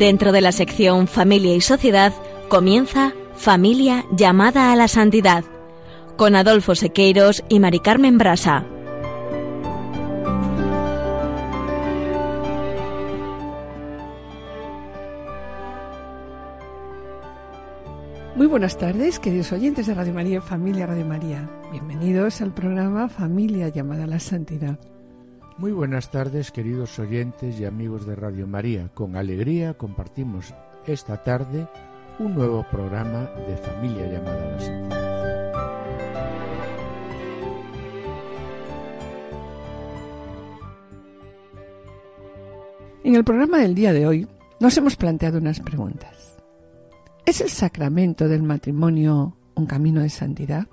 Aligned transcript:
Dentro 0.00 0.32
de 0.32 0.40
la 0.40 0.50
sección 0.50 1.06
Familia 1.08 1.54
y 1.54 1.60
Sociedad 1.60 2.14
comienza 2.48 3.12
Familia 3.34 4.06
llamada 4.10 4.72
a 4.72 4.76
la 4.76 4.88
santidad 4.88 5.44
con 6.16 6.36
Adolfo 6.36 6.74
Sequeiros 6.74 7.44
y 7.50 7.60
Mari 7.60 7.80
Carmen 7.80 8.16
Brasa. 8.16 8.64
Muy 18.36 18.46
buenas 18.46 18.78
tardes, 18.78 19.18
queridos 19.18 19.52
oyentes 19.52 19.86
de 19.86 19.92
Radio 19.92 20.14
María, 20.14 20.40
Familia 20.40 20.86
Radio 20.86 21.04
María. 21.04 21.46
Bienvenidos 21.72 22.40
al 22.40 22.54
programa 22.54 23.10
Familia 23.10 23.68
llamada 23.68 24.04
a 24.04 24.06
la 24.06 24.18
Santidad. 24.18 24.78
Muy 25.60 25.72
buenas 25.72 26.10
tardes, 26.10 26.50
queridos 26.52 26.98
oyentes 26.98 27.60
y 27.60 27.66
amigos 27.66 28.06
de 28.06 28.16
Radio 28.16 28.46
María. 28.46 28.88
Con 28.94 29.14
alegría 29.14 29.74
compartimos 29.74 30.54
esta 30.86 31.22
tarde 31.22 31.68
un 32.18 32.34
nuevo 32.34 32.64
programa 32.70 33.28
de 33.46 33.58
Familia 33.58 34.06
llamada 34.06 34.42
a 34.42 34.52
la 34.52 34.58
Santidad. 34.58 35.00
En 43.04 43.14
el 43.14 43.22
programa 43.22 43.58
del 43.58 43.74
día 43.74 43.92
de 43.92 44.06
hoy 44.06 44.26
nos 44.60 44.74
hemos 44.78 44.96
planteado 44.96 45.36
unas 45.36 45.60
preguntas. 45.60 46.38
¿Es 47.26 47.42
el 47.42 47.50
sacramento 47.50 48.28
del 48.28 48.42
matrimonio 48.42 49.36
un 49.56 49.66
camino 49.66 50.00
de 50.00 50.08
santidad? 50.08 50.66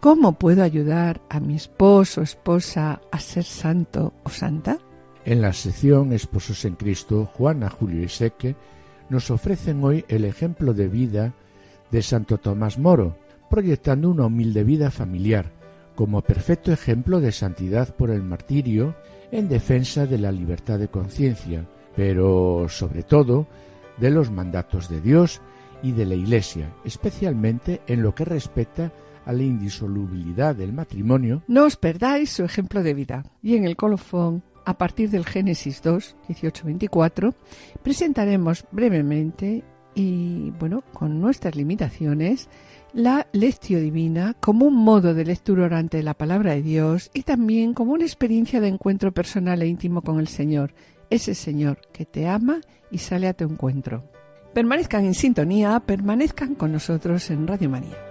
¿Cómo 0.00 0.32
puedo 0.32 0.62
ayudar 0.62 1.20
a 1.28 1.40
mi 1.40 1.56
esposo 1.56 2.22
o 2.22 2.24
esposa 2.24 3.02
a 3.12 3.20
ser 3.20 3.44
santo 3.44 4.14
o 4.24 4.30
santa? 4.30 4.78
En 5.26 5.42
la 5.42 5.52
sección 5.52 6.14
Esposos 6.14 6.64
en 6.64 6.74
Cristo, 6.74 7.26
Juana, 7.34 7.68
Julio 7.68 8.02
y 8.02 8.08
Seque 8.08 8.56
nos 9.10 9.30
ofrecen 9.30 9.84
hoy 9.84 10.06
el 10.08 10.24
ejemplo 10.24 10.72
de 10.72 10.88
vida 10.88 11.34
de 11.90 12.00
Santo 12.00 12.38
Tomás 12.38 12.78
Moro, 12.78 13.18
proyectando 13.50 14.08
una 14.08 14.24
humilde 14.24 14.64
vida 14.64 14.90
familiar, 14.90 15.52
como 15.94 16.22
perfecto 16.22 16.72
ejemplo 16.72 17.20
de 17.20 17.32
santidad 17.32 17.94
por 17.94 18.08
el 18.08 18.22
martirio 18.22 18.96
en 19.30 19.50
defensa 19.50 20.06
de 20.06 20.16
la 20.16 20.32
libertad 20.32 20.78
de 20.78 20.88
conciencia, 20.88 21.68
pero 21.94 22.68
sobre 22.70 23.02
todo 23.02 23.48
de 23.98 24.08
los 24.08 24.30
mandatos 24.30 24.88
de 24.88 25.02
Dios 25.02 25.42
y 25.82 25.92
de 25.92 26.06
la 26.06 26.14
Iglesia, 26.14 26.72
especialmente 26.86 27.82
en 27.86 28.02
lo 28.02 28.14
que 28.14 28.24
respecta 28.24 28.86
a 28.86 28.92
la 29.32 29.42
indisolubilidad 29.42 30.54
del 30.54 30.72
matrimonio. 30.72 31.42
No 31.48 31.64
os 31.64 31.76
perdáis 31.76 32.30
su 32.30 32.44
ejemplo 32.44 32.82
de 32.82 32.94
vida. 32.94 33.24
Y 33.42 33.56
en 33.56 33.64
el 33.64 33.76
colofón, 33.76 34.42
a 34.64 34.76
partir 34.78 35.10
del 35.10 35.24
Génesis 35.24 35.82
2, 35.82 36.16
18-24, 36.28 37.34
presentaremos 37.82 38.64
brevemente 38.70 39.64
y, 39.94 40.50
bueno, 40.58 40.82
con 40.92 41.20
nuestras 41.20 41.56
limitaciones, 41.56 42.48
la 42.92 43.26
lectio 43.32 43.80
divina 43.80 44.34
como 44.40 44.66
un 44.66 44.76
modo 44.76 45.14
de 45.14 45.24
lectura 45.24 45.64
orante 45.64 45.98
de 45.98 46.02
la 46.02 46.14
palabra 46.14 46.52
de 46.52 46.62
Dios 46.62 47.10
y 47.14 47.22
también 47.22 47.74
como 47.74 47.92
una 47.92 48.04
experiencia 48.04 48.60
de 48.60 48.68
encuentro 48.68 49.12
personal 49.12 49.62
e 49.62 49.66
íntimo 49.66 50.02
con 50.02 50.18
el 50.18 50.28
Señor, 50.28 50.74
ese 51.08 51.34
Señor 51.34 51.78
que 51.92 52.04
te 52.04 52.28
ama 52.28 52.60
y 52.90 52.98
sale 52.98 53.28
a 53.28 53.34
tu 53.34 53.44
encuentro. 53.44 54.04
Permanezcan 54.54 55.04
en 55.04 55.14
sintonía, 55.14 55.78
permanezcan 55.80 56.56
con 56.56 56.72
nosotros 56.72 57.30
en 57.30 57.46
Radio 57.46 57.70
María. 57.70 58.09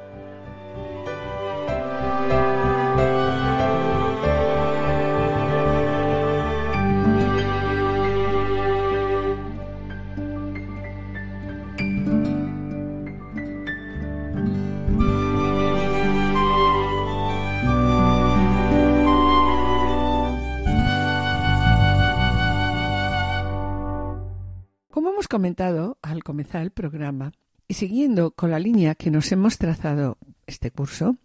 Comentado 25.29 25.97
al 26.01 26.23
comenzar 26.25 26.63
el 26.63 26.71
programa, 26.71 27.31
y 27.69 27.75
siguiendo 27.75 28.31
con 28.31 28.51
la 28.51 28.59
línea 28.59 28.95
que 28.95 29.11
nos 29.11 29.31
hemos 29.31 29.57
trazado 29.57 30.17
este 30.47 30.71
curso, 30.71 31.15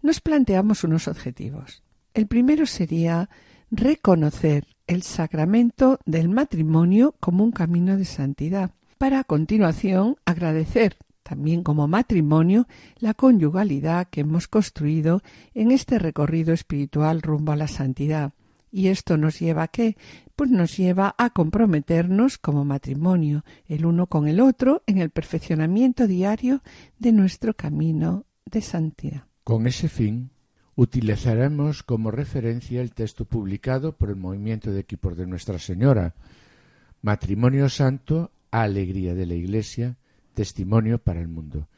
nos 0.00 0.20
planteamos 0.20 0.84
unos 0.84 1.08
objetivos. 1.08 1.82
El 2.14 2.26
primero 2.26 2.64
sería 2.64 3.28
reconocer 3.70 4.66
el 4.86 5.02
sacramento 5.02 5.98
del 6.06 6.30
matrimonio 6.30 7.14
como 7.20 7.44
un 7.44 7.52
camino 7.52 7.98
de 7.98 8.06
santidad, 8.06 8.70
para 8.96 9.20
a 9.20 9.24
continuación 9.24 10.16
agradecer 10.24 10.96
también 11.22 11.62
como 11.62 11.86
matrimonio 11.88 12.66
la 12.98 13.12
conyugalidad 13.12 14.08
que 14.08 14.22
hemos 14.22 14.48
construido 14.48 15.20
en 15.52 15.72
este 15.72 15.98
recorrido 15.98 16.54
espiritual 16.54 17.20
rumbo 17.20 17.52
a 17.52 17.56
la 17.56 17.68
santidad, 17.68 18.32
¿Y 18.70 18.88
esto 18.88 19.16
nos 19.16 19.40
lleva 19.40 19.64
a 19.64 19.68
qué? 19.68 19.96
Pues 20.36 20.50
nos 20.50 20.76
lleva 20.76 21.14
a 21.18 21.30
comprometernos 21.30 22.38
como 22.38 22.64
matrimonio, 22.64 23.44
el 23.66 23.86
uno 23.86 24.06
con 24.06 24.28
el 24.28 24.40
otro, 24.40 24.82
en 24.86 24.98
el 24.98 25.10
perfeccionamiento 25.10 26.06
diario 26.06 26.62
de 26.98 27.12
nuestro 27.12 27.54
camino 27.54 28.26
de 28.44 28.60
santidad. 28.60 29.24
Con 29.44 29.66
ese 29.66 29.88
fin, 29.88 30.30
utilizaremos 30.74 31.82
como 31.82 32.10
referencia 32.10 32.80
el 32.80 32.92
texto 32.92 33.24
publicado 33.24 33.96
por 33.96 34.10
el 34.10 34.16
Movimiento 34.16 34.70
de 34.70 34.80
Equipos 34.80 35.16
de 35.16 35.26
Nuestra 35.26 35.58
Señora, 35.58 36.14
Matrimonio 37.02 37.68
Santo, 37.68 38.30
Alegría 38.50 39.14
de 39.14 39.26
la 39.26 39.34
Iglesia, 39.34 39.96
Testimonio 40.34 40.98
para 40.98 41.20
el 41.20 41.28
Mundo, 41.28 41.68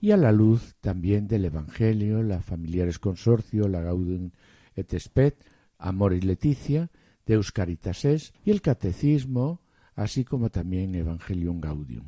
y 0.00 0.12
a 0.12 0.16
la 0.16 0.32
luz 0.32 0.74
también 0.80 1.28
del 1.28 1.44
Evangelio, 1.44 2.22
la 2.22 2.40
Familiares 2.40 2.98
Consorcio, 2.98 3.68
la 3.68 3.80
Gaudium 3.80 4.30
et 4.74 4.98
Spes, 4.98 5.34
Amor 5.78 6.12
y 6.14 6.20
Leticia, 6.20 6.90
Deus 7.26 7.52
Caritas 7.52 8.04
y 8.44 8.50
el 8.50 8.60
Catecismo, 8.62 9.60
así 9.94 10.24
como 10.24 10.50
también 10.50 10.94
Evangelium 10.94 11.60
Gaudium. 11.60 12.04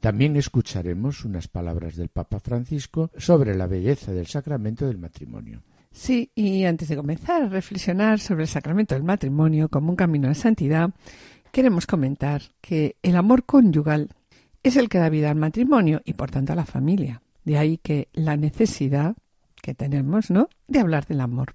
También 0.00 0.36
escucharemos 0.36 1.24
unas 1.24 1.48
palabras 1.48 1.96
del 1.96 2.08
Papa 2.08 2.38
Francisco 2.38 3.10
sobre 3.16 3.54
la 3.56 3.66
belleza 3.66 4.12
del 4.12 4.26
sacramento 4.26 4.86
del 4.86 4.98
matrimonio. 4.98 5.62
Sí, 5.90 6.30
y 6.34 6.64
antes 6.64 6.88
de 6.88 6.96
comenzar 6.96 7.42
a 7.42 7.48
reflexionar 7.48 8.20
sobre 8.20 8.42
el 8.42 8.48
sacramento 8.48 8.94
del 8.94 9.04
matrimonio 9.04 9.68
como 9.68 9.90
un 9.90 9.96
camino 9.96 10.28
de 10.28 10.34
santidad, 10.34 10.90
queremos 11.50 11.86
comentar 11.86 12.42
que 12.60 12.96
el 13.02 13.16
amor 13.16 13.44
conyugal 13.46 14.10
es 14.62 14.76
el 14.76 14.88
que 14.88 14.98
da 14.98 15.08
vida 15.08 15.30
al 15.30 15.36
matrimonio 15.36 16.02
y 16.04 16.12
por 16.12 16.30
tanto 16.30 16.52
a 16.52 16.56
la 16.56 16.66
familia. 16.66 17.22
De 17.44 17.56
ahí 17.56 17.78
que 17.78 18.08
la 18.12 18.36
necesidad 18.36 19.16
que 19.62 19.74
tenemos, 19.74 20.30
¿no?, 20.30 20.48
de 20.68 20.80
hablar 20.80 21.06
del 21.06 21.20
amor. 21.20 21.54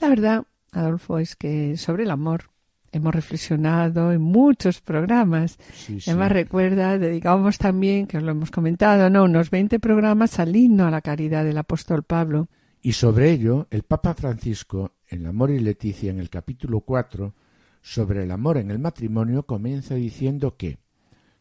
La 0.00 0.08
verdad 0.08 0.44
Adolfo, 0.76 1.18
es 1.18 1.36
que 1.36 1.76
sobre 1.76 2.04
el 2.04 2.10
amor 2.10 2.50
hemos 2.92 3.14
reflexionado 3.14 4.12
en 4.12 4.20
muchos 4.20 4.80
programas. 4.80 5.58
Además, 6.06 6.32
recuerda, 6.32 6.98
dedicábamos 6.98 7.58
también, 7.58 8.06
que 8.06 8.18
os 8.18 8.22
lo 8.22 8.32
hemos 8.32 8.50
comentado, 8.50 9.08
¿no? 9.10 9.24
unos 9.24 9.50
20 9.50 9.78
programas 9.80 10.38
al 10.38 10.54
himno 10.56 10.86
a 10.86 10.90
la 10.90 11.02
caridad 11.02 11.44
del 11.44 11.58
apóstol 11.58 12.02
Pablo. 12.02 12.48
Y 12.82 12.92
sobre 12.92 13.30
ello, 13.30 13.66
el 13.70 13.82
Papa 13.82 14.14
Francisco, 14.14 14.92
en 15.08 15.26
Amor 15.26 15.50
y 15.50 15.60
Leticia, 15.60 16.10
en 16.10 16.20
el 16.20 16.30
capítulo 16.30 16.80
4, 16.80 17.34
sobre 17.82 18.24
el 18.24 18.30
amor 18.30 18.58
en 18.58 18.70
el 18.70 18.78
matrimonio, 18.78 19.44
comienza 19.44 19.94
diciendo 19.94 20.56
que 20.56 20.78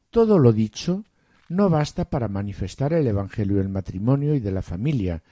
todo 0.09 0.39
lo 0.39 0.53
dicho 0.53 1.03
no 1.47 1.69
basta 1.69 2.09
para 2.09 2.27
manifestar 2.27 2.93
el 2.93 3.05
Evangelio 3.07 3.57
del 3.57 3.69
matrimonio 3.69 4.33
y 4.33 4.39
de 4.39 4.51
la 4.51 4.63
familia, 4.63 5.23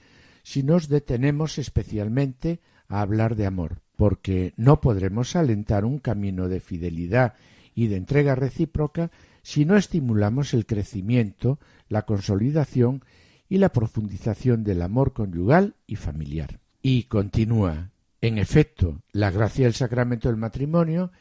si 0.44 0.62
nos 0.62 0.88
detenemos 0.88 1.58
especialmente 1.58 2.60
a 2.86 3.00
hablar 3.00 3.34
de 3.34 3.46
amor 3.46 3.83
porque 3.96 4.52
no 4.56 4.80
podremos 4.80 5.36
alentar 5.36 5.84
un 5.84 5.98
camino 5.98 6.48
de 6.48 6.60
fidelidad 6.60 7.34
y 7.74 7.88
de 7.88 7.96
entrega 7.96 8.34
recíproca 8.34 9.10
si 9.42 9.64
no 9.64 9.76
estimulamos 9.76 10.54
el 10.54 10.66
crecimiento, 10.66 11.58
la 11.88 12.02
consolidación 12.02 13.04
y 13.48 13.58
la 13.58 13.70
profundización 13.70 14.64
del 14.64 14.82
amor 14.82 15.12
conyugal 15.12 15.74
y 15.86 15.96
familiar. 15.96 16.60
Y 16.82 17.04
continúa, 17.04 17.90
en 18.20 18.38
efecto, 18.38 19.02
la 19.12 19.30
gracia 19.30 19.64
del 19.64 19.74
sacramento 19.74 20.28
del 20.28 20.38
matrimonio 20.38 21.12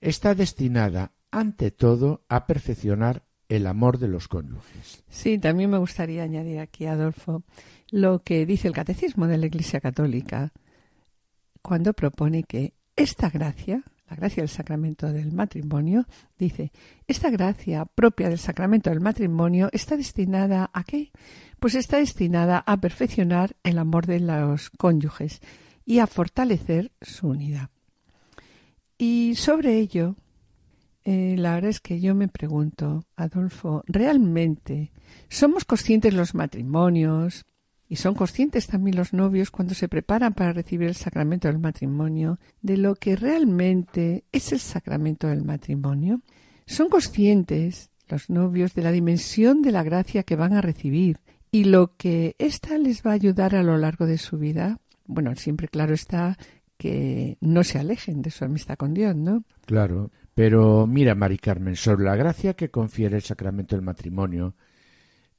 está 0.00 0.34
destinada 0.34 1.12
ante 1.30 1.70
todo 1.70 2.24
a 2.28 2.46
perfeccionar 2.46 3.24
el 3.48 3.66
amor 3.66 3.98
de 3.98 4.08
los 4.08 4.28
cónyuges. 4.28 5.02
Sí, 5.08 5.38
también 5.38 5.70
me 5.70 5.78
gustaría 5.78 6.22
añadir 6.22 6.60
aquí, 6.60 6.86
Adolfo, 6.86 7.42
lo 7.90 8.22
que 8.22 8.46
dice 8.46 8.68
el 8.68 8.74
Catecismo 8.74 9.26
de 9.26 9.38
la 9.38 9.46
Iglesia 9.46 9.80
Católica 9.80 10.52
cuando 11.66 11.94
propone 11.94 12.44
que 12.44 12.74
esta 12.94 13.30
gracia, 13.30 13.82
la 14.10 14.16
gracia 14.16 14.42
del 14.42 14.50
sacramento 14.50 15.10
del 15.10 15.32
matrimonio, 15.32 16.04
dice, 16.38 16.72
esta 17.08 17.30
gracia 17.30 17.86
propia 17.86 18.28
del 18.28 18.38
sacramento 18.38 18.90
del 18.90 19.00
matrimonio 19.00 19.70
está 19.72 19.96
destinada 19.96 20.70
a 20.74 20.84
qué? 20.84 21.10
Pues 21.58 21.74
está 21.74 21.96
destinada 21.96 22.62
a 22.66 22.76
perfeccionar 22.76 23.56
el 23.62 23.78
amor 23.78 24.04
de 24.06 24.20
los 24.20 24.68
cónyuges 24.68 25.40
y 25.86 26.00
a 26.00 26.06
fortalecer 26.06 26.92
su 27.00 27.28
unidad. 27.28 27.70
Y 28.98 29.34
sobre 29.36 29.78
ello 29.78 30.16
Eh, 31.06 31.36
la 31.36 31.52
verdad 31.54 31.68
es 31.68 31.80
que 31.80 32.00
yo 32.00 32.14
me 32.14 32.28
pregunto, 32.28 33.04
Adolfo, 33.14 33.82
¿realmente 33.86 34.90
somos 35.28 35.66
conscientes 35.66 36.14
los 36.14 36.34
matrimonios 36.34 37.44
y 37.94 37.96
son 37.96 38.16
conscientes 38.16 38.66
también 38.66 38.96
los 38.96 39.12
novios 39.12 39.52
cuando 39.52 39.72
se 39.72 39.88
preparan 39.88 40.32
para 40.32 40.52
recibir 40.52 40.88
el 40.88 40.96
sacramento 40.96 41.46
del 41.46 41.60
matrimonio 41.60 42.40
de 42.60 42.76
lo 42.76 42.96
que 42.96 43.14
realmente 43.14 44.24
es 44.32 44.50
el 44.50 44.58
sacramento 44.58 45.28
del 45.28 45.44
matrimonio? 45.44 46.20
¿Son 46.66 46.88
conscientes 46.88 47.90
los 48.08 48.30
novios 48.30 48.74
de 48.74 48.82
la 48.82 48.90
dimensión 48.90 49.62
de 49.62 49.70
la 49.70 49.84
gracia 49.84 50.24
que 50.24 50.34
van 50.34 50.54
a 50.54 50.60
recibir 50.60 51.20
y 51.52 51.66
lo 51.66 51.94
que 51.96 52.34
ésta 52.40 52.78
les 52.78 53.06
va 53.06 53.12
a 53.12 53.14
ayudar 53.14 53.54
a 53.54 53.62
lo 53.62 53.78
largo 53.78 54.06
de 54.06 54.18
su 54.18 54.38
vida? 54.38 54.80
Bueno, 55.06 55.32
siempre 55.36 55.68
claro 55.68 55.94
está 55.94 56.36
que 56.76 57.38
no 57.40 57.62
se 57.62 57.78
alejen 57.78 58.22
de 58.22 58.32
su 58.32 58.44
amistad 58.44 58.76
con 58.76 58.92
Dios, 58.92 59.14
¿no? 59.14 59.44
Claro, 59.66 60.10
pero 60.34 60.88
mira, 60.88 61.14
Mari 61.14 61.38
Carmen, 61.38 61.76
sobre 61.76 62.06
la 62.06 62.16
gracia 62.16 62.54
que 62.54 62.72
confiere 62.72 63.14
el 63.14 63.22
sacramento 63.22 63.76
del 63.76 63.84
matrimonio, 63.84 64.56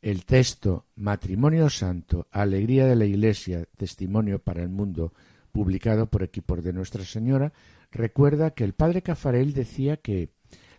el 0.06 0.24
texto 0.24 0.86
Matrimonio 0.96 1.68
Santo, 1.68 2.28
Alegría 2.30 2.86
de 2.86 2.96
la 2.96 3.06
Iglesia, 3.06 3.66
Testimonio 3.76 4.38
para 4.38 4.62
el 4.62 4.70
Mundo, 4.70 5.14
publicado 5.52 6.12
por 6.12 6.22
equipos 6.22 6.64
de 6.64 6.74
Nuestra 6.74 7.04
Señora, 7.04 7.54
recuerda 7.92 8.52
que 8.52 8.66
el 8.66 8.74
padre 8.74 9.02
Cafarel 9.02 9.54
decía 9.54 9.98
que 9.98 10.30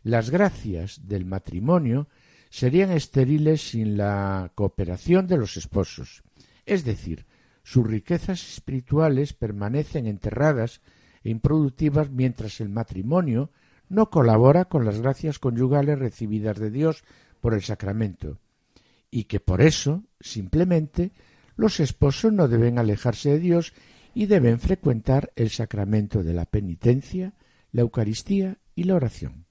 las 0.05 0.31
gracias 0.31 1.09
del 1.09 1.25
matrimonio 1.25 2.07
serían 2.51 2.93
estériles 2.93 3.71
sin 3.71 3.97
la 3.97 4.53
cooperación 4.55 5.27
de 5.27 5.39
los 5.39 5.57
esposos. 5.57 6.23
Es 6.65 6.85
decir, 6.85 7.27
sus 7.65 7.85
riquezas 7.85 8.49
espirituales 8.49 9.33
permanecen 9.33 10.07
enterradas 10.07 10.83
e 11.25 11.31
improductivas 11.31 12.11
mientras 12.11 12.61
el 12.61 12.69
matrimonio 12.69 13.51
no 13.89 14.09
colabora 14.09 14.67
con 14.67 14.85
las 14.85 15.01
gracias 15.01 15.41
conyugales 15.41 15.99
recibidas 15.99 16.61
de 16.61 16.71
Dios 16.71 17.03
por 17.41 17.55
el 17.55 17.63
sacramento, 17.63 18.39
y 19.11 19.25
que 19.25 19.41
por 19.41 19.63
eso, 19.63 20.05
simplemente, 20.21 21.13
los 21.57 21.81
esposos 21.81 22.33
no 22.33 22.49
deben 22.49 22.79
alejarse 22.79 23.31
de 23.31 23.39
Dios 23.39 23.73
y 24.15 24.27
deben 24.27 24.59
frecuentar 24.59 25.33
el 25.37 25.51
sacramento 25.51 26.23
de 26.23 26.35
la 26.35 26.47
penitencia, 26.47 27.35
la 27.73 27.83
Eucaristía 27.83 28.59
y 28.75 28.85
la 28.85 28.95
oración. 28.95 29.47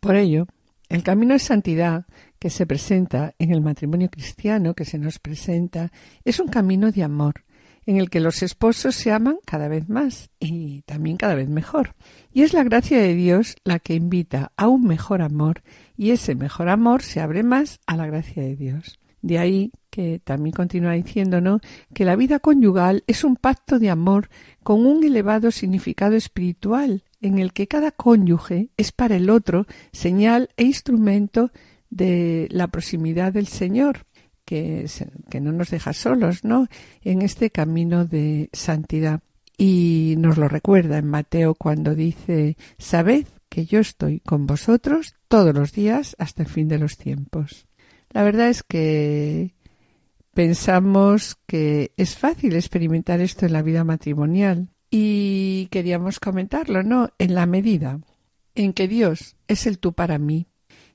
Por 0.00 0.16
ello, 0.16 0.46
el 0.88 1.02
camino 1.02 1.34
de 1.34 1.38
santidad 1.38 2.06
que 2.38 2.50
se 2.50 2.66
presenta 2.66 3.34
en 3.38 3.52
el 3.52 3.60
matrimonio 3.60 4.10
cristiano, 4.10 4.74
que 4.74 4.84
se 4.84 4.98
nos 4.98 5.18
presenta, 5.18 5.92
es 6.24 6.40
un 6.40 6.48
camino 6.48 6.90
de 6.90 7.04
amor, 7.04 7.44
en 7.86 7.96
el 7.96 8.10
que 8.10 8.20
los 8.20 8.42
esposos 8.42 8.94
se 8.94 9.12
aman 9.12 9.38
cada 9.44 9.68
vez 9.68 9.88
más 9.88 10.30
y 10.38 10.82
también 10.82 11.16
cada 11.16 11.34
vez 11.34 11.48
mejor. 11.48 11.94
Y 12.32 12.42
es 12.42 12.52
la 12.52 12.64
gracia 12.64 12.98
de 12.98 13.14
Dios 13.14 13.56
la 13.64 13.78
que 13.78 13.94
invita 13.94 14.52
a 14.56 14.68
un 14.68 14.84
mejor 14.84 15.22
amor 15.22 15.62
y 16.00 16.12
ese 16.12 16.34
mejor 16.34 16.70
amor 16.70 17.02
se 17.02 17.20
abre 17.20 17.42
más 17.42 17.78
a 17.84 17.94
la 17.94 18.06
gracia 18.06 18.42
de 18.42 18.56
Dios. 18.56 18.98
De 19.20 19.38
ahí 19.38 19.70
que 19.90 20.18
también 20.18 20.54
continúa 20.54 20.92
diciéndonos 20.92 21.60
que 21.92 22.06
la 22.06 22.16
vida 22.16 22.38
conyugal 22.38 23.04
es 23.06 23.22
un 23.22 23.36
pacto 23.36 23.78
de 23.78 23.90
amor 23.90 24.30
con 24.62 24.86
un 24.86 25.04
elevado 25.04 25.50
significado 25.50 26.16
espiritual 26.16 27.04
en 27.20 27.38
el 27.38 27.52
que 27.52 27.68
cada 27.68 27.90
cónyuge 27.90 28.70
es 28.78 28.92
para 28.92 29.16
el 29.16 29.28
otro 29.28 29.66
señal 29.92 30.48
e 30.56 30.64
instrumento 30.64 31.50
de 31.90 32.48
la 32.50 32.68
proximidad 32.68 33.34
del 33.34 33.46
Señor 33.46 34.06
que, 34.46 34.86
no 35.38 35.52
nos 35.52 35.68
deja 35.68 35.92
solos, 35.92 36.44
¿no? 36.44 36.66
En 37.02 37.20
este 37.20 37.50
camino 37.50 38.06
de 38.06 38.48
santidad. 38.54 39.20
Y 39.58 40.14
nos 40.16 40.38
lo 40.38 40.48
recuerda 40.48 40.96
en 40.96 41.08
Mateo 41.08 41.54
cuando 41.54 41.94
dice, 41.94 42.56
sabed 42.78 43.26
que 43.50 43.66
yo 43.66 43.80
estoy 43.80 44.20
con 44.20 44.46
vosotros 44.46 45.16
todos 45.28 45.54
los 45.54 45.72
días 45.72 46.16
hasta 46.18 46.44
el 46.44 46.48
fin 46.48 46.68
de 46.68 46.78
los 46.78 46.96
tiempos. 46.96 47.66
La 48.10 48.22
verdad 48.22 48.48
es 48.48 48.62
que 48.62 49.54
pensamos 50.32 51.36
que 51.46 51.92
es 51.96 52.16
fácil 52.16 52.54
experimentar 52.54 53.20
esto 53.20 53.44
en 53.44 53.52
la 53.52 53.62
vida 53.62 53.84
matrimonial 53.84 54.70
y 54.90 55.68
queríamos 55.70 56.20
comentarlo, 56.20 56.82
¿no? 56.82 57.10
En 57.18 57.34
la 57.34 57.46
medida 57.46 58.00
en 58.54 58.72
que 58.72 58.88
Dios 58.88 59.36
es 59.48 59.66
el 59.66 59.78
tú 59.78 59.92
para 59.92 60.18
mí 60.18 60.46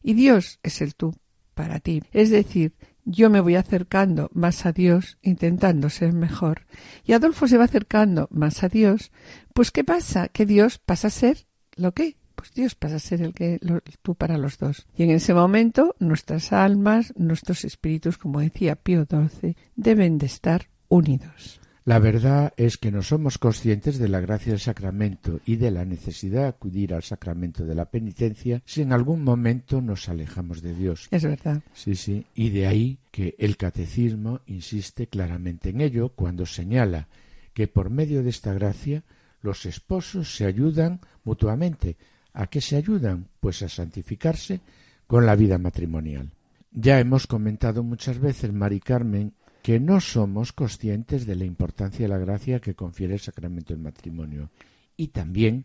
y 0.01 0.13
Dios 0.13 0.59
es 0.63 0.81
el 0.81 0.95
tú 0.95 1.15
para 1.53 1.79
ti. 1.79 2.01
Es 2.11 2.29
decir, 2.29 2.73
yo 3.05 3.29
me 3.29 3.39
voy 3.39 3.55
acercando 3.55 4.29
más 4.33 4.65
a 4.65 4.71
Dios, 4.71 5.17
intentando 5.21 5.89
ser 5.89 6.13
mejor, 6.13 6.65
y 7.05 7.13
Adolfo 7.13 7.47
se 7.47 7.57
va 7.57 7.65
acercando 7.65 8.27
más 8.31 8.63
a 8.63 8.69
Dios, 8.69 9.11
pues 9.53 9.71
¿qué 9.71 9.83
pasa? 9.83 10.27
Que 10.29 10.45
Dios 10.45 10.79
pasa 10.79 11.07
a 11.07 11.11
ser 11.11 11.45
lo 11.75 11.93
que? 11.93 12.17
Pues 12.35 12.53
Dios 12.53 12.75
pasa 12.75 12.95
a 12.95 12.99
ser 12.99 13.21
el 13.21 13.33
que 13.33 13.59
tú 14.01 14.15
para 14.15 14.37
los 14.37 14.57
dos. 14.57 14.85
Y 14.95 15.03
en 15.03 15.11
ese 15.11 15.33
momento 15.33 15.95
nuestras 15.99 16.53
almas, 16.53 17.13
nuestros 17.17 17.65
espíritus, 17.65 18.17
como 18.17 18.39
decía 18.39 18.75
Pío 18.75 19.05
XII, 19.09 19.55
deben 19.75 20.17
de 20.17 20.25
estar 20.25 20.67
unidos. 20.89 21.59
La 21.85 21.99
verdad 21.99 22.51
es 22.57 22.77
que 22.77 22.91
no 22.91 23.03
somos 23.03 23.37
conscientes 23.37 23.99
de 23.99 24.09
la 24.09 24.19
gracia 24.19 24.51
del 24.51 24.59
sacramento 24.59 25.39
y 25.45 25.57
de 25.57 25.69
la 25.69 25.85
necesidad 25.85 26.41
de 26.41 26.47
acudir 26.47 26.95
al 26.95 27.03
sacramento 27.03 27.63
de 27.63 27.75
la 27.75 27.85
penitencia 27.85 28.63
si 28.65 28.81
en 28.81 28.91
algún 28.91 29.23
momento 29.23 29.81
nos 29.81 30.09
alejamos 30.09 30.63
de 30.63 30.73
Dios. 30.73 31.07
Es 31.11 31.23
verdad. 31.23 31.61
Sí, 31.73 31.95
sí. 31.95 32.25
Y 32.33 32.49
de 32.49 32.65
ahí 32.65 32.97
que 33.11 33.35
el 33.37 33.55
catecismo 33.55 34.41
insiste 34.47 35.05
claramente 35.05 35.69
en 35.69 35.81
ello 35.81 36.09
cuando 36.09 36.47
señala 36.47 37.07
que 37.53 37.67
por 37.67 37.91
medio 37.91 38.23
de 38.23 38.31
esta 38.31 38.51
gracia 38.51 39.03
los 39.41 39.67
esposos 39.67 40.35
se 40.35 40.47
ayudan 40.47 41.01
mutuamente. 41.23 41.97
¿A 42.35 42.47
qué 42.47 42.59
se 42.59 42.75
ayudan? 42.75 43.29
Pues 43.39 43.61
a 43.61 43.69
santificarse 43.69 44.59
con 45.07 45.25
la 45.25 45.37
vida 45.37 45.57
matrimonial. 45.57 46.31
Ya 46.69 46.99
hemos 46.99 47.27
comentado 47.27 47.81
muchas 47.81 48.19
veces, 48.19 48.51
Mari 48.51 48.81
Carmen, 48.81 49.33
que 49.63 49.79
no 49.79 50.01
somos 50.01 50.51
conscientes 50.51 51.25
de 51.25 51.37
la 51.37 51.45
importancia 51.45 52.03
de 52.03 52.09
la 52.09 52.17
gracia 52.17 52.59
que 52.59 52.75
confiere 52.75 53.13
el 53.13 53.21
sacramento 53.21 53.73
del 53.73 53.81
matrimonio 53.81 54.49
y 54.97 55.07
también 55.07 55.63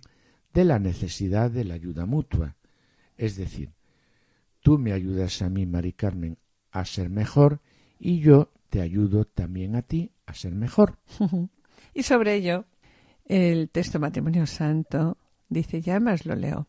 de 0.54 0.64
la 0.64 0.78
necesidad 0.78 1.50
de 1.50 1.64
la 1.64 1.74
ayuda 1.74 2.06
mutua. 2.06 2.54
Es 3.16 3.36
decir, 3.36 3.72
tú 4.60 4.78
me 4.78 4.92
ayudas 4.92 5.42
a 5.42 5.50
mí, 5.50 5.66
Mari 5.66 5.92
Carmen, 5.92 6.38
a 6.70 6.84
ser 6.84 7.10
mejor 7.10 7.60
y 7.98 8.20
yo 8.20 8.52
te 8.68 8.80
ayudo 8.80 9.24
también 9.24 9.74
a 9.74 9.82
ti 9.82 10.12
a 10.24 10.34
ser 10.34 10.54
mejor. 10.54 10.98
y 11.94 12.04
sobre 12.04 12.36
ello, 12.36 12.64
el 13.24 13.70
texto 13.70 13.98
Matrimonio 13.98 14.46
Santo 14.46 15.18
dice, 15.50 15.82
ya 15.82 16.00
más 16.00 16.24
lo 16.24 16.34
leo. 16.34 16.68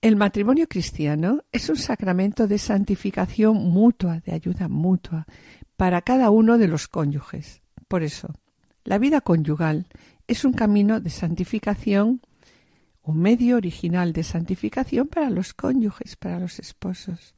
El 0.00 0.16
matrimonio 0.16 0.66
cristiano 0.66 1.44
es 1.52 1.68
un 1.68 1.76
sacramento 1.76 2.48
de 2.48 2.58
santificación 2.58 3.56
mutua, 3.56 4.18
de 4.18 4.32
ayuda 4.32 4.66
mutua, 4.66 5.26
para 5.76 6.02
cada 6.02 6.30
uno 6.30 6.58
de 6.58 6.66
los 6.66 6.88
cónyuges. 6.88 7.62
Por 7.86 8.02
eso, 8.02 8.34
la 8.84 8.98
vida 8.98 9.20
conyugal 9.20 9.86
es 10.26 10.44
un 10.44 10.54
camino 10.54 10.98
de 10.98 11.10
santificación, 11.10 12.20
un 13.02 13.20
medio 13.20 13.56
original 13.56 14.12
de 14.12 14.24
santificación 14.24 15.06
para 15.06 15.30
los 15.30 15.54
cónyuges, 15.54 16.16
para 16.16 16.40
los 16.40 16.58
esposos. 16.58 17.36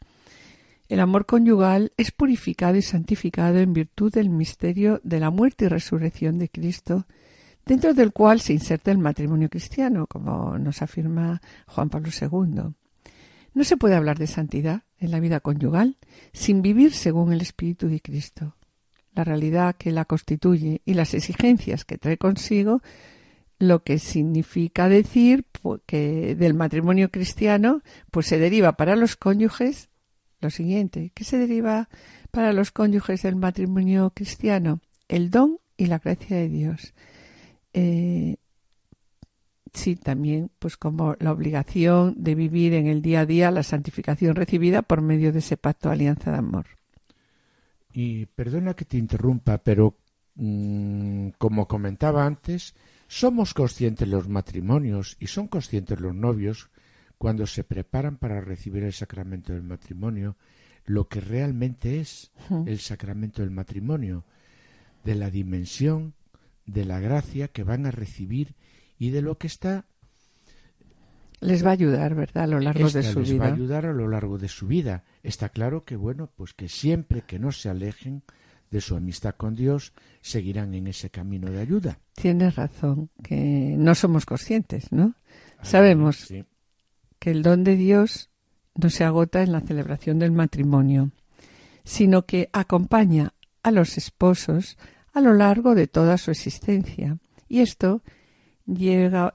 El 0.88 1.00
amor 1.00 1.26
conyugal 1.26 1.92
es 1.96 2.12
purificado 2.12 2.76
y 2.76 2.82
santificado 2.82 3.58
en 3.58 3.72
virtud 3.72 4.12
del 4.12 4.30
misterio 4.30 5.00
de 5.02 5.20
la 5.20 5.30
muerte 5.30 5.66
y 5.66 5.68
resurrección 5.68 6.38
de 6.38 6.48
Cristo, 6.48 7.06
dentro 7.66 7.94
del 7.94 8.12
cual 8.12 8.40
se 8.40 8.52
inserta 8.52 8.90
el 8.90 8.98
matrimonio 8.98 9.48
cristiano, 9.48 10.06
como 10.06 10.58
nos 10.58 10.82
afirma 10.82 11.40
Juan 11.66 11.90
Pablo 11.90 12.10
II. 12.10 12.74
No 13.54 13.64
se 13.64 13.76
puede 13.76 13.94
hablar 13.94 14.18
de 14.18 14.26
santidad 14.26 14.82
en 14.98 15.10
la 15.10 15.20
vida 15.20 15.40
conyugal 15.40 15.96
sin 16.32 16.60
vivir 16.60 16.92
según 16.92 17.32
el 17.32 17.40
Espíritu 17.40 17.88
de 17.88 18.00
Cristo. 18.00 18.56
La 19.14 19.22
realidad 19.22 19.76
que 19.76 19.92
la 19.92 20.04
constituye 20.04 20.82
y 20.84 20.94
las 20.94 21.14
exigencias 21.14 21.84
que 21.84 21.98
trae 21.98 22.18
consigo, 22.18 22.82
lo 23.60 23.84
que 23.84 24.00
significa 24.00 24.88
decir 24.88 25.46
que 25.86 26.34
del 26.34 26.54
matrimonio 26.54 27.10
cristiano 27.10 27.82
pues 28.10 28.26
se 28.26 28.38
deriva 28.38 28.72
para 28.72 28.96
los 28.96 29.14
cónyuges 29.14 29.88
lo 30.40 30.50
siguiente. 30.50 31.12
¿Qué 31.14 31.24
se 31.24 31.38
deriva 31.38 31.88
para 32.32 32.52
los 32.52 32.72
cónyuges 32.72 33.22
del 33.22 33.36
matrimonio 33.36 34.10
cristiano? 34.14 34.80
El 35.08 35.30
don 35.30 35.58
y 35.76 35.86
la 35.86 36.00
gracia 36.00 36.36
de 36.36 36.48
Dios. 36.48 36.92
Eh, 37.74 38.36
sí 39.72 39.96
también 39.96 40.50
pues 40.58 40.76
como 40.76 41.16
la 41.18 41.32
obligación 41.32 42.14
de 42.16 42.34
vivir 42.34 42.74
en 42.74 42.86
el 42.86 43.02
día 43.02 43.20
a 43.20 43.26
día 43.26 43.50
la 43.50 43.62
santificación 43.62 44.36
recibida 44.36 44.82
por 44.82 45.02
medio 45.02 45.32
de 45.32 45.40
ese 45.40 45.56
pacto 45.56 45.90
alianza 45.90 46.30
de 46.30 46.38
amor. 46.38 46.66
Y 47.92 48.26
perdona 48.26 48.74
que 48.74 48.84
te 48.84 48.96
interrumpa, 48.96 49.58
pero 49.58 49.98
mm, 50.36 51.30
como 51.38 51.68
comentaba 51.68 52.24
antes, 52.24 52.74
somos 53.06 53.52
conscientes 53.52 54.08
los 54.08 54.28
matrimonios 54.28 55.16
y 55.20 55.26
son 55.26 55.48
conscientes 55.48 56.00
los 56.00 56.14
novios 56.14 56.70
cuando 57.18 57.46
se 57.46 57.64
preparan 57.64 58.16
para 58.16 58.40
recibir 58.40 58.84
el 58.84 58.92
sacramento 58.92 59.52
del 59.52 59.62
matrimonio 59.62 60.36
lo 60.86 61.08
que 61.08 61.20
realmente 61.20 62.00
es 62.00 62.30
el 62.66 62.78
sacramento 62.78 63.42
del 63.42 63.50
matrimonio, 63.50 64.24
de 65.02 65.14
la 65.14 65.30
dimensión 65.30 66.14
de 66.66 66.84
la 66.84 67.00
gracia 67.00 67.48
que 67.48 67.64
van 67.64 67.86
a 67.86 67.90
recibir 67.90 68.54
y 68.98 69.10
de 69.10 69.22
lo 69.22 69.38
que 69.38 69.46
está 69.46 69.84
les 71.40 71.64
va 71.64 71.70
a 71.70 71.72
ayudar, 71.72 72.14
¿verdad? 72.14 72.44
A 72.44 72.46
lo 72.46 72.58
largo 72.58 72.88
de 72.88 73.02
su 73.02 73.20
les 73.20 73.30
vida. 73.30 73.44
va 73.44 73.50
a 73.50 73.54
ayudar 73.54 73.84
a 73.84 73.92
lo 73.92 74.08
largo 74.08 74.38
de 74.38 74.48
su 74.48 74.66
vida. 74.66 75.04
Está 75.22 75.50
claro 75.50 75.84
que, 75.84 75.94
bueno, 75.94 76.30
pues 76.34 76.54
que 76.54 76.68
siempre 76.68 77.22
que 77.22 77.38
no 77.38 77.52
se 77.52 77.68
alejen 77.68 78.22
de 78.70 78.80
su 78.80 78.96
amistad 78.96 79.34
con 79.36 79.54
Dios, 79.54 79.92
seguirán 80.22 80.74
en 80.74 80.86
ese 80.86 81.10
camino 81.10 81.50
de 81.50 81.60
ayuda. 81.60 81.98
Tienes 82.14 82.56
razón, 82.56 83.10
que 83.22 83.74
no 83.76 83.94
somos 83.94 84.24
conscientes, 84.24 84.90
¿no? 84.90 85.14
Sabemos 85.62 86.32
que 87.18 87.30
el 87.30 87.42
don 87.42 87.62
de 87.62 87.76
Dios 87.76 88.30
no 88.74 88.90
se 88.90 89.04
agota 89.04 89.42
en 89.42 89.52
la 89.52 89.60
celebración 89.60 90.18
del 90.18 90.32
matrimonio, 90.32 91.10
sino 91.84 92.24
que 92.26 92.48
acompaña 92.52 93.34
a 93.62 93.70
los 93.70 93.96
esposos 93.96 94.76
a 95.14 95.20
lo 95.20 95.32
largo 95.32 95.74
de 95.74 95.86
toda 95.86 96.18
su 96.18 96.30
existencia. 96.30 97.16
Y 97.48 97.60
esto 97.60 98.02
lleva 98.66 99.32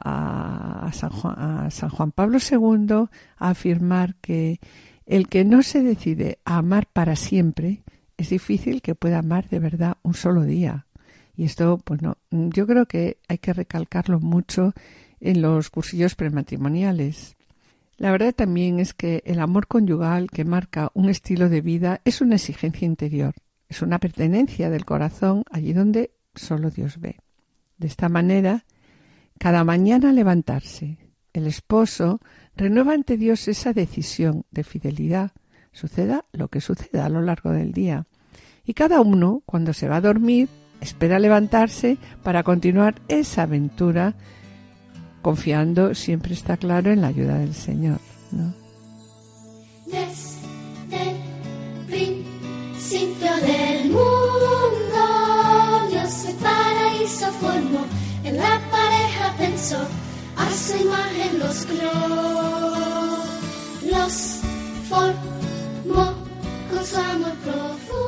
a, 0.00 0.90
San 0.92 1.10
Juan, 1.10 1.34
a 1.38 1.70
San 1.70 1.90
Juan 1.90 2.12
Pablo 2.12 2.38
II 2.38 3.08
a 3.36 3.50
afirmar 3.50 4.14
que 4.16 4.60
el 5.06 5.28
que 5.28 5.44
no 5.44 5.62
se 5.62 5.82
decide 5.82 6.38
a 6.44 6.58
amar 6.58 6.86
para 6.86 7.16
siempre, 7.16 7.82
es 8.16 8.30
difícil 8.30 8.80
que 8.82 8.94
pueda 8.94 9.18
amar 9.18 9.48
de 9.48 9.58
verdad 9.58 9.96
un 10.02 10.14
solo 10.14 10.44
día. 10.44 10.86
Y 11.34 11.44
esto, 11.44 11.78
pues 11.78 12.02
no, 12.02 12.16
yo 12.30 12.66
creo 12.66 12.86
que 12.86 13.18
hay 13.26 13.38
que 13.38 13.52
recalcarlo 13.52 14.20
mucho 14.20 14.72
en 15.20 15.42
los 15.42 15.70
cursillos 15.70 16.14
prematrimoniales. 16.14 17.36
La 17.96 18.12
verdad 18.12 18.34
también 18.34 18.78
es 18.78 18.94
que 18.94 19.22
el 19.26 19.40
amor 19.40 19.66
conyugal 19.66 20.30
que 20.30 20.44
marca 20.44 20.90
un 20.94 21.08
estilo 21.08 21.48
de 21.48 21.60
vida 21.60 22.00
es 22.04 22.20
una 22.20 22.36
exigencia 22.36 22.86
interior, 22.86 23.34
es 23.70 23.82
una 23.82 24.00
pertenencia 24.00 24.68
del 24.68 24.84
corazón 24.84 25.44
allí 25.50 25.72
donde 25.72 26.10
solo 26.34 26.70
Dios 26.70 27.00
ve. 27.00 27.20
De 27.78 27.86
esta 27.86 28.08
manera, 28.08 28.66
cada 29.38 29.64
mañana 29.64 30.12
levantarse, 30.12 30.98
el 31.32 31.46
esposo 31.46 32.20
renueva 32.56 32.92
ante 32.92 33.16
Dios 33.16 33.46
esa 33.46 33.72
decisión 33.72 34.44
de 34.50 34.64
fidelidad, 34.64 35.30
suceda 35.72 36.26
lo 36.32 36.48
que 36.48 36.60
suceda 36.60 37.06
a 37.06 37.08
lo 37.08 37.22
largo 37.22 37.52
del 37.52 37.72
día. 37.72 38.06
Y 38.64 38.74
cada 38.74 39.00
uno, 39.00 39.42
cuando 39.46 39.72
se 39.72 39.88
va 39.88 39.96
a 39.96 40.00
dormir, 40.00 40.48
espera 40.80 41.20
levantarse 41.20 41.96
para 42.24 42.42
continuar 42.42 43.00
esa 43.06 43.42
aventura, 43.42 44.16
confiando, 45.22 45.94
siempre 45.94 46.34
está 46.34 46.56
claro, 46.56 46.90
en 46.90 47.02
la 47.02 47.06
ayuda 47.06 47.38
del 47.38 47.54
Señor. 47.54 48.00
Principio 52.90 53.30
del 53.36 53.90
mundo, 53.90 55.04
Dios 55.90 56.24
el 56.24 56.34
paraíso 56.36 57.26
formó, 57.40 57.86
en 58.24 58.36
la 58.36 58.60
pareja 58.68 59.32
pensó, 59.38 59.78
a 60.36 60.50
su 60.50 60.76
imagen 60.76 61.38
los 61.38 61.66
creó, 61.66 63.16
los 63.92 64.40
formó 64.88 66.14
con 66.68 66.84
su 66.84 66.96
amor 66.96 67.34
profundo. 67.44 68.00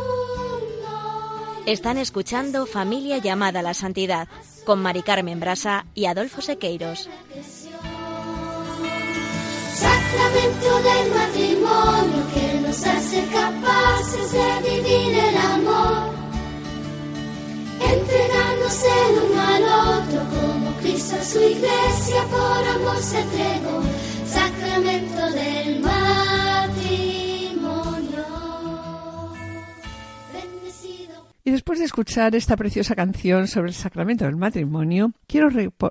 Están 1.67 1.99
escuchando 1.99 2.67
Familia 2.67 3.19
llamada 3.19 3.61
a 3.61 3.63
la 3.63 3.75
Santidad 3.75 4.27
con 4.67 4.83
Mari 4.83 5.03
Carmen 5.03 5.39
Brasa 5.39 5.87
y 5.95 6.07
Adolfo 6.07 6.43
Sequeiros. 6.43 7.09
Sacramento 9.77 10.77
del 10.83 11.15
matrimonio 11.15 12.27
que 12.35 12.42
hace 13.13 13.27
capaces 13.27 14.33
de 14.33 14.71
vivir 14.71 15.19
el 15.19 15.37
amor, 15.37 16.15
entregándose 17.81 18.87
el 19.11 19.31
uno 19.31 19.41
al 19.43 19.63
otro 19.99 20.21
como 20.41 20.73
Cristo 20.81 21.17
a 21.21 21.25
su 21.25 21.39
iglesia 21.41 22.25
por 22.31 22.69
amor 22.69 23.03
se 23.03 23.21
entregó. 23.21 23.83
Sacramento 24.27 25.31
del 25.33 25.81
matrimonio. 25.81 26.12
Y 31.45 31.51
después 31.51 31.81
de 31.81 31.87
escuchar 31.87 32.37
esta 32.37 32.57
preciosa 32.57 32.95
canción 32.95 33.49
sobre 33.49 33.69
el 33.69 33.75
sacramento 33.75 34.25
del 34.25 34.37
matrimonio, 34.37 35.13
quiero 35.27 35.49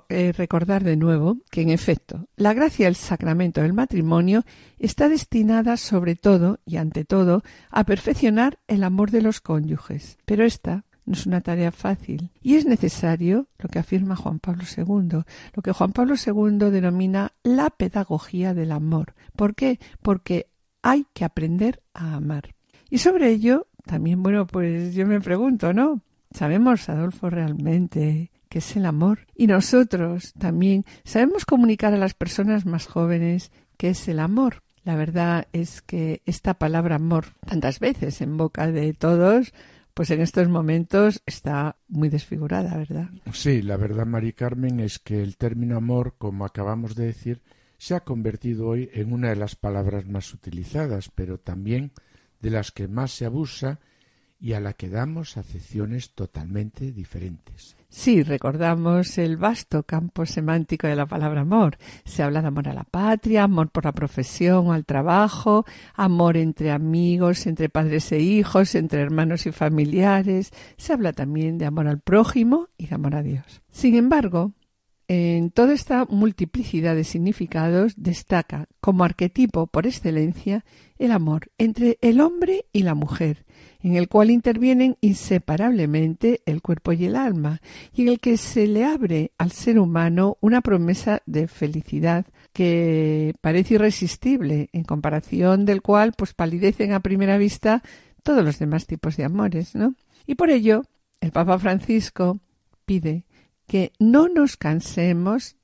eh, 0.08 0.32
recordar 0.32 0.82
de 0.82 0.96
nuevo 0.96 1.36
que, 1.50 1.60
en 1.60 1.68
efecto, 1.68 2.26
la 2.36 2.54
gracia 2.54 2.86
del 2.86 2.96
sacramento 2.96 3.60
del 3.60 3.74
matrimonio 3.74 4.44
está 4.78 5.10
destinada 5.10 5.76
sobre 5.76 6.16
todo 6.16 6.58
y 6.64 6.76
ante 6.76 7.04
todo 7.04 7.42
a 7.70 7.84
perfeccionar 7.84 8.60
el 8.66 8.82
amor 8.82 9.10
de 9.10 9.20
los 9.20 9.42
cónyuges. 9.42 10.16
Pero 10.24 10.44
esta 10.44 10.86
no 11.04 11.12
es 11.12 11.26
una 11.26 11.42
tarea 11.42 11.70
fácil 11.70 12.30
y 12.40 12.54
es 12.54 12.64
necesario 12.64 13.46
lo 13.58 13.68
que 13.68 13.78
afirma 13.78 14.16
Juan 14.16 14.38
Pablo 14.38 14.64
II, 14.74 15.22
lo 15.52 15.62
que 15.62 15.72
Juan 15.72 15.92
Pablo 15.92 16.14
II 16.14 16.70
denomina 16.70 17.32
la 17.42 17.68
pedagogía 17.68 18.54
del 18.54 18.72
amor. 18.72 19.14
¿Por 19.36 19.54
qué? 19.54 19.80
Porque 20.00 20.48
hay 20.80 21.04
que 21.12 21.26
aprender 21.26 21.82
a 21.92 22.14
amar. 22.14 22.54
Y 22.92 22.98
sobre 22.98 23.30
ello, 23.30 23.68
también, 23.84 24.22
bueno, 24.22 24.46
pues 24.46 24.94
yo 24.94 25.06
me 25.06 25.20
pregunto, 25.20 25.72
¿no? 25.72 26.02
¿Sabemos, 26.30 26.88
Adolfo, 26.88 27.30
realmente 27.30 28.30
qué 28.48 28.58
es 28.58 28.76
el 28.76 28.86
amor? 28.86 29.26
Y 29.34 29.46
nosotros 29.46 30.32
también 30.38 30.84
sabemos 31.04 31.44
comunicar 31.44 31.92
a 31.94 31.98
las 31.98 32.14
personas 32.14 32.66
más 32.66 32.86
jóvenes 32.86 33.50
qué 33.76 33.90
es 33.90 34.08
el 34.08 34.18
amor. 34.20 34.62
La 34.84 34.96
verdad 34.96 35.46
es 35.52 35.82
que 35.82 36.22
esta 36.26 36.54
palabra 36.54 36.96
amor, 36.96 37.26
tantas 37.46 37.78
veces 37.80 38.20
en 38.20 38.36
boca 38.36 38.70
de 38.70 38.94
todos, 38.94 39.52
pues 39.94 40.10
en 40.10 40.20
estos 40.20 40.48
momentos 40.48 41.22
está 41.26 41.76
muy 41.88 42.08
desfigurada, 42.08 42.76
¿verdad? 42.76 43.10
Sí, 43.32 43.62
la 43.62 43.76
verdad, 43.76 44.06
Mari 44.06 44.32
Carmen, 44.32 44.80
es 44.80 44.98
que 44.98 45.22
el 45.22 45.36
término 45.36 45.76
amor, 45.76 46.14
como 46.18 46.44
acabamos 46.44 46.94
de 46.94 47.06
decir, 47.06 47.42
se 47.78 47.94
ha 47.94 48.00
convertido 48.00 48.68
hoy 48.68 48.90
en 48.92 49.12
una 49.12 49.30
de 49.30 49.36
las 49.36 49.56
palabras 49.56 50.06
más 50.06 50.32
utilizadas, 50.32 51.10
pero 51.14 51.38
también 51.38 51.92
de 52.42 52.50
las 52.50 52.72
que 52.72 52.88
más 52.88 53.12
se 53.12 53.24
abusa 53.24 53.80
y 54.42 54.54
a 54.54 54.60
la 54.60 54.72
que 54.72 54.88
damos 54.88 55.36
acepciones 55.36 56.10
totalmente 56.10 56.90
diferentes. 56.90 57.76
Sí, 57.88 58.24
recordamos 58.24 59.16
el 59.18 59.36
vasto 59.36 59.84
campo 59.84 60.26
semántico 60.26 60.88
de 60.88 60.96
la 60.96 61.06
palabra 61.06 61.42
amor. 61.42 61.78
Se 62.04 62.24
habla 62.24 62.42
de 62.42 62.48
amor 62.48 62.68
a 62.68 62.74
la 62.74 62.82
patria, 62.82 63.44
amor 63.44 63.70
por 63.70 63.84
la 63.84 63.92
profesión 63.92 64.72
al 64.72 64.84
trabajo, 64.84 65.64
amor 65.94 66.36
entre 66.36 66.72
amigos, 66.72 67.46
entre 67.46 67.68
padres 67.68 68.10
e 68.10 68.18
hijos, 68.18 68.74
entre 68.74 69.00
hermanos 69.00 69.46
y 69.46 69.52
familiares. 69.52 70.50
Se 70.76 70.92
habla 70.92 71.12
también 71.12 71.58
de 71.58 71.66
amor 71.66 71.86
al 71.86 72.00
prójimo 72.00 72.68
y 72.76 72.86
de 72.86 72.94
amor 72.96 73.14
a 73.14 73.22
Dios. 73.22 73.62
Sin 73.70 73.94
embargo, 73.94 74.54
en 75.12 75.50
toda 75.50 75.74
esta 75.74 76.06
multiplicidad 76.06 76.94
de 76.94 77.04
significados 77.04 77.92
destaca 77.96 78.66
como 78.80 79.04
arquetipo 79.04 79.66
por 79.66 79.86
excelencia 79.86 80.64
el 80.98 81.12
amor 81.12 81.50
entre 81.58 81.98
el 82.00 82.20
hombre 82.22 82.64
y 82.72 82.82
la 82.82 82.94
mujer, 82.94 83.44
en 83.80 83.96
el 83.96 84.08
cual 84.08 84.30
intervienen 84.30 84.96
inseparablemente 85.02 86.40
el 86.46 86.62
cuerpo 86.62 86.92
y 86.92 87.04
el 87.04 87.16
alma, 87.16 87.60
y 87.92 88.02
en 88.02 88.08
el 88.08 88.20
que 88.20 88.38
se 88.38 88.66
le 88.66 88.84
abre 88.84 89.32
al 89.36 89.50
ser 89.50 89.78
humano 89.78 90.38
una 90.40 90.62
promesa 90.62 91.20
de 91.26 91.46
felicidad 91.46 92.24
que 92.54 93.34
parece 93.42 93.74
irresistible, 93.74 94.70
en 94.72 94.84
comparación 94.84 95.66
del 95.66 95.82
cual 95.82 96.14
pues 96.16 96.32
palidecen 96.32 96.92
a 96.92 97.00
primera 97.00 97.36
vista 97.36 97.82
todos 98.22 98.42
los 98.42 98.58
demás 98.58 98.86
tipos 98.86 99.18
de 99.18 99.24
amores, 99.24 99.74
¿no? 99.74 99.94
Y 100.26 100.36
por 100.36 100.48
ello, 100.48 100.84
el 101.20 101.32
Papa 101.32 101.58
Francisco 101.58 102.40
pide 102.86 103.26
que 103.66 103.92
no 103.98 104.28
nos 104.28 104.56
cansemos 104.56 105.56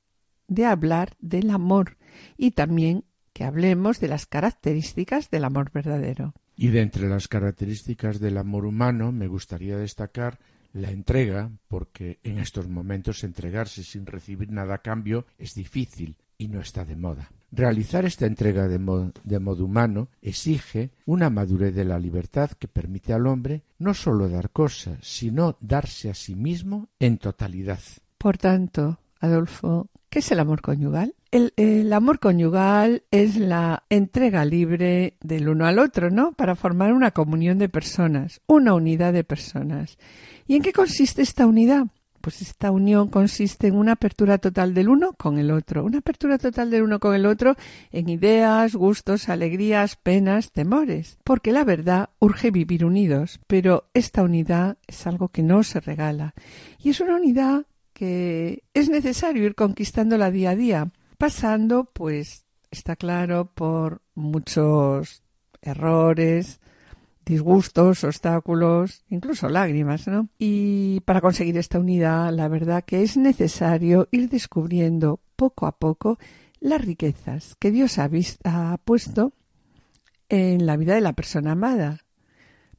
de 0.47 0.65
hablar 0.65 1.15
del 1.19 1.49
amor 1.49 1.97
y 2.37 2.51
también 2.51 3.05
que 3.33 3.43
hablemos 3.43 3.99
de 3.99 4.07
las 4.07 4.25
características 4.25 5.29
del 5.29 5.45
amor 5.45 5.71
verdadero. 5.71 6.33
Y 6.55 6.69
de 6.69 6.81
entre 6.81 7.07
las 7.07 7.27
características 7.27 8.19
del 8.19 8.37
amor 8.37 8.65
humano 8.65 9.11
me 9.11 9.27
gustaría 9.27 9.77
destacar 9.77 10.39
la 10.73 10.91
entrega, 10.91 11.51
porque 11.67 12.19
en 12.23 12.37
estos 12.37 12.67
momentos 12.67 13.23
entregarse 13.23 13.83
sin 13.83 14.05
recibir 14.05 14.51
nada 14.51 14.75
a 14.75 14.81
cambio 14.81 15.25
es 15.37 15.55
difícil 15.55 16.17
y 16.37 16.47
no 16.47 16.59
está 16.59 16.85
de 16.85 16.95
moda. 16.95 17.31
Realizar 17.51 18.05
esta 18.05 18.25
entrega 18.25 18.67
de, 18.67 18.79
mo 18.79 19.11
de 19.23 19.39
modo 19.39 19.65
humano 19.65 20.09
exige 20.21 20.91
una 21.05 21.29
madurez 21.29 21.73
de 21.73 21.85
la 21.85 21.99
libertad 21.99 22.51
que 22.51 22.67
permite 22.67 23.13
al 23.13 23.25
hombre 23.25 23.63
no 23.79 23.93
sólo 23.93 24.29
dar 24.29 24.51
cosas, 24.51 24.99
sino 25.01 25.57
darse 25.59 26.09
a 26.09 26.13
sí 26.13 26.35
mismo 26.35 26.89
en 26.99 27.17
totalidad. 27.17 27.79
Por 28.17 28.37
tanto, 28.37 28.99
Adolfo, 29.19 29.89
¿qué 30.09 30.19
es 30.19 30.31
el 30.31 30.39
amor 30.39 30.61
conyugal? 30.61 31.15
El, 31.31 31.93
amor 31.93 32.19
conyugal 32.19 33.03
es 33.11 33.35
la 33.35 33.83
entrega 33.89 34.45
libre 34.45 35.17
del 35.21 35.47
uno 35.47 35.67
al 35.67 35.77
otro, 35.77 36.09
¿no? 36.09 36.31
Para 36.33 36.55
formar 36.55 36.91
una 36.91 37.11
comunión 37.11 37.59
de 37.59 37.69
personas, 37.69 38.41
una 38.47 38.73
unidad 38.73 39.13
de 39.13 39.23
personas. 39.23 39.97
¿Y 40.47 40.55
en 40.55 40.63
qué 40.63 40.73
consiste 40.73 41.21
esta 41.21 41.45
unidad? 41.45 41.85
Pues 42.21 42.41
esta 42.41 42.71
unión 42.71 43.07
consiste 43.07 43.67
en 43.67 43.75
una 43.75 43.93
apertura 43.93 44.37
total 44.37 44.73
del 44.73 44.89
uno 44.89 45.13
con 45.13 45.39
el 45.39 45.51
otro, 45.51 45.85
una 45.85 45.99
apertura 45.99 46.37
total 46.37 46.69
del 46.69 46.83
uno 46.83 46.99
con 46.99 47.15
el 47.15 47.25
otro 47.25 47.55
en 47.91 48.09
ideas, 48.09 48.75
gustos, 48.75 49.29
alegrías, 49.29 49.95
penas, 49.95 50.51
temores, 50.51 51.17
porque 51.23 51.51
la 51.51 51.63
verdad 51.63 52.09
urge 52.19 52.51
vivir 52.51 52.85
unidos, 52.85 53.39
pero 53.47 53.89
esta 53.93 54.23
unidad 54.23 54.77
es 54.87 55.07
algo 55.07 55.29
que 55.29 55.43
no 55.43 55.63
se 55.63 55.79
regala 55.79 56.33
y 56.77 56.89
es 56.89 56.99
una 56.99 57.15
unidad 57.15 57.65
que 57.93 58.63
es 58.73 58.89
necesario 58.89 59.45
ir 59.45 59.55
conquistándola 59.55 60.31
día 60.31 60.51
a 60.51 60.55
día, 60.55 60.91
pasando, 61.17 61.85
pues 61.91 62.45
está 62.71 62.95
claro, 62.95 63.51
por 63.53 64.01
muchos 64.15 65.23
errores, 65.61 66.61
disgustos, 67.29 68.03
obstáculos, 68.03 69.03
incluso 69.09 69.47
lágrimas, 69.49 70.07
¿no? 70.07 70.29
Y 70.39 70.99
para 71.01 71.21
conseguir 71.21 71.57
esta 71.57 71.79
unidad, 71.79 72.33
la 72.33 72.47
verdad 72.47 72.83
que 72.83 73.03
es 73.03 73.15
necesario 73.17 74.07
ir 74.11 74.29
descubriendo 74.29 75.19
poco 75.35 75.67
a 75.67 75.77
poco 75.77 76.17
las 76.59 76.83
riquezas 76.83 77.55
que 77.59 77.71
Dios 77.71 77.99
ha, 77.99 78.09
ha 78.43 78.77
puesto 78.83 79.33
en 80.27 80.65
la 80.65 80.75
vida 80.75 80.95
de 80.95 81.01
la 81.01 81.13
persona 81.13 81.51
amada. 81.51 82.05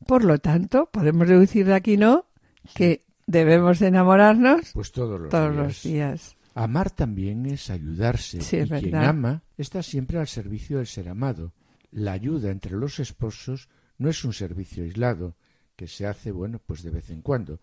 Por 0.07 0.25
lo 0.25 0.39
tanto, 0.39 0.91
podemos 0.93 1.29
deducir 1.29 1.67
de 1.67 1.75
aquí, 1.75 1.97
¿no? 1.97 2.27
Que 2.75 3.03
debemos 3.27 3.79
de 3.79 3.87
enamorarnos 3.87 4.73
pues 4.75 4.91
todos 4.91 5.21
los 5.21 5.31
todos 5.31 5.53
días. 5.53 5.65
los 5.67 5.83
días. 5.83 6.37
Amar 6.55 6.91
también 6.91 7.47
es 7.47 7.71
ayudarse. 7.71 8.41
Sí, 8.41 8.57
es 8.57 8.67
y 8.67 8.69
quien 8.71 8.91
verdad. 8.91 9.09
ama 9.09 9.43
está 9.57 9.83
siempre 9.83 10.19
al 10.19 10.27
servicio 10.27 10.79
del 10.79 10.89
ser 10.89 11.09
amado. 11.09 11.53
La 11.93 12.13
ayuda 12.13 12.51
entre 12.51 12.77
los 12.77 12.99
esposos 12.99 13.69
no 14.01 14.09
es 14.11 14.25
un 14.25 14.33
servicio 14.33 14.83
aislado 14.83 15.37
que 15.77 15.87
se 15.87 16.07
hace, 16.07 16.33
bueno, 16.33 16.59
pues 16.65 16.83
de 16.83 16.91
vez 16.91 17.11
en 17.11 17.23
cuando. 17.23 17.61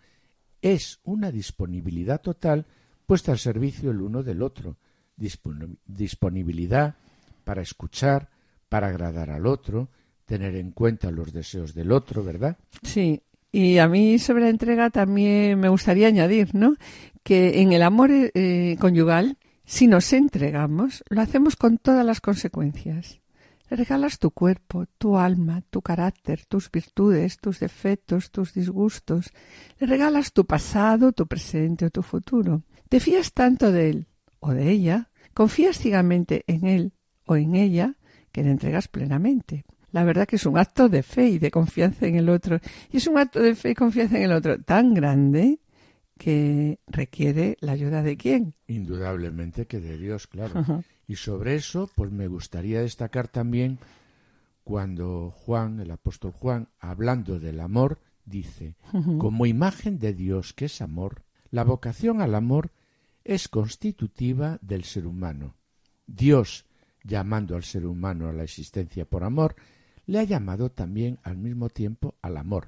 Es 0.61 0.99
una 1.03 1.31
disponibilidad 1.31 2.21
total 2.21 2.65
puesta 3.05 3.31
al 3.31 3.39
servicio 3.39 3.91
el 3.91 4.01
uno 4.01 4.23
del 4.23 4.41
otro. 4.41 4.77
Dispon- 5.17 5.77
disponibilidad 5.85 6.95
para 7.43 7.61
escuchar, 7.61 8.29
para 8.69 8.87
agradar 8.87 9.29
al 9.31 9.45
otro, 9.47 9.89
tener 10.25 10.55
en 10.55 10.71
cuenta 10.71 11.09
los 11.11 11.33
deseos 11.33 11.73
del 11.73 11.91
otro, 11.91 12.23
¿verdad? 12.23 12.57
Sí, 12.83 13.21
y 13.51 13.77
a 13.79 13.87
mí 13.87 14.19
sobre 14.19 14.43
la 14.43 14.49
entrega 14.49 14.89
también 14.89 15.59
me 15.59 15.69
gustaría 15.69 16.07
añadir, 16.07 16.53
¿no? 16.53 16.75
Que 17.23 17.61
en 17.61 17.71
el 17.71 17.81
amor 17.81 18.09
eh, 18.11 18.77
conyugal, 18.79 19.37
si 19.65 19.87
nos 19.87 20.11
entregamos, 20.13 21.03
lo 21.09 21.21
hacemos 21.21 21.55
con 21.55 21.77
todas 21.77 22.05
las 22.05 22.21
consecuencias. 22.21 23.19
Le 23.69 23.75
regalas 23.75 24.17
tu 24.17 24.31
cuerpo, 24.31 24.85
tu 24.97 25.17
alma, 25.17 25.61
tu 25.69 25.81
carácter, 25.81 26.45
tus 26.45 26.71
virtudes, 26.71 27.37
tus 27.37 27.59
defectos, 27.59 28.31
tus 28.31 28.53
disgustos. 28.53 29.33
Le 29.79 29.87
regalas 29.87 30.31
tu 30.31 30.45
pasado, 30.45 31.11
tu 31.11 31.27
presente 31.27 31.85
o 31.85 31.89
tu 31.89 32.01
futuro. 32.01 32.63
Te 32.87 32.99
fías 32.99 33.33
tanto 33.33 33.71
de 33.71 33.89
él 33.89 34.07
o 34.39 34.51
de 34.53 34.71
ella, 34.71 35.09
confías 35.33 35.77
ciegamente 35.77 36.43
en 36.47 36.65
él 36.65 36.93
o 37.25 37.35
en 37.35 37.55
ella, 37.55 37.95
que 38.31 38.43
le 38.43 38.51
entregas 38.51 38.87
plenamente. 38.87 39.65
La 39.91 40.03
verdad 40.03 40.27
que 40.27 40.37
es 40.37 40.45
un 40.45 40.57
acto 40.57 40.87
de 40.87 41.03
fe 41.03 41.27
y 41.27 41.39
de 41.39 41.51
confianza 41.51 42.07
en 42.07 42.15
el 42.15 42.29
otro. 42.29 42.59
Y 42.91 42.97
es 42.97 43.07
un 43.07 43.17
acto 43.17 43.41
de 43.41 43.55
fe 43.55 43.71
y 43.71 43.75
confianza 43.75 44.17
en 44.17 44.23
el 44.23 44.31
otro 44.31 44.61
tan 44.61 44.93
grande 44.93 45.59
que 46.17 46.79
requiere 46.87 47.57
la 47.59 47.73
ayuda 47.73 48.01
de 48.01 48.15
quién. 48.15 48.53
Indudablemente 48.67 49.65
que 49.65 49.79
de 49.79 49.97
Dios, 49.97 50.27
claro. 50.27 50.59
Ajá. 50.59 50.81
Y 51.07 51.15
sobre 51.15 51.55
eso, 51.55 51.89
pues 51.95 52.11
me 52.11 52.27
gustaría 52.27 52.81
destacar 52.81 53.29
también 53.29 53.79
cuando 54.63 55.31
Juan, 55.31 55.79
el 55.79 55.91
apóstol 55.91 56.33
Juan, 56.33 56.67
hablando 56.79 57.39
del 57.39 57.61
amor, 57.61 57.99
dice, 58.25 58.75
como 59.17 59.45
imagen 59.45 59.99
de 59.99 60.13
Dios 60.13 60.53
que 60.53 60.65
es 60.65 60.81
amor, 60.81 61.23
la 61.49 61.63
vocación 61.63 62.21
al 62.21 62.35
amor 62.35 62.71
es 63.23 63.47
constitutiva 63.47 64.59
del 64.61 64.83
ser 64.83 65.07
humano. 65.07 65.55
Dios, 66.05 66.65
llamando 67.03 67.55
al 67.55 67.63
ser 67.63 67.85
humano 67.85 68.27
a 68.27 68.33
la 68.33 68.43
existencia 68.43 69.05
por 69.05 69.23
amor, 69.23 69.55
le 70.05 70.19
ha 70.19 70.23
llamado 70.23 70.71
también 70.71 71.19
al 71.23 71.37
mismo 71.37 71.69
tiempo 71.69 72.15
al 72.21 72.35
amor. 72.35 72.67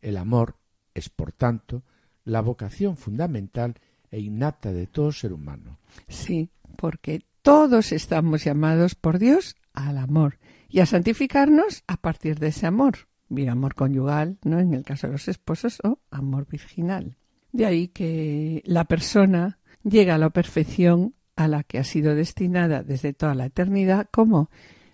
El 0.00 0.16
amor 0.16 0.56
es, 0.94 1.10
por 1.10 1.32
tanto, 1.32 1.82
la 2.24 2.40
vocación 2.40 2.96
fundamental 2.96 3.74
e 4.10 4.20
innata 4.20 4.72
de 4.72 4.86
todo 4.86 5.12
ser 5.12 5.32
humano. 5.32 5.78
Sí, 6.08 6.48
porque 6.76 7.22
todos 7.44 7.92
estamos 7.92 8.42
llamados 8.42 8.94
por 8.94 9.18
Dios 9.18 9.54
al 9.74 9.98
amor 9.98 10.38
y 10.70 10.80
a 10.80 10.86
santificarnos 10.86 11.84
a 11.86 11.98
partir 11.98 12.38
de 12.38 12.48
ese 12.48 12.66
amor. 12.66 12.94
Bien, 13.28 13.50
amor 13.50 13.74
conyugal, 13.74 14.38
¿no? 14.44 14.58
En 14.60 14.72
el 14.72 14.82
caso 14.82 15.06
de 15.08 15.12
los 15.12 15.28
esposos, 15.28 15.78
o 15.84 15.98
amor 16.10 16.46
virginal. 16.50 17.18
De 17.52 17.66
ahí 17.66 17.88
que 17.88 18.62
la 18.64 18.84
persona 18.86 19.58
llega 19.82 20.14
a 20.14 20.18
la 20.18 20.30
perfección 20.30 21.14
a 21.36 21.46
la 21.46 21.64
que 21.64 21.78
ha 21.78 21.84
sido 21.84 22.14
destinada 22.14 22.82
desde 22.82 23.12
toda 23.12 23.34
la 23.34 23.44
eternidad, 23.44 24.08
¿cómo? 24.10 24.48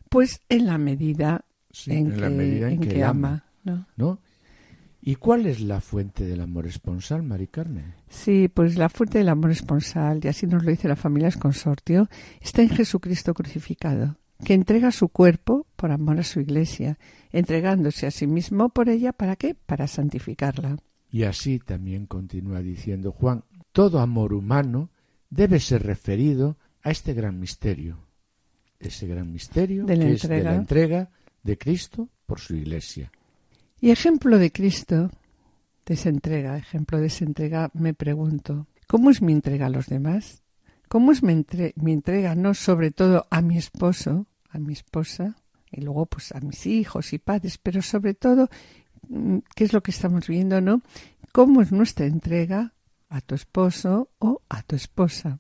Pues 0.09 0.41
en 0.49 0.67
la 0.67 0.77
medida 0.77 1.45
Sí, 1.71 1.93
en, 1.93 1.99
en 1.99 2.11
que, 2.15 2.21
la 2.21 2.31
medida 2.31 2.67
en 2.67 2.73
en 2.75 2.81
que 2.81 2.89
que 2.89 3.05
ama. 3.05 3.29
ama. 3.29 3.47
¿no? 3.63 3.87
¿no? 3.97 4.19
¿Y 5.03 5.15
cuál 5.15 5.47
es 5.47 5.61
la 5.61 5.81
fuente 5.81 6.27
del 6.27 6.41
amor 6.41 6.67
esponsal, 6.67 7.23
Mari 7.23 7.47
Carmen? 7.47 7.95
Sí, 8.09 8.49
pues 8.49 8.77
la 8.77 8.91
fuente 8.91 9.19
del 9.19 9.31
amor 9.31 9.51
esponsal, 9.51 10.21
y 10.23 10.29
así 10.29 10.47
nos 10.47 10.63
lo 10.63 10.71
dice 10.71 10.89
la 10.89 10.97
familia 10.97 11.29
es 11.29 11.39
consortio, 11.39 12.09
está 12.41 12.61
en 12.63 12.69
Jesucristo 12.69 13.33
crucificado, 13.33 14.19
que 14.45 14.53
entrega 14.53 14.93
su 14.93 15.09
cuerpo 15.09 15.67
por 15.77 15.91
amor 15.91 16.21
a 16.21 16.23
su 16.23 16.41
iglesia, 16.41 16.99
entregándose 17.33 18.07
a 18.07 18.11
sí 18.11 18.27
mismo 18.27 18.69
por 18.69 18.91
ella, 18.91 19.13
¿para 19.13 19.37
qué? 19.37 19.55
Para 19.55 19.87
santificarla. 19.87 20.77
Y 21.11 21.25
así 21.25 21.59
también 21.59 22.07
continúa 22.07 22.61
diciendo 22.61 23.13
Juan, 23.13 23.45
todo 23.73 24.01
amor 24.01 24.35
humano 24.35 24.91
debe 25.31 25.61
ser 25.61 25.83
referido 25.83 26.59
a 26.83 26.91
este 26.91 27.15
gran 27.15 27.41
misterio, 27.41 27.99
ese 28.79 29.07
gran 29.07 29.33
misterio 29.33 29.85
De 29.85 29.99
que 29.99 30.13
es 30.13 30.29
de 30.29 30.43
la 30.43 30.55
entrega 30.55 31.11
de 31.43 31.57
Cristo 31.57 32.09
por 32.27 32.39
su 32.39 32.55
iglesia. 32.55 33.11
Y 33.81 33.91
ejemplo 33.91 34.39
de 34.39 34.53
Cristo, 34.53 35.11
de 35.87 35.95
esa 35.95 36.09
entrega, 36.09 36.57
ejemplo 36.57 36.99
de 36.99 37.07
esa 37.07 37.25
entrega, 37.25 37.71
me 37.75 37.95
pregunto, 37.95 38.67
¿cómo 38.87 39.11
es 39.11 39.23
mi 39.23 39.33
entrega 39.33 39.67
a 39.67 39.71
los 39.71 39.87
demás? 39.87 40.43
¿Cómo 40.89 41.13
es 41.13 41.23
mi, 41.23 41.33
entre- 41.33 41.73
mi 41.77 41.93
entrega, 41.93 42.35
no 42.35 42.53
sobre 42.55 42.91
todo 42.91 43.27
a 43.31 43.41
mi 43.43 43.57
esposo, 43.57 44.27
a 44.51 44.59
mi 44.59 44.73
esposa, 44.73 45.37
y 45.71 45.81
luego 45.83 46.07
pues 46.07 46.33
a 46.33 46.41
mis 46.41 46.67
hijos 46.67 47.13
y 47.13 47.19
padres, 47.19 47.59
pero 47.59 47.81
sobre 47.81 48.15
todo, 48.15 48.49
mm, 49.09 49.39
¿qué 49.55 49.65
es 49.65 49.73
lo 49.73 49.83
que 49.83 49.93
estamos 49.93 50.27
viendo, 50.27 50.61
no? 50.61 50.83
¿Cómo 51.33 51.63
es 51.63 51.71
nuestra 51.71 52.07
entrega 52.07 52.75
a 53.09 53.21
tu 53.21 53.35
esposo 53.37 54.11
o 54.19 54.43
a 54.49 54.63
tu 54.63 54.75
esposa? 54.77 55.39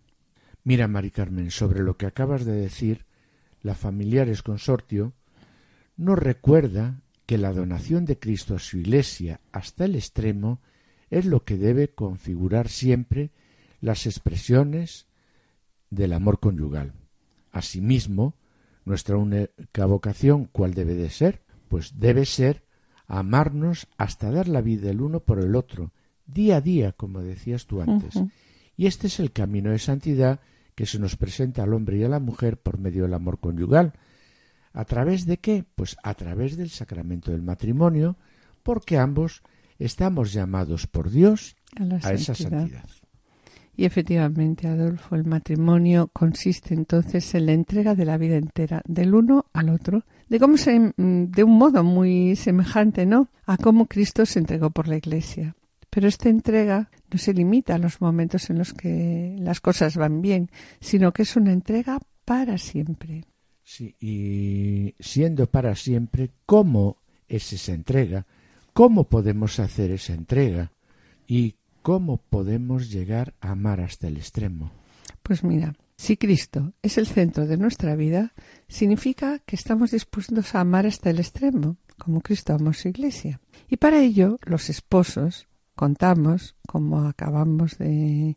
Mira, 0.62 0.86
Mari 0.86 1.10
Carmen, 1.10 1.50
sobre 1.50 1.80
lo 1.82 1.96
que 1.96 2.06
acabas 2.06 2.44
de 2.44 2.52
decir, 2.52 3.06
la 3.62 3.74
Familiares 3.74 4.42
Consortio 4.42 5.12
nos 5.96 6.18
recuerda 6.18 7.00
que 7.30 7.38
la 7.38 7.52
donación 7.52 8.06
de 8.06 8.18
Cristo 8.18 8.56
a 8.56 8.58
su 8.58 8.78
Iglesia 8.78 9.40
hasta 9.52 9.84
el 9.84 9.94
extremo 9.94 10.60
es 11.10 11.26
lo 11.26 11.44
que 11.44 11.56
debe 11.56 11.86
configurar 11.86 12.68
siempre 12.68 13.30
las 13.80 14.04
expresiones 14.06 15.06
del 15.90 16.12
amor 16.12 16.40
conyugal. 16.40 16.92
Asimismo, 17.52 18.34
nuestra 18.84 19.16
única 19.16 19.86
vocación, 19.86 20.46
¿cuál 20.46 20.74
debe 20.74 20.96
de 20.96 21.08
ser? 21.08 21.44
Pues 21.68 22.00
debe 22.00 22.26
ser 22.26 22.64
amarnos 23.06 23.86
hasta 23.96 24.32
dar 24.32 24.48
la 24.48 24.60
vida 24.60 24.90
el 24.90 25.00
uno 25.00 25.20
por 25.20 25.38
el 25.38 25.54
otro, 25.54 25.92
día 26.26 26.56
a 26.56 26.60
día, 26.60 26.90
como 26.90 27.20
decías 27.20 27.68
tú 27.68 27.80
antes. 27.80 28.20
Y 28.76 28.86
este 28.86 29.06
es 29.06 29.20
el 29.20 29.30
camino 29.30 29.70
de 29.70 29.78
santidad 29.78 30.40
que 30.74 30.84
se 30.84 30.98
nos 30.98 31.14
presenta 31.14 31.62
al 31.62 31.74
hombre 31.74 31.96
y 31.98 32.02
a 32.02 32.08
la 32.08 32.18
mujer 32.18 32.56
por 32.56 32.78
medio 32.80 33.04
del 33.04 33.14
amor 33.14 33.38
conyugal. 33.38 33.92
¿A 34.72 34.84
través 34.84 35.26
de 35.26 35.38
qué? 35.38 35.64
Pues 35.74 35.96
a 36.02 36.14
través 36.14 36.56
del 36.56 36.70
sacramento 36.70 37.32
del 37.32 37.42
matrimonio, 37.42 38.16
porque 38.62 38.98
ambos 38.98 39.42
estamos 39.78 40.32
llamados 40.32 40.86
por 40.86 41.10
Dios 41.10 41.56
A 41.76 41.84
la 41.84 41.96
a 41.96 42.12
esa 42.12 42.34
santidad. 42.34 42.60
santidad. 42.60 42.90
Y 43.76 43.86
efectivamente, 43.86 44.68
Adolfo, 44.68 45.14
el 45.16 45.24
matrimonio 45.24 46.10
consiste 46.12 46.74
entonces 46.74 47.34
en 47.34 47.46
la 47.46 47.52
entrega 47.52 47.94
de 47.94 48.04
la 48.04 48.18
vida 48.18 48.36
entera 48.36 48.82
del 48.86 49.14
uno 49.14 49.46
al 49.54 49.70
otro, 49.70 50.04
de 50.28 50.38
cómo 50.38 50.58
se, 50.58 50.78
mm, 50.78 51.30
de 51.30 51.44
un 51.44 51.56
modo 51.56 51.82
muy 51.82 52.36
semejante, 52.36 53.06
¿no? 53.06 53.30
A 53.46 53.56
cómo 53.56 53.86
Cristo 53.86 54.26
se 54.26 54.38
entregó 54.38 54.70
por 54.70 54.86
la 54.86 54.96
Iglesia. 54.96 55.56
Pero 55.88 56.08
esta 56.08 56.28
entrega 56.28 56.90
no 57.10 57.18
se 57.18 57.32
limita 57.32 57.74
a 57.74 57.78
los 57.78 58.00
momentos 58.00 58.50
en 58.50 58.58
los 58.58 58.74
que 58.74 59.34
las 59.38 59.60
cosas 59.60 59.96
van 59.96 60.20
bien, 60.20 60.50
sino 60.80 61.12
que 61.12 61.22
es 61.22 61.34
una 61.36 61.52
entrega 61.52 61.98
para 62.24 62.58
siempre. 62.58 63.24
Sí, 63.70 63.94
y 64.00 64.96
siendo 64.98 65.46
para 65.46 65.76
siempre, 65.76 66.32
¿cómo 66.44 66.96
es 67.28 67.52
esa 67.52 67.72
entrega? 67.72 68.26
¿Cómo 68.72 69.04
podemos 69.04 69.60
hacer 69.60 69.92
esa 69.92 70.12
entrega? 70.12 70.72
¿Y 71.28 71.54
cómo 71.80 72.16
podemos 72.16 72.90
llegar 72.90 73.32
a 73.40 73.52
amar 73.52 73.80
hasta 73.80 74.08
el 74.08 74.16
extremo? 74.16 74.72
Pues 75.22 75.44
mira, 75.44 75.76
si 75.96 76.16
Cristo 76.16 76.72
es 76.82 76.98
el 76.98 77.06
centro 77.06 77.46
de 77.46 77.58
nuestra 77.58 77.94
vida, 77.94 78.32
significa 78.66 79.38
que 79.38 79.54
estamos 79.54 79.92
dispuestos 79.92 80.52
a 80.56 80.62
amar 80.62 80.84
hasta 80.84 81.10
el 81.10 81.20
extremo, 81.20 81.76
como 81.96 82.22
Cristo 82.22 82.54
amó 82.54 82.72
su 82.72 82.88
iglesia. 82.88 83.40
Y 83.68 83.76
para 83.76 84.00
ello, 84.02 84.40
los 84.46 84.68
esposos 84.68 85.46
contamos, 85.76 86.56
como 86.66 87.06
acabamos 87.06 87.78
de, 87.78 88.36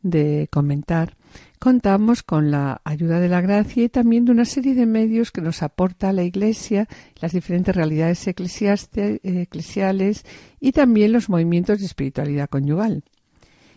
de 0.00 0.48
comentar, 0.50 1.18
contamos 1.58 2.22
con 2.22 2.50
la 2.50 2.80
ayuda 2.84 3.20
de 3.20 3.28
la 3.28 3.40
gracia 3.40 3.84
y 3.84 3.88
también 3.88 4.24
de 4.24 4.32
una 4.32 4.44
serie 4.44 4.74
de 4.74 4.86
medios 4.86 5.30
que 5.30 5.40
nos 5.40 5.62
aporta 5.62 6.12
la 6.12 6.22
Iglesia, 6.22 6.88
las 7.20 7.32
diferentes 7.32 7.74
realidades 7.74 8.26
eclesiales 8.26 10.24
y 10.60 10.72
también 10.72 11.12
los 11.12 11.28
movimientos 11.28 11.80
de 11.80 11.86
espiritualidad 11.86 12.48
conyugal. 12.48 13.04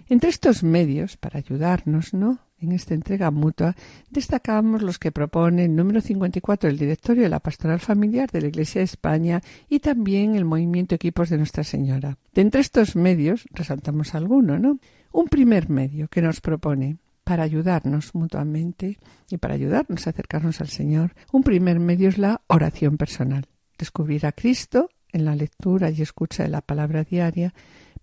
Entre 0.07 0.29
estos 0.29 0.63
medios, 0.63 1.17
para 1.17 1.39
ayudarnos, 1.39 2.13
¿no? 2.13 2.39
en 2.59 2.71
esta 2.71 2.93
entrega 2.93 3.31
mutua, 3.31 3.75
destacamos 4.09 4.81
los 4.81 4.99
que 4.99 5.11
propone 5.11 5.65
el 5.65 5.75
número 5.75 6.01
54 6.01 6.69
el 6.69 6.77
directorio 6.77 7.23
de 7.23 7.29
la 7.29 7.39
Pastoral 7.39 7.79
Familiar 7.79 8.29
de 8.31 8.41
la 8.41 8.47
Iglesia 8.47 8.79
de 8.79 8.85
España 8.85 9.41
y 9.69 9.79
también 9.79 10.35
el 10.35 10.45
movimiento 10.45 10.95
Equipos 10.95 11.29
de 11.29 11.37
Nuestra 11.37 11.63
Señora. 11.63 12.17
De 12.33 12.41
entre 12.41 12.61
estos 12.61 12.95
medios 12.95 13.45
resaltamos 13.51 14.15
alguno, 14.15 14.57
¿no? 14.57 14.79
Un 15.11 15.27
primer 15.27 15.69
medio 15.69 16.07
que 16.07 16.21
nos 16.21 16.41
propone 16.41 16.97
para 17.25 17.43
ayudarnos 17.43 18.13
mutuamente 18.13 18.99
y 19.29 19.38
para 19.38 19.55
ayudarnos 19.55 20.05
a 20.05 20.11
acercarnos 20.11 20.61
al 20.61 20.69
Señor, 20.69 21.15
un 21.33 21.43
primer 21.43 21.79
medio 21.79 22.07
es 22.07 22.17
la 22.17 22.41
oración 22.47 22.97
personal. 22.97 23.47
Descubrir 23.77 24.25
a 24.25 24.31
Cristo 24.31 24.89
en 25.11 25.25
la 25.25 25.35
lectura 25.35 25.89
y 25.89 26.01
escucha 26.01 26.43
de 26.43 26.49
la 26.49 26.61
palabra 26.61 27.03
diaria 27.03 27.53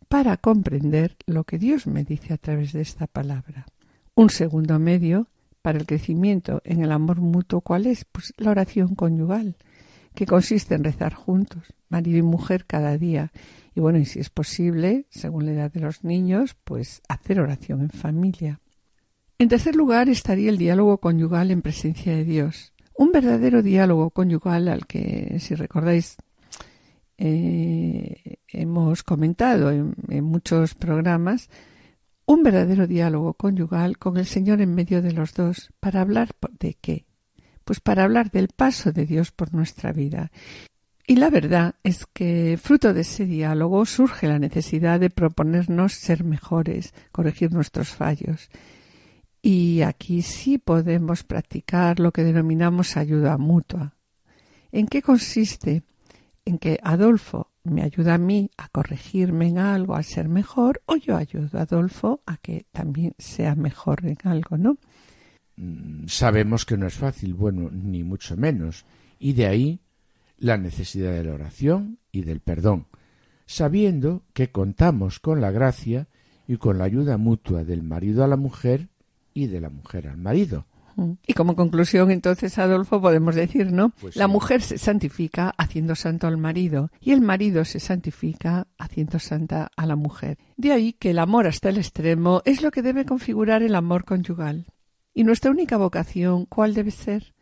para 0.09 0.37
comprender 0.37 1.17
lo 1.25 1.45
que 1.45 1.59
Dios 1.59 1.87
me 1.87 2.05
dice 2.05 2.35
a 2.35 2.37
través 2.37 2.73
de 2.73 2.83
esta 2.83 3.07
palabra. 3.07 3.65
Un 4.15 4.29
segundo 4.29 4.79
medio 4.79 5.29
para 5.63 5.79
el 5.79 5.87
crecimiento 5.87 6.61
en 6.65 6.83
el 6.83 6.91
amor 6.91 7.21
mutuo, 7.21 7.61
¿cuál 7.61 7.87
es? 7.87 8.05
Pues 8.05 8.35
la 8.37 8.51
oración 8.51 8.97
conyugal, 8.97 9.57
que 10.15 10.27
consiste 10.27 10.75
en 10.75 10.83
rezar 10.85 11.15
juntos, 11.15 11.63
marido 11.89 12.19
y 12.19 12.23
mujer 12.23 12.67
cada 12.67 12.99
día. 12.99 13.31
Y 13.75 13.81
bueno, 13.81 14.01
y 14.01 14.05
si 14.05 14.19
es 14.19 14.31
posible, 14.31 15.07
según 15.11 15.47
la 15.47 15.53
edad 15.53 15.73
de 15.73 15.81
los 15.81 16.03
niños, 16.03 16.57
pues 16.65 17.03
hacer 17.09 17.41
oración 17.41 17.83
en 17.83 17.91
familia. 17.91 18.61
En 19.43 19.49
tercer 19.49 19.75
lugar 19.75 20.09
estaría 20.09 20.51
el 20.51 20.57
diálogo 20.57 20.99
conyugal 20.99 21.51
en 21.51 21.63
presencia 21.63 22.15
de 22.15 22.23
Dios. 22.23 22.73
Un 22.95 23.11
verdadero 23.11 23.61
diálogo 23.61 24.11
conyugal 24.11 24.69
al 24.69 24.87
que, 24.87 25.39
si 25.41 25.57
recordáis, 25.57 26.17
eh, 27.19 28.37
hemos 28.47 29.03
comentado 29.03 29.73
en, 29.73 30.23
muchos 30.23 30.77
programas, 30.77 31.51
un 32.25 32.45
verdadero 32.45 32.87
diálogo 32.87 33.35
conyugal 33.35 33.99
con 33.99 34.17
el 34.17 34.27
Señor 34.27 34.61
en 34.61 34.77
medio 34.77 35.03
de 35.03 35.11
los 35.11 35.35
dos. 35.35 35.71
¿Para 35.81 36.03
hablar 36.03 36.29
de 36.61 36.75
qué? 36.81 37.07
Pues 37.65 37.81
para 37.81 38.05
hablar 38.05 38.31
del 38.31 38.47
paso 38.47 38.93
de 38.93 39.07
Dios 39.07 39.33
por 39.33 39.53
nuestra 39.53 39.93
vida. 39.93 40.31
Y 41.05 41.17
la 41.17 41.31
verdad 41.31 41.75
es 41.83 42.07
que 42.07 42.61
fruto 42.63 42.95
de 42.95 43.01
ese 43.01 43.27
diálogo 43.27 43.87
surge 43.87 44.29
la 44.29 44.39
necesidad 44.39 45.01
de 45.01 45.11
proponernos 45.11 45.95
ser 45.95 46.23
mejores, 46.23 46.95
corregir 47.11 47.51
nuestros 47.51 47.89
fallos. 47.89 48.49
Y 49.43 49.83
aquí 49.83 50.23
sí 50.23 50.59
podemos 50.59 51.25
practicar 51.25 51.99
lo 51.99 52.13
que 52.13 52.23
denominamos 52.23 52.97
ayuda 52.97 53.37
mutua. 53.39 53.97
¿En 54.71 54.87
qué 54.87 55.03
consiste? 55.03 55.83
en 56.45 56.59
que 56.59 56.79
Adolfo 56.83 57.51
me 57.65 57.83
ayuda 57.83 58.15
a 58.15 58.19
mí 58.19 58.51
a 58.57 58.69
corregirme 58.69 59.49
en 59.49 59.59
algo, 59.59 59.95
a 59.95 60.03
ser 60.03 60.29
mejor, 60.29 60.83
o 60.87 60.97
yo 60.97 61.17
ayudo 61.17 61.59
a 61.59 61.63
Adolfo 61.63 62.23
a 62.27 62.37
que 62.37 62.67
también 62.73 63.15
sea 63.19 63.55
mejor 63.55 64.05
en 64.05 64.19
algo, 64.25 64.57
¿no? 64.57 64.79
Mm, 65.57 66.07
sabemos 66.07 66.65
que 66.65 66.77
no 66.77 66.87
es 66.87 66.95
fácil, 66.95 67.35
bueno, 67.35 67.71
ni 67.71 68.03
mucho 68.03 68.37
menos, 68.37 68.85
y 69.19 69.35
de 69.35 69.47
ahí 69.47 69.81
la 70.39 70.57
necesidad 70.57 71.13
de 71.13 71.25
la 71.25 71.35
oración 71.35 71.99
y 72.11 72.23
del 72.23 72.41
perdón, 72.41 72.87
sabiendo 73.47 74.25
que 74.33 74.51
contamos 74.51 75.21
con 75.21 75.41
la 75.41 75.53
gracia 75.53 76.09
y 76.49 76.57
con 76.57 76.79
la 76.79 76.85
ayuda 76.85 77.17
mutua 77.17 77.63
del 77.63 77.83
marido 77.83 78.25
a 78.25 78.27
la 78.27 78.37
mujer 78.37 78.89
y 79.35 79.47
de 79.47 79.61
la 79.61 79.71
mujer 79.71 80.09
al 80.09 80.19
marido, 80.19 80.67
y 81.27 81.33
como 81.35 81.57
conclusión, 81.57 82.11
entonces, 82.11 82.59
Adolfo, 82.59 83.01
podemos 83.01 83.35
decir, 83.35 83.73
¿no? 83.73 83.91
Pues 84.01 84.17
la 84.17 84.29
mujer 84.29 84.63
se 84.63 84.79
santifica 84.79 85.55
haciendo 85.57 85.95
santo 85.95 86.27
al 86.27 86.37
marido 86.37 86.91
y 87.01 87.13
el 87.13 87.21
marido 87.21 87.65
se 87.65 87.81
santifica 87.81 88.67
haciendo 88.79 89.19
santa 89.19 89.71
a 89.77 89.87
la 89.87 89.97
mujer. 89.97 90.39
De 90.57 90.73
ahí 90.73 90.93
que 90.93 91.11
el 91.11 91.19
amor 91.19 91.47
hasta 91.47 91.71
el 91.71 91.79
extremo 91.79 92.43
es 92.45 92.63
lo 92.63 92.71
que 92.71 92.83
debe 92.83 93.05
configurar 93.05 93.63
el 93.63 93.75
amor 93.75 94.05
conyugal. 94.05 94.67
Y 95.15 95.25
nuestra 95.25 95.51
única 95.51 95.77
vocación, 95.77 96.47
¿cuál 96.47 96.75
debe 96.75 96.91
ser? 96.91 97.35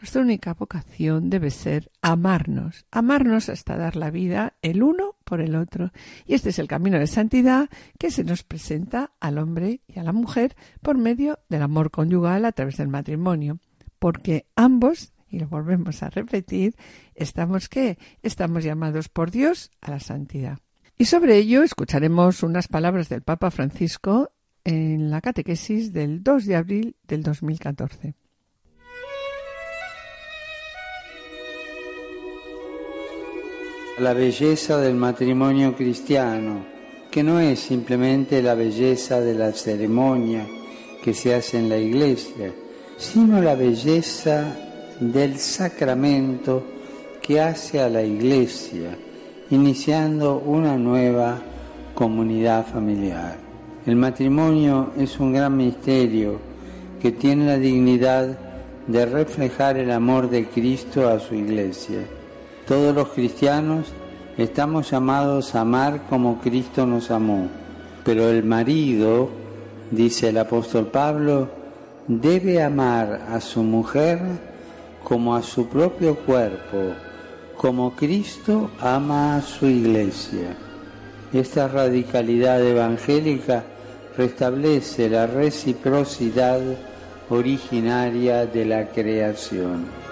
Nuestra 0.00 0.22
única 0.22 0.54
vocación 0.54 1.30
debe 1.30 1.50
ser 1.50 1.90
amarnos, 2.02 2.84
amarnos 2.90 3.48
hasta 3.48 3.76
dar 3.76 3.96
la 3.96 4.10
vida 4.10 4.54
el 4.60 4.82
uno 4.82 5.13
por 5.24 5.40
el 5.40 5.56
otro. 5.56 5.90
Y 6.26 6.34
este 6.34 6.50
es 6.50 6.58
el 6.58 6.68
camino 6.68 6.98
de 6.98 7.06
santidad 7.06 7.68
que 7.98 8.10
se 8.10 8.24
nos 8.24 8.42
presenta 8.42 9.12
al 9.20 9.38
hombre 9.38 9.80
y 9.86 9.98
a 9.98 10.02
la 10.02 10.12
mujer 10.12 10.56
por 10.82 10.98
medio 10.98 11.38
del 11.48 11.62
amor 11.62 11.90
conyugal 11.90 12.44
a 12.44 12.52
través 12.52 12.76
del 12.76 12.88
matrimonio. 12.88 13.58
Porque 13.98 14.46
ambos, 14.54 15.12
y 15.28 15.38
lo 15.38 15.48
volvemos 15.48 16.02
a 16.02 16.10
repetir, 16.10 16.76
estamos 17.14 17.68
qué? 17.68 17.98
Estamos 18.22 18.64
llamados 18.64 19.08
por 19.08 19.30
Dios 19.30 19.70
a 19.80 19.90
la 19.90 20.00
santidad. 20.00 20.58
Y 20.96 21.06
sobre 21.06 21.36
ello 21.38 21.62
escucharemos 21.62 22.42
unas 22.42 22.68
palabras 22.68 23.08
del 23.08 23.22
Papa 23.22 23.50
Francisco 23.50 24.30
en 24.62 25.10
la 25.10 25.20
catequesis 25.20 25.92
del 25.92 26.22
2 26.22 26.46
de 26.46 26.56
abril 26.56 26.96
del 27.06 27.22
2014. 27.22 28.14
La 33.98 34.12
belleza 34.12 34.78
del 34.78 34.96
matrimonio 34.96 35.76
cristiano, 35.76 36.64
que 37.12 37.22
no 37.22 37.38
es 37.38 37.60
simplemente 37.60 38.42
la 38.42 38.56
belleza 38.56 39.20
de 39.20 39.34
la 39.34 39.52
ceremonia 39.52 40.44
que 41.00 41.14
se 41.14 41.32
hace 41.32 41.58
en 41.58 41.68
la 41.68 41.78
iglesia, 41.78 42.52
sino 42.96 43.40
la 43.40 43.54
belleza 43.54 44.56
del 44.98 45.38
sacramento 45.38 46.64
que 47.22 47.40
hace 47.40 47.80
a 47.80 47.88
la 47.88 48.02
iglesia, 48.02 48.98
iniciando 49.50 50.38
una 50.38 50.76
nueva 50.76 51.40
comunidad 51.94 52.66
familiar. 52.66 53.36
El 53.86 53.94
matrimonio 53.94 54.90
es 54.98 55.20
un 55.20 55.32
gran 55.32 55.56
misterio 55.56 56.40
que 57.00 57.12
tiene 57.12 57.46
la 57.46 57.58
dignidad 57.58 58.36
de 58.88 59.06
reflejar 59.06 59.76
el 59.76 59.92
amor 59.92 60.28
de 60.28 60.46
Cristo 60.46 61.08
a 61.08 61.20
su 61.20 61.36
iglesia 61.36 62.00
todos 62.66 62.94
los 62.94 63.08
cristianos 63.08 63.86
estamos 64.38 64.90
llamados 64.90 65.54
a 65.54 65.60
amar 65.60 66.02
como 66.08 66.40
Cristo 66.40 66.86
nos 66.86 67.10
amó, 67.10 67.48
pero 68.04 68.28
el 68.28 68.44
marido, 68.44 69.28
dice 69.90 70.30
el 70.30 70.38
apóstol 70.38 70.86
Pablo, 70.86 71.48
debe 72.06 72.62
amar 72.62 73.26
a 73.30 73.40
su 73.40 73.62
mujer 73.62 74.18
como 75.02 75.36
a 75.36 75.42
su 75.42 75.68
propio 75.68 76.16
cuerpo, 76.16 76.94
como 77.56 77.94
Cristo 77.94 78.70
ama 78.80 79.36
a 79.36 79.42
su 79.42 79.66
iglesia. 79.66 80.56
Esta 81.32 81.68
radicalidad 81.68 82.64
evangélica 82.64 83.64
restablece 84.16 85.10
la 85.10 85.26
reciprocidad 85.26 86.60
originaria 87.28 88.46
de 88.46 88.64
la 88.64 88.86
creación. 88.86 90.03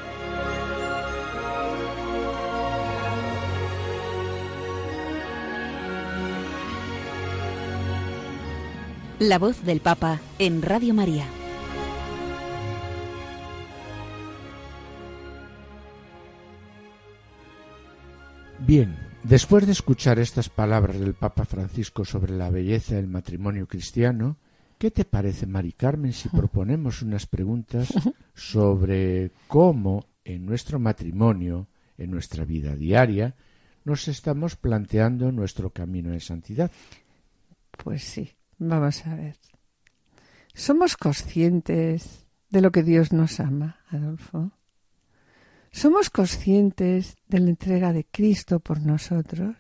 La 9.23 9.39
voz 9.39 9.63
del 9.63 9.79
Papa 9.79 10.21
en 10.41 10.63
Radio 10.63 10.95
María. 10.95 11.25
Bien, 18.59 18.97
después 19.23 19.65
de 19.67 19.71
escuchar 19.71 20.19
estas 20.19 20.49
palabras 20.49 20.99
del 20.99 21.15
Papa 21.15 21.45
Francisco 21.45 22.05
sobre 22.05 22.37
la 22.37 22.51
belleza 22.51 22.97
del 22.97 23.07
matrimonio 23.07 23.69
cristiano, 23.69 24.39
¿qué 24.77 24.91
te 24.91 25.05
parece, 25.05 25.47
Mari 25.47 25.75
Carmen, 25.75 26.13
si 26.13 26.29
proponemos 26.29 27.01
unas 27.03 27.27
preguntas 27.27 27.95
sobre 28.35 29.31
cómo 29.47 30.09
en 30.25 30.45
nuestro 30.45 30.81
matrimonio, 30.81 31.69
en 31.97 32.11
nuestra 32.11 32.45
vida 32.45 32.75
diaria, 32.75 33.37
nos 33.85 34.09
estamos 34.09 34.57
planteando 34.57 35.31
nuestro 35.31 35.71
camino 35.71 36.11
de 36.11 36.19
santidad? 36.19 36.73
Pues 37.85 38.03
sí. 38.03 38.33
Vamos 38.65 39.05
a 39.09 39.17
ver. 39.17 39.37
¿Somos 40.55 40.97
conscientes 40.97 42.27
de 42.49 42.61
lo 42.61 42.71
que 42.71 42.85
Dios 42.85 43.13
nos 43.13 43.41
ama, 43.41 43.81
Adolfo? 43.89 44.53
¿Somos 45.73 46.11
conscientes 46.11 47.17
de 47.27 47.41
la 47.41 47.51
entrega 47.51 47.93
de 47.93 48.05
Cristo 48.05 48.61
por 48.61 48.81
nosotros? 48.81 49.57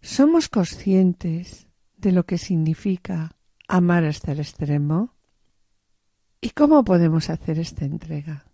¿Somos 0.00 0.48
conscientes 0.48 1.68
de 1.98 2.12
lo 2.12 2.24
que 2.24 2.38
significa 2.38 3.36
amar 3.68 4.04
hasta 4.04 4.32
el 4.32 4.40
extremo? 4.40 5.14
¿Y 6.40 6.50
cómo 6.50 6.84
podemos 6.84 7.28
hacer 7.28 7.58
esta 7.58 7.84
entrega? 7.84 8.46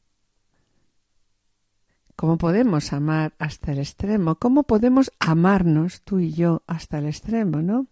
¿Cómo 2.16 2.36
podemos 2.36 2.92
amar 2.92 3.32
hasta 3.38 3.70
el 3.70 3.78
extremo? 3.78 4.34
¿Cómo 4.40 4.64
podemos 4.64 5.12
amarnos 5.20 6.02
tú 6.02 6.18
y 6.18 6.32
yo 6.32 6.64
hasta 6.66 6.98
el 6.98 7.06
extremo, 7.06 7.62
no? 7.62 7.86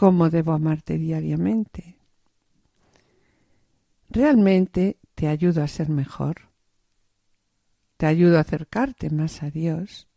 Cómo 0.00 0.30
debo 0.30 0.52
amarte 0.52 0.96
diariamente. 0.96 1.98
¿Realmente 4.08 4.96
te 5.14 5.28
ayudo 5.28 5.62
a 5.62 5.68
ser 5.68 5.90
mejor? 5.90 6.48
¿Te 7.98 8.06
ayudo 8.06 8.38
a 8.38 8.40
acercarte 8.40 9.10
más 9.10 9.42
a 9.42 9.50
Dios? 9.50 10.08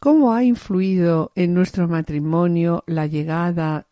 ¿Cómo 0.00 0.34
ha 0.34 0.44
influido 0.44 1.32
en 1.34 1.54
nuestro 1.54 1.88
matrimonio 1.88 2.84
la 2.86 3.06
llegada 3.06 3.86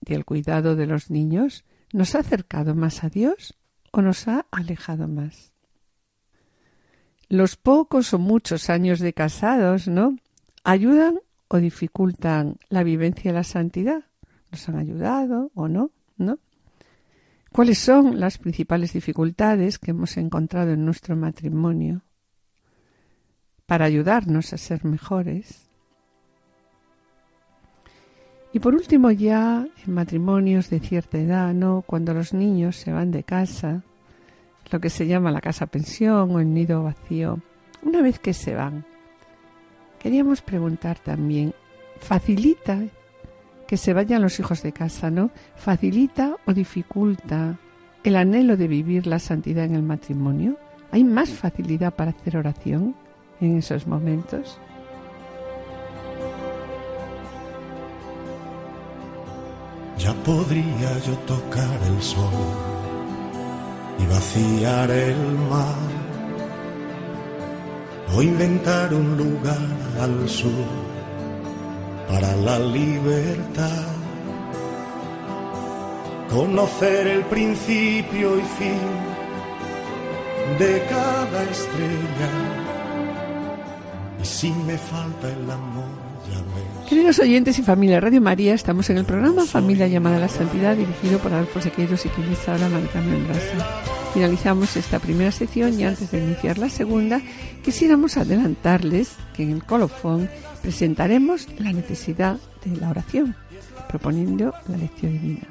y 0.00 0.14
el 0.14 0.24
cuidado 0.24 0.74
de 0.74 0.86
los 0.86 1.10
niños 1.10 1.66
nos 1.92 2.14
ha 2.14 2.20
acercado 2.20 2.74
más 2.74 3.04
a 3.04 3.10
Dios 3.10 3.58
o 3.90 4.00
nos 4.00 4.28
ha 4.28 4.46
alejado 4.50 5.08
más? 5.08 5.52
Los 7.28 7.56
pocos 7.56 8.14
o 8.14 8.18
muchos 8.18 8.70
años 8.70 8.98
de 8.98 9.12
casados, 9.12 9.88
¿no? 9.88 10.16
¿Ayudan 10.64 11.20
o 11.52 11.60
dificultan 11.60 12.56
la 12.70 12.82
vivencia 12.82 13.30
de 13.30 13.36
la 13.36 13.44
santidad? 13.44 14.04
¿Nos 14.50 14.66
han 14.70 14.76
ayudado 14.76 15.50
o 15.54 15.68
no? 15.68 15.90
¿No? 16.16 16.38
¿Cuáles 17.52 17.78
son 17.78 18.18
las 18.18 18.38
principales 18.38 18.94
dificultades 18.94 19.78
que 19.78 19.90
hemos 19.90 20.16
encontrado 20.16 20.70
en 20.72 20.86
nuestro 20.86 21.14
matrimonio 21.14 22.00
para 23.66 23.84
ayudarnos 23.84 24.54
a 24.54 24.56
ser 24.56 24.86
mejores? 24.86 25.68
Y 28.54 28.58
por 28.58 28.74
último 28.74 29.10
ya 29.10 29.66
en 29.86 29.92
matrimonios 29.92 30.70
de 30.70 30.80
cierta 30.80 31.18
edad, 31.18 31.52
¿no? 31.52 31.82
Cuando 31.82 32.14
los 32.14 32.32
niños 32.32 32.76
se 32.76 32.92
van 32.92 33.10
de 33.10 33.24
casa, 33.24 33.82
lo 34.70 34.80
que 34.80 34.88
se 34.88 35.06
llama 35.06 35.30
la 35.30 35.42
casa 35.42 35.66
pensión 35.66 36.30
o 36.30 36.40
el 36.40 36.54
nido 36.54 36.82
vacío, 36.82 37.40
una 37.82 38.00
vez 38.00 38.18
que 38.18 38.32
se 38.32 38.54
van, 38.54 38.86
queríamos 40.02 40.42
preguntar 40.42 40.98
también, 40.98 41.54
¿facilita 42.00 42.80
que 43.68 43.76
se 43.76 43.94
vayan 43.94 44.20
los 44.20 44.38
hijos 44.40 44.62
de 44.62 44.72
casa, 44.72 45.10
¿no? 45.10 45.30
¿Facilita 45.54 46.36
o 46.44 46.52
dificulta 46.52 47.58
el 48.02 48.16
anhelo 48.16 48.56
de 48.56 48.66
vivir 48.66 49.06
la 49.06 49.20
santidad 49.20 49.64
en 49.64 49.76
el 49.76 49.82
matrimonio? 49.82 50.58
¿Hay 50.90 51.04
más 51.04 51.30
facilidad 51.30 51.94
para 51.94 52.10
hacer 52.10 52.36
oración 52.36 52.96
en 53.40 53.58
esos 53.58 53.86
momentos? 53.86 54.58
Ya 59.98 60.12
podría 60.24 60.98
yo 61.06 61.14
tocar 61.26 61.78
el 61.86 62.02
sol 62.02 62.28
y 64.00 64.06
vaciar 64.06 64.90
el 64.90 65.16
mar 65.48 65.91
o 68.14 68.22
inventar 68.22 68.92
un 68.92 69.16
lugar 69.16 69.68
al 70.00 70.28
sur 70.28 70.66
para 72.08 72.36
la 72.36 72.58
libertad. 72.58 73.86
Conocer 76.30 77.06
el 77.06 77.22
principio 77.24 78.38
y 78.38 78.42
fin 78.42 79.12
de 80.58 80.82
cada 80.88 81.42
estrella. 81.44 82.30
Y 84.20 84.24
si 84.24 84.50
me 84.50 84.78
falta 84.78 85.28
el 85.28 85.50
amor, 85.50 85.88
ya. 86.30 86.88
Queridos 86.88 87.18
oyentes 87.18 87.58
y 87.58 87.62
familia 87.62 88.00
Radio 88.00 88.20
María, 88.20 88.54
estamos 88.54 88.88
en 88.90 88.98
el 88.98 89.04
programa 89.04 89.44
Familia 89.46 89.86
llamada 89.88 90.16
a 90.16 90.20
la 90.20 90.28
Santidad, 90.28 90.76
dirigido 90.76 91.18
por 91.18 91.32
Adolfo 91.32 91.60
Sequeiros 91.60 92.04
y 92.06 92.08
quien 92.10 92.28
habla, 92.46 92.68
Maricarmen. 92.68 93.26
Finalizamos 94.14 94.76
esta 94.76 94.98
primera 94.98 95.32
sección 95.32 95.80
y 95.80 95.84
antes 95.84 96.10
de 96.10 96.18
iniciar 96.22 96.58
la 96.58 96.68
segunda, 96.68 97.22
quisiéramos 97.64 98.18
adelantarles 98.18 99.16
que 99.34 99.42
en 99.42 99.52
el 99.52 99.64
colofón 99.64 100.28
presentaremos 100.60 101.48
la 101.58 101.72
necesidad 101.72 102.36
de 102.62 102.76
la 102.78 102.90
oración, 102.90 103.34
proponiendo 103.88 104.52
la 104.68 104.76
lección 104.76 105.12
divina. 105.12 105.48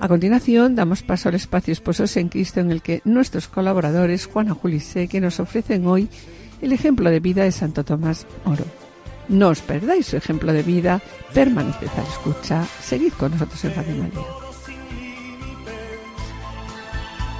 A 0.00 0.08
continuación, 0.08 0.74
damos 0.74 1.02
paso 1.02 1.30
al 1.30 1.36
espacio 1.36 1.72
Esposos 1.72 2.16
en 2.16 2.28
Cristo 2.28 2.60
en 2.60 2.70
el 2.72 2.82
que 2.82 3.00
nuestros 3.04 3.48
colaboradores, 3.48 4.26
Juana 4.26 4.52
Julisé, 4.52 5.08
que 5.08 5.20
nos 5.20 5.40
ofrecen 5.40 5.86
hoy 5.86 6.10
el 6.60 6.72
ejemplo 6.72 7.08
de 7.08 7.20
vida 7.20 7.44
de 7.44 7.52
Santo 7.52 7.84
Tomás 7.84 8.26
Moro. 8.44 8.64
No 9.28 9.48
os 9.48 9.60
perdáis 9.60 10.06
su 10.06 10.16
ejemplo 10.16 10.52
de 10.52 10.62
vida, 10.62 11.00
permaneced 11.32 11.88
a 11.88 12.02
la 12.02 12.08
escucha, 12.08 12.66
seguid 12.82 13.12
con 13.12 13.32
nosotros 13.32 13.64
en 13.64 13.74
Radio. 13.74 14.51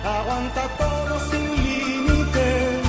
Aguanta 0.04 0.68
todo 0.78 1.20
sin 1.30 1.44
límites 1.64 2.82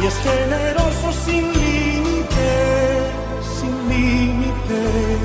y 0.00 0.06
es 0.06 0.16
generoso 0.18 1.12
sin 1.24 1.52
límites, 1.52 3.02
sin 3.58 3.88
límites. 3.88 5.18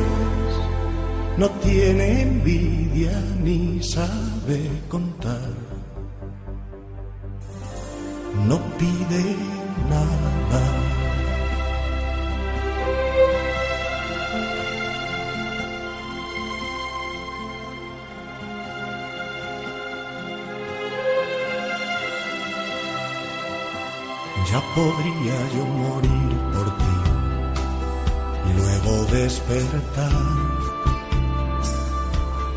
No 1.37 1.49
tiene 1.61 2.21
envidia 2.21 3.11
ni 3.43 3.81
sabe 3.81 4.69
contar. 4.89 5.53
No 8.47 8.59
pide 8.77 9.35
nada. 9.89 11.06
Podría 24.77 25.39
yo 25.55 25.65
morir 25.65 26.37
por 26.53 26.67
ti 26.81 26.97
y 28.47 28.51
luego 28.59 29.05
despertar 29.11 30.11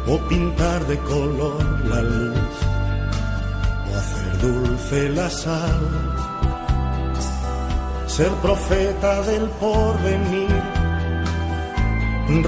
o 0.07 0.19
pintar 0.29 0.87
de 0.87 0.99
color 1.13 1.65
la 1.93 2.03
luz 2.03 2.55
o 3.87 3.91
hacer 4.01 4.31
dulce 4.47 5.09
la 5.19 5.31
sal, 5.31 5.83
ser 8.07 8.33
profeta 8.47 9.23
del 9.23 9.49
porvenir, 9.63 10.63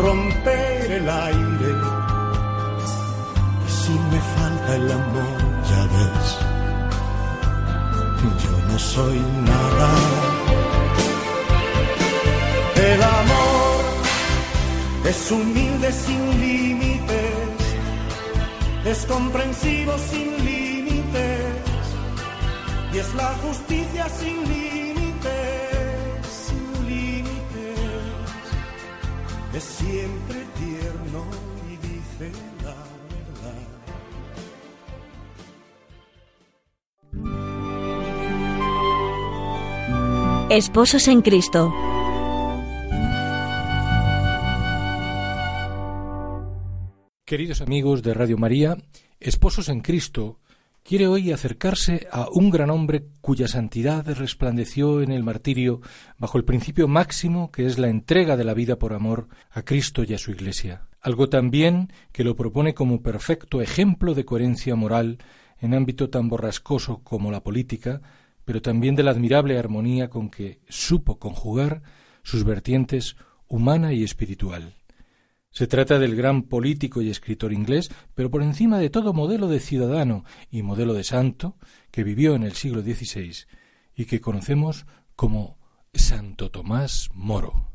romper 0.04 0.92
el 0.98 1.08
aire. 1.08 1.72
Y 3.66 3.70
si 3.80 3.92
me 4.11 4.20
falta 4.35 4.76
el 4.76 4.92
amor 4.92 5.41
no 8.72 8.78
soy 8.78 9.18
nada. 9.50 9.90
El 12.92 13.02
amor 13.02 13.82
es 15.04 15.30
humilde 15.30 15.92
sin 15.92 16.40
límites, 16.40 17.58
es 18.87 19.04
comprensivo 19.06 19.92
sin 20.11 20.44
límites, 20.44 21.85
y 22.94 22.98
es 22.98 23.14
la 23.14 23.30
justicia 23.44 24.08
sin 24.08 24.38
límites, 24.48 24.71
Esposos 40.54 41.08
en 41.08 41.22
Cristo. 41.22 41.72
Queridos 47.24 47.62
amigos 47.62 48.02
de 48.02 48.12
Radio 48.12 48.36
María, 48.36 48.76
Esposos 49.18 49.70
en 49.70 49.80
Cristo 49.80 50.40
quiere 50.82 51.06
hoy 51.06 51.32
acercarse 51.32 52.06
a 52.12 52.28
un 52.28 52.50
gran 52.50 52.68
hombre 52.68 53.06
cuya 53.22 53.48
santidad 53.48 54.06
resplandeció 54.14 55.00
en 55.00 55.10
el 55.12 55.22
martirio 55.22 55.80
bajo 56.18 56.36
el 56.36 56.44
principio 56.44 56.86
máximo 56.86 57.50
que 57.50 57.64
es 57.64 57.78
la 57.78 57.88
entrega 57.88 58.36
de 58.36 58.44
la 58.44 58.52
vida 58.52 58.78
por 58.78 58.92
amor 58.92 59.28
a 59.52 59.62
Cristo 59.62 60.04
y 60.04 60.12
a 60.12 60.18
su 60.18 60.32
Iglesia. 60.32 60.82
Algo 61.00 61.30
también 61.30 61.90
que 62.12 62.24
lo 62.24 62.36
propone 62.36 62.74
como 62.74 63.00
perfecto 63.00 63.62
ejemplo 63.62 64.12
de 64.12 64.26
coherencia 64.26 64.76
moral 64.76 65.16
en 65.62 65.72
ámbito 65.72 66.10
tan 66.10 66.28
borrascoso 66.28 66.98
como 67.02 67.30
la 67.30 67.42
política, 67.42 68.02
pero 68.44 68.62
también 68.62 68.94
de 68.94 69.02
la 69.02 69.11
admirable 69.11 69.59
armonía 69.59 70.09
con 70.09 70.31
que 70.31 70.61
supo 70.68 71.18
conjugar 71.18 71.83
sus 72.22 72.44
vertientes 72.44 73.16
humana 73.48 73.92
y 73.92 74.02
espiritual. 74.05 74.74
Se 75.50 75.66
trata 75.66 75.98
del 75.98 76.16
gran 76.16 76.44
político 76.44 77.02
y 77.02 77.11
escritor 77.11 77.52
inglés, 77.52 77.90
pero 78.14 78.31
por 78.31 78.42
encima 78.42 78.78
de 78.78 78.88
todo 78.88 79.12
modelo 79.12 79.48
de 79.48 79.61
ciudadano 79.61 80.24
y 80.50 80.62
modelo 80.62 80.94
de 80.94 81.05
santo 81.05 81.59
que 81.90 82.05
vivió 82.05 82.35
en 82.35 82.42
el 82.42 82.52
siglo 82.52 82.81
XVI 82.81 83.44
y 83.94 84.07
que 84.07 84.20
conocemos 84.20 84.87
como 85.14 85.59
Santo 85.92 86.50
Tomás 86.50 87.11
Moro. 87.12 87.68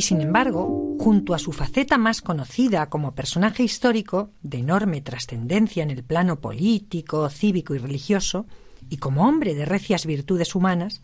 y 0.00 0.02
sin 0.02 0.22
embargo, 0.22 0.96
junto 0.98 1.34
a 1.34 1.38
su 1.38 1.52
faceta 1.52 1.98
más 1.98 2.22
conocida 2.22 2.88
como 2.88 3.14
personaje 3.14 3.64
histórico, 3.64 4.30
de 4.40 4.56
enorme 4.56 5.02
trascendencia 5.02 5.82
en 5.82 5.90
el 5.90 6.02
plano 6.02 6.40
político, 6.40 7.28
cívico 7.28 7.74
y 7.74 7.78
religioso, 7.80 8.46
y 8.88 8.96
como 8.96 9.28
hombre 9.28 9.54
de 9.54 9.66
recias 9.66 10.06
virtudes 10.06 10.54
humanas, 10.54 11.02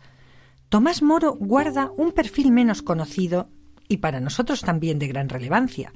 Tomás 0.69 1.03
Moro 1.03 1.35
guarda 1.35 1.91
un 1.95 2.11
perfil 2.11 2.49
menos 2.49 2.81
conocido 2.81 3.49
y 3.87 3.97
para 3.97 4.19
nosotros 4.19 4.61
también 4.61 4.97
de 4.97 5.09
gran 5.09 5.29
relevancia. 5.29 5.93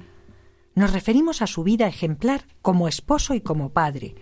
Nos 0.76 0.92
referimos 0.92 1.42
a 1.42 1.48
su 1.48 1.64
vida 1.64 1.88
ejemplar 1.88 2.44
como 2.62 2.86
esposo 2.86 3.34
y 3.34 3.40
como 3.40 3.70
padre. 3.70 4.14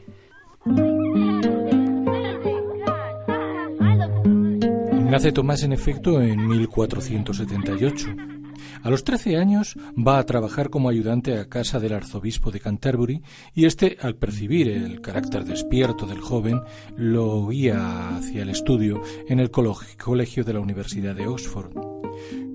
Nace 5.11 5.33
Tomás 5.33 5.65
en 5.65 5.75
efecto 5.75 6.23
en 6.23 6.49
1478 6.49 8.40
a 8.83 8.89
los 8.89 9.05
13 9.05 9.37
años 9.37 9.77
va 9.97 10.19
a 10.19 10.25
trabajar 10.25 10.71
como 10.71 10.89
ayudante 10.89 11.39
a 11.39 11.49
casa 11.49 11.79
del 11.81 11.93
arzobispo 11.93 12.51
de 12.51 12.61
Canterbury 12.61 13.23
y 13.55 13.67
este, 13.67 13.99
al 14.01 14.17
percibir 14.17 14.69
el 14.69 15.03
carácter 15.03 15.45
despierto 15.45 16.07
del 16.07 16.21
joven, 16.21 16.63
lo 16.97 17.47
guía 17.49 18.17
hacia 18.17 18.43
el 18.43 18.49
estudio 18.49 19.03
en 19.29 19.39
el 19.39 19.51
colegio 19.51 20.45
de 20.45 20.53
la 20.55 20.61
Universidad 20.61 21.15
de 21.15 21.27
Oxford. 21.27 21.73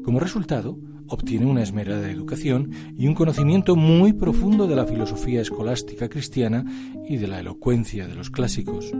Como 0.04 0.20
resultado, 0.20 0.80
obtiene 1.08 1.46
una 1.46 1.62
esmerada 1.62 2.10
educación 2.10 2.72
y 2.98 3.08
un 3.08 3.14
conocimiento 3.14 3.76
muy 3.76 4.14
profundo 4.14 4.66
de 4.66 4.76
la 4.76 4.86
filosofía 4.86 5.42
escolástica 5.42 6.10
cristiana 6.10 6.66
y 7.08 7.18
de 7.18 7.28
la 7.28 7.40
elocuencia 7.40 8.08
de 8.08 8.16
los 8.16 8.32
clásicos. 8.32 8.92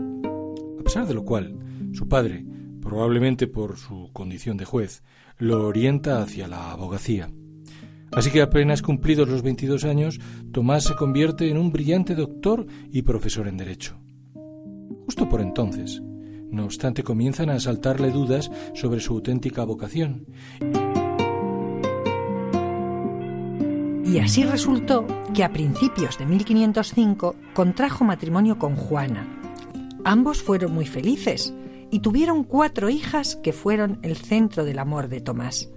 A 0.78 0.82
pesar 0.84 1.06
de 1.06 1.14
lo 1.14 1.24
cual, 1.24 1.58
su 1.92 2.06
padre, 2.08 2.44
probablemente 2.80 3.48
por 3.48 3.78
su 3.78 4.10
condición 4.12 4.56
de 4.56 4.64
juez, 4.64 5.02
lo 5.38 5.66
orienta 5.66 6.22
hacia 6.22 6.48
la 6.48 6.72
abogacía. 6.72 7.30
Así 8.12 8.30
que 8.30 8.40
apenas 8.40 8.82
cumplidos 8.82 9.28
los 9.28 9.42
22 9.42 9.84
años, 9.84 10.20
Tomás 10.52 10.84
se 10.84 10.94
convierte 10.94 11.50
en 11.50 11.58
un 11.58 11.72
brillante 11.72 12.14
doctor 12.14 12.66
y 12.90 13.02
profesor 13.02 13.48
en 13.48 13.56
Derecho. 13.56 13.98
Justo 15.04 15.28
por 15.28 15.40
entonces, 15.40 16.00
no 16.50 16.64
obstante, 16.64 17.02
comienzan 17.02 17.50
a 17.50 17.54
asaltarle 17.54 18.10
dudas 18.10 18.50
sobre 18.74 19.00
su 19.00 19.14
auténtica 19.14 19.64
vocación. 19.64 20.26
Y 24.04 24.18
así 24.18 24.44
resultó 24.44 25.04
que 25.34 25.42
a 25.42 25.52
principios 25.52 26.16
de 26.16 26.26
1505 26.26 27.34
contrajo 27.52 28.04
matrimonio 28.04 28.58
con 28.58 28.76
Juana. 28.76 29.26
Ambos 30.04 30.42
fueron 30.42 30.72
muy 30.72 30.86
felices 30.86 31.52
y 31.90 32.00
tuvieron 32.00 32.44
cuatro 32.44 32.88
hijas 32.88 33.36
que 33.36 33.52
fueron 33.52 33.98
el 34.02 34.16
centro 34.16 34.64
del 34.64 34.78
amor 34.78 35.08
de 35.08 35.20
Tomás. 35.20 35.70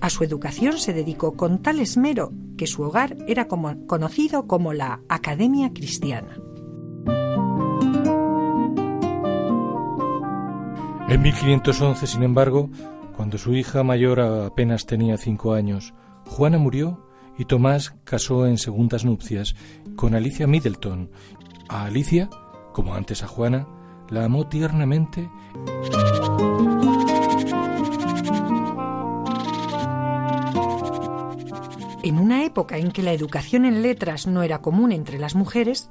A 0.00 0.08
su 0.08 0.24
educación 0.24 0.78
se 0.78 0.92
dedicó 0.92 1.36
con 1.36 1.60
tal 1.60 1.78
esmero 1.78 2.32
que 2.56 2.66
su 2.66 2.82
hogar 2.82 3.16
era 3.26 3.48
conocido 3.48 4.46
como 4.46 4.72
la 4.72 5.00
Academia 5.08 5.72
Cristiana. 5.74 6.36
En 11.08 11.22
1511, 11.22 12.06
sin 12.06 12.22
embargo, 12.22 12.70
cuando 13.16 13.36
su 13.36 13.52
hija 13.54 13.82
mayor 13.82 14.20
apenas 14.20 14.86
tenía 14.86 15.18
cinco 15.18 15.52
años, 15.52 15.92
Juana 16.26 16.56
murió 16.56 17.04
y 17.36 17.44
Tomás 17.44 17.96
casó 18.04 18.46
en 18.46 18.58
segundas 18.58 19.04
nupcias 19.04 19.56
con 19.96 20.14
Alicia 20.14 20.46
Middleton. 20.46 21.10
A 21.68 21.84
Alicia, 21.84 22.30
como 22.72 22.94
antes 22.94 23.22
a 23.22 23.26
Juana, 23.26 23.66
la 24.10 24.24
amó 24.24 24.46
tiernamente. 24.46 25.30
En 32.02 32.18
una 32.18 32.44
época 32.44 32.78
en 32.78 32.90
que 32.90 33.02
la 33.02 33.12
educación 33.12 33.64
en 33.64 33.82
letras 33.82 34.26
no 34.26 34.42
era 34.42 34.62
común 34.62 34.90
entre 34.92 35.18
las 35.18 35.34
mujeres, 35.34 35.90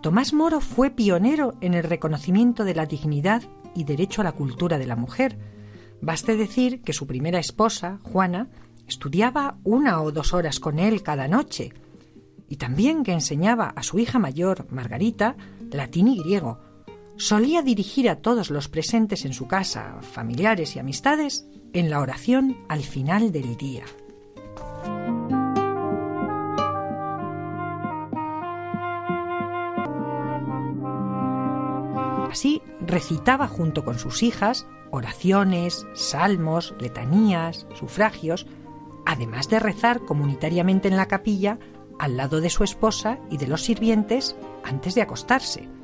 Tomás 0.00 0.32
Moro 0.32 0.60
fue 0.60 0.90
pionero 0.90 1.54
en 1.60 1.74
el 1.74 1.82
reconocimiento 1.82 2.64
de 2.64 2.74
la 2.74 2.86
dignidad 2.86 3.42
y 3.74 3.84
derecho 3.84 4.20
a 4.20 4.24
la 4.24 4.32
cultura 4.32 4.78
de 4.78 4.86
la 4.86 4.96
mujer. 4.96 5.38
Baste 6.00 6.36
decir 6.36 6.82
que 6.82 6.92
su 6.92 7.06
primera 7.06 7.40
esposa, 7.40 7.98
Juana, 8.04 8.48
estudiaba 8.86 9.58
una 9.64 10.00
o 10.00 10.12
dos 10.12 10.32
horas 10.32 10.60
con 10.60 10.78
él 10.78 11.02
cada 11.02 11.26
noche, 11.28 11.72
y 12.48 12.56
también 12.56 13.02
que 13.02 13.12
enseñaba 13.12 13.72
a 13.74 13.82
su 13.82 13.98
hija 13.98 14.18
mayor, 14.18 14.66
Margarita, 14.70 15.36
latín 15.70 16.08
y 16.08 16.18
griego. 16.22 16.67
Solía 17.18 17.62
dirigir 17.62 18.08
a 18.08 18.22
todos 18.22 18.48
los 18.48 18.68
presentes 18.68 19.24
en 19.24 19.32
su 19.32 19.48
casa, 19.48 19.98
familiares 20.02 20.76
y 20.76 20.78
amistades, 20.78 21.48
en 21.72 21.90
la 21.90 21.98
oración 21.98 22.56
al 22.68 22.84
final 22.84 23.32
del 23.32 23.56
día. 23.56 23.84
Así 32.30 32.62
recitaba 32.86 33.48
junto 33.48 33.84
con 33.84 33.98
sus 33.98 34.22
hijas 34.22 34.68
oraciones, 34.92 35.86
salmos, 35.94 36.72
letanías, 36.78 37.66
sufragios, 37.74 38.46
además 39.06 39.48
de 39.48 39.58
rezar 39.58 40.04
comunitariamente 40.04 40.86
en 40.86 40.96
la 40.96 41.08
capilla 41.08 41.58
al 41.98 42.16
lado 42.16 42.40
de 42.40 42.48
su 42.48 42.62
esposa 42.62 43.18
y 43.28 43.38
de 43.38 43.48
los 43.48 43.62
sirvientes 43.62 44.36
antes 44.62 44.94
de 44.94 45.02
acostarse. 45.02 45.77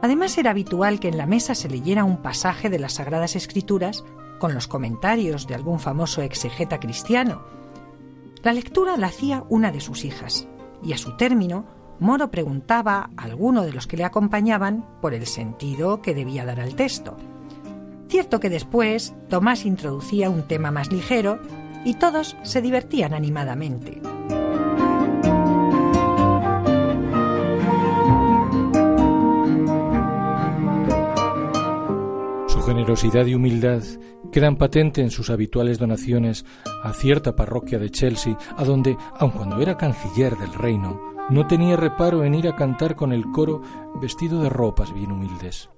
Además 0.00 0.38
era 0.38 0.50
habitual 0.50 1.00
que 1.00 1.08
en 1.08 1.16
la 1.16 1.26
mesa 1.26 1.54
se 1.54 1.68
leyera 1.68 2.04
un 2.04 2.18
pasaje 2.18 2.70
de 2.70 2.78
las 2.78 2.94
Sagradas 2.94 3.34
Escrituras 3.36 4.04
con 4.38 4.54
los 4.54 4.68
comentarios 4.68 5.46
de 5.46 5.54
algún 5.54 5.80
famoso 5.80 6.22
exegeta 6.22 6.78
cristiano. 6.78 7.42
La 8.42 8.52
lectura 8.52 8.96
la 8.96 9.08
hacía 9.08 9.44
una 9.48 9.72
de 9.72 9.80
sus 9.80 10.04
hijas, 10.04 10.46
y 10.82 10.92
a 10.92 10.98
su 10.98 11.16
término, 11.16 11.64
Moro 11.98 12.30
preguntaba 12.30 13.10
a 13.16 13.24
alguno 13.24 13.64
de 13.64 13.72
los 13.72 13.88
que 13.88 13.96
le 13.96 14.04
acompañaban 14.04 14.86
por 15.00 15.14
el 15.14 15.26
sentido 15.26 16.00
que 16.00 16.14
debía 16.14 16.44
dar 16.44 16.60
al 16.60 16.76
texto. 16.76 17.16
Cierto 18.08 18.38
que 18.38 18.50
después 18.50 19.14
Tomás 19.28 19.66
introducía 19.66 20.30
un 20.30 20.44
tema 20.44 20.70
más 20.70 20.92
ligero 20.92 21.40
y 21.84 21.94
todos 21.94 22.36
se 22.42 22.62
divertían 22.62 23.14
animadamente. 23.14 24.00
Generosidad 32.68 33.24
y 33.24 33.34
humildad 33.34 33.82
quedan 34.30 34.56
patente 34.56 35.00
en 35.00 35.10
sus 35.10 35.30
habituales 35.30 35.78
donaciones 35.78 36.44
a 36.84 36.92
cierta 36.92 37.34
parroquia 37.34 37.78
de 37.78 37.88
Chelsea, 37.88 38.36
a 38.58 38.64
donde, 38.64 38.94
aun 39.18 39.30
cuando 39.30 39.58
era 39.62 39.78
canciller 39.78 40.36
del 40.36 40.52
reino, 40.52 41.00
no 41.30 41.46
tenía 41.46 41.78
reparo 41.78 42.24
en 42.24 42.34
ir 42.34 42.46
a 42.46 42.56
cantar 42.56 42.94
con 42.94 43.14
el 43.14 43.24
coro 43.30 43.62
vestido 44.02 44.42
de 44.42 44.50
ropas 44.50 44.92
bien 44.92 45.12
humildes. 45.12 45.70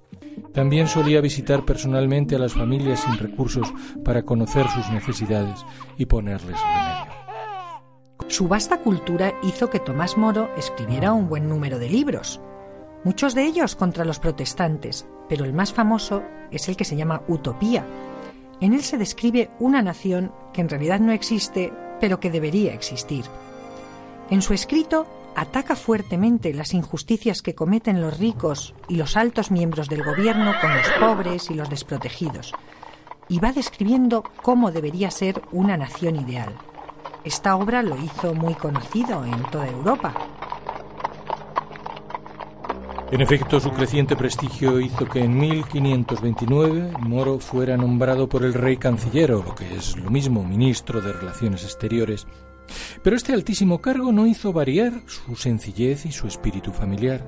También 0.53 0.87
solía 0.87 1.21
visitar 1.21 1.63
personalmente 1.63 2.35
a 2.35 2.39
las 2.39 2.53
familias 2.53 2.99
sin 2.99 3.17
recursos 3.17 3.73
para 4.03 4.23
conocer 4.23 4.67
sus 4.67 4.89
necesidades 4.89 5.65
y 5.97 6.07
ponerles 6.07 6.59
remedio. 6.59 7.13
Su 8.27 8.49
vasta 8.49 8.79
cultura 8.81 9.33
hizo 9.43 9.69
que 9.69 9.79
Tomás 9.79 10.17
Moro 10.17 10.49
escribiera 10.57 11.13
un 11.13 11.29
buen 11.29 11.47
número 11.47 11.79
de 11.79 11.89
libros, 11.89 12.41
muchos 13.03 13.35
de 13.35 13.43
ellos 13.45 13.75
contra 13.75 14.05
los 14.05 14.19
protestantes, 14.19 15.05
pero 15.29 15.45
el 15.45 15.53
más 15.53 15.73
famoso 15.73 16.23
es 16.51 16.67
el 16.69 16.75
que 16.75 16.85
se 16.85 16.95
llama 16.95 17.23
Utopía. 17.27 17.85
En 18.59 18.73
él 18.73 18.83
se 18.83 18.97
describe 18.97 19.49
una 19.59 19.81
nación 19.81 20.31
que 20.53 20.61
en 20.61 20.69
realidad 20.69 20.99
no 20.99 21.11
existe, 21.11 21.73
pero 21.99 22.19
que 22.19 22.29
debería 22.29 22.73
existir. 22.73 23.25
En 24.29 24.41
su 24.41 24.53
escrito 24.53 25.07
ataca 25.35 25.75
fuertemente 25.75 26.53
las 26.53 26.73
injusticias 26.73 27.41
que 27.41 27.55
cometen 27.55 28.01
los 28.01 28.19
ricos 28.19 28.73
y 28.87 28.95
los 28.95 29.17
altos 29.17 29.51
miembros 29.51 29.87
del 29.89 30.03
gobierno 30.03 30.53
con 30.59 30.75
los 30.75 30.87
pobres 30.99 31.49
y 31.49 31.53
los 31.53 31.69
desprotegidos, 31.69 32.53
y 33.27 33.39
va 33.39 33.53
describiendo 33.53 34.23
cómo 34.41 34.71
debería 34.71 35.09
ser 35.09 35.41
una 35.51 35.77
nación 35.77 36.17
ideal. 36.17 36.53
Esta 37.23 37.55
obra 37.55 37.81
lo 37.81 37.97
hizo 37.97 38.33
muy 38.33 38.55
conocido 38.55 39.23
en 39.23 39.43
toda 39.43 39.67
Europa. 39.67 40.13
En 43.11 43.19
efecto, 43.19 43.59
su 43.59 43.71
creciente 43.71 44.15
prestigio 44.15 44.79
hizo 44.79 45.05
que 45.05 45.19
en 45.19 45.37
1529 45.37 46.93
Moro 47.01 47.39
fuera 47.39 47.75
nombrado 47.75 48.29
por 48.29 48.45
el 48.45 48.53
rey 48.53 48.77
canciller, 48.77 49.33
o 49.33 49.43
lo 49.43 49.53
que 49.53 49.75
es 49.75 49.97
lo 49.97 50.09
mismo, 50.09 50.45
ministro 50.45 51.01
de 51.01 51.11
Relaciones 51.11 51.65
Exteriores, 51.65 52.25
pero 53.03 53.17
este 53.17 53.33
altísimo 53.33 53.81
cargo 53.81 54.13
no 54.13 54.27
hizo 54.27 54.53
variar 54.53 54.93
su 55.07 55.35
sencillez 55.35 56.05
y 56.05 56.13
su 56.13 56.25
espíritu 56.25 56.71
familiar. 56.71 57.27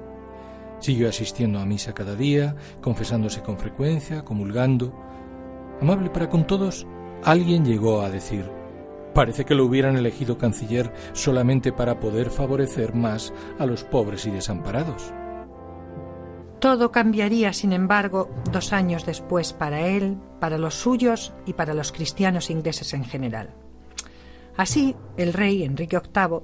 Siguió 0.79 1.09
asistiendo 1.09 1.59
a 1.59 1.65
misa 1.65 1.93
cada 1.93 2.15
día, 2.15 2.55
confesándose 2.81 3.41
con 3.41 3.57
frecuencia, 3.57 4.21
comulgando. 4.21 4.97
Amable 5.81 6.09
para 6.09 6.29
con 6.29 6.47
todos, 6.47 6.87
alguien 7.25 7.65
llegó 7.65 8.03
a 8.03 8.09
decir, 8.09 8.49
parece 9.13 9.43
que 9.43 9.53
lo 9.53 9.65
hubieran 9.65 9.97
elegido 9.97 10.37
canciller 10.37 10.93
solamente 11.11 11.73
para 11.73 11.99
poder 11.99 12.29
favorecer 12.29 12.95
más 12.95 13.33
a 13.59 13.65
los 13.65 13.83
pobres 13.83 14.25
y 14.25 14.31
desamparados. 14.31 15.13
Todo 16.63 16.93
cambiaría, 16.93 17.51
sin 17.51 17.73
embargo, 17.73 18.29
dos 18.49 18.71
años 18.71 19.05
después 19.05 19.51
para 19.51 19.81
él, 19.81 20.15
para 20.39 20.57
los 20.57 20.75
suyos 20.75 21.33
y 21.45 21.51
para 21.51 21.73
los 21.73 21.91
cristianos 21.91 22.49
ingleses 22.49 22.93
en 22.93 23.03
general. 23.03 23.49
Así, 24.55 24.95
el 25.17 25.33
rey 25.33 25.63
Enrique 25.63 25.99
VIII 25.99 26.39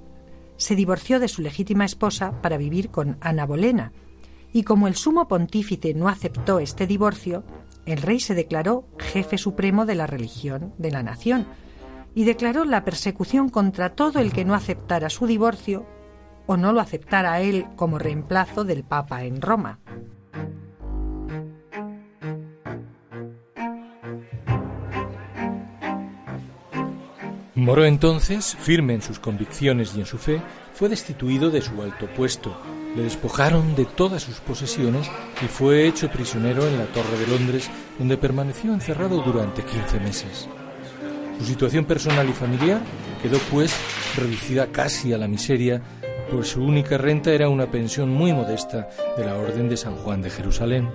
se 0.58 0.76
divorció 0.76 1.22
de 1.22 1.30
su 1.30 1.42
legítima 1.42 1.86
esposa 1.86 2.34
para 2.42 2.58
vivir 2.58 2.90
con 2.90 3.16
Ana 3.22 3.46
Bolena, 3.46 3.94
y 4.52 4.64
como 4.64 4.90
el 4.90 4.96
sumo 4.96 5.30
pontífice 5.30 5.94
no 5.94 6.10
aceptó 6.10 6.60
este 6.60 6.86
divorcio, 6.86 7.46
el 7.86 8.02
rey 8.02 8.20
se 8.20 8.36
declaró 8.36 8.90
jefe 8.98 9.38
supremo 9.38 9.86
de 9.86 9.96
la 9.96 10.06
religión 10.06 10.74
de 10.78 10.92
la 10.92 11.02
nación 11.02 11.48
y 12.14 12.26
declaró 12.26 12.66
la 12.66 12.84
persecución 12.84 13.48
contra 13.48 13.96
todo 13.96 14.20
el 14.20 14.34
que 14.34 14.44
no 14.44 14.54
aceptara 14.54 15.10
su 15.10 15.28
divorcio 15.28 15.86
o 16.50 16.58
no 16.58 16.74
lo 16.74 16.82
aceptara 16.82 17.42
él 17.42 17.68
como 17.76 18.00
reemplazo 18.00 18.64
del 18.64 18.84
Papa 18.84 19.24
en 19.24 19.40
Roma. 19.40 19.78
Moro 27.54 27.86
entonces, 27.86 28.56
firme 28.56 28.96
en 28.96 29.04
sus 29.04 29.20
convicciones 29.20 29.94
y 29.96 30.00
en 30.00 30.08
su 30.08 30.18
fe, 30.18 30.42
fue 30.74 30.90
destituido 30.90 31.52
de 31.52 31.62
su 31.62 31.80
alto 31.84 32.08
puesto, 32.08 32.58
le 32.96 33.04
despojaron 33.04 33.76
de 33.76 33.86
todas 33.86 34.24
sus 34.24 34.40
posesiones 34.40 35.08
y 35.44 35.46
fue 35.46 35.88
hecho 35.88 36.10
prisionero 36.10 36.66
en 36.66 36.80
la 36.80 36.86
Torre 36.86 37.20
de 37.20 37.28
Londres, 37.28 37.70
donde 38.00 38.18
permaneció 38.18 38.74
encerrado 38.74 39.22
durante 39.22 39.62
15 39.62 40.00
meses. 40.00 40.50
Su 41.38 41.46
situación 41.46 41.86
personal 41.86 42.28
y 42.28 42.34
familiar 42.34 42.82
quedó 43.22 43.38
pues 43.52 43.72
reducida 44.18 44.66
casi 44.72 45.14
a 45.14 45.20
la 45.20 45.28
miseria 45.28 45.82
pues 46.32 46.50
su 46.50 46.64
única 46.64 46.98
renta 46.98 47.32
era 47.32 47.50
una 47.50 47.70
pensión 47.72 48.10
muy 48.10 48.34
modesta 48.34 48.90
de 49.18 49.26
la 49.26 49.36
Orden 49.36 49.70
de 49.70 49.78
San 49.78 49.96
Juan 49.96 50.22
de 50.22 50.30
Jerusalén. 50.30 50.90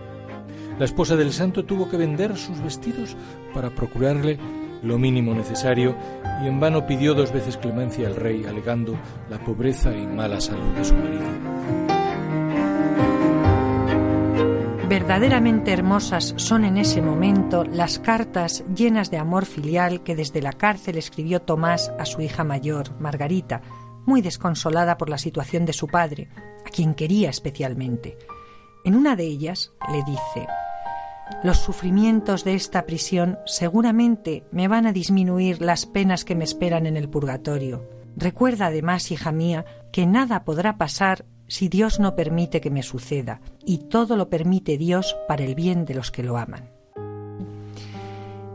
La 0.79 0.85
esposa 0.85 1.17
del 1.17 1.33
santo 1.33 1.65
tuvo 1.65 1.89
que 1.89 1.97
vender 1.97 2.37
sus 2.37 2.61
vestidos 2.61 3.17
para 3.53 3.71
procurarle 3.71 4.39
lo 4.83 4.99
mínimo 4.99 5.35
necesario 5.35 5.97
y 6.43 6.47
en 6.47 6.61
vano 6.61 6.87
pidió 6.87 7.15
dos 7.15 7.33
veces 7.33 7.57
clemencia 7.57 8.07
al 8.07 8.17
rey 8.17 8.45
alegando 8.45 8.99
la 9.31 9.39
pobreza 9.39 9.95
y 9.97 10.07
mala 10.07 10.41
salud 10.41 10.73
de 10.77 10.85
su 10.85 10.95
marido. 10.95 11.25
Verdaderamente 14.89 15.73
hermosas 15.73 16.35
son 16.37 16.65
en 16.65 16.77
ese 16.77 17.01
momento 17.01 17.65
las 17.65 17.99
cartas 17.99 18.65
llenas 18.77 19.11
de 19.11 19.17
amor 19.17 19.47
filial 19.47 20.03
que 20.03 20.15
desde 20.15 20.43
la 20.43 20.53
cárcel 20.53 20.99
escribió 20.99 21.41
Tomás 21.41 21.91
a 21.99 22.05
su 22.05 22.21
hija 22.21 22.45
mayor, 22.45 22.91
Margarita, 23.01 23.63
muy 24.07 24.23
desconsolada 24.23 24.97
por 24.97 25.09
la 25.09 25.19
situación 25.19 25.67
de 25.67 25.73
su 25.73 25.87
padre, 25.87 26.29
a 26.67 26.71
quien 26.71 26.95
quería 26.95 27.31
especialmente. 27.31 28.19
En 28.85 28.95
una 28.95 29.17
de 29.17 29.25
ellas 29.25 29.73
le 29.91 30.03
dice, 30.05 30.47
los 31.43 31.59
sufrimientos 31.59 32.45
de 32.45 32.55
esta 32.55 32.85
prisión 32.87 33.39
seguramente 33.47 34.45
me 34.51 34.69
van 34.69 34.87
a 34.87 34.93
disminuir 34.93 35.63
las 35.63 35.87
penas 35.87 36.25
que 36.25 36.35
me 36.35 36.45
esperan 36.45 36.87
en 36.87 36.97
el 36.97 37.09
purgatorio. 37.09 37.89
Recuerda 38.17 38.67
además, 38.67 39.11
hija 39.11 39.33
mía, 39.33 39.65
que 39.91 40.07
nada 40.07 40.45
podrá 40.45 40.77
pasar 40.77 41.25
si 41.47 41.69
Dios 41.69 42.01
no 42.01 42.15
permite 42.15 42.61
que 42.61 42.71
me 42.71 42.83
suceda, 42.83 43.41
y 43.65 43.79
todo 43.89 44.17
lo 44.17 44.29
permite 44.29 44.79
Dios 44.79 45.17
para 45.29 45.45
el 45.45 45.55
bien 45.55 45.85
de 45.85 45.95
los 45.95 46.11
que 46.11 46.23
lo 46.23 46.37
aman. 46.37 46.71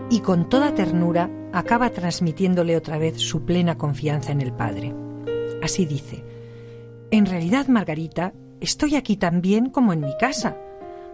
Y 0.09 0.21
con 0.21 0.49
toda 0.49 0.73
ternura 0.73 1.29
acaba 1.53 1.89
transmitiéndole 1.91 2.75
otra 2.75 2.97
vez 2.97 3.17
su 3.17 3.45
plena 3.45 3.77
confianza 3.77 4.31
en 4.31 4.41
el 4.41 4.51
Padre. 4.53 4.93
Así 5.61 5.85
dice, 5.85 6.23
En 7.11 7.25
realidad, 7.25 7.67
Margarita, 7.67 8.33
estoy 8.61 8.95
aquí 8.95 9.17
tan 9.17 9.41
bien 9.41 9.69
como 9.69 9.93
en 9.93 10.01
mi 10.01 10.15
casa, 10.17 10.57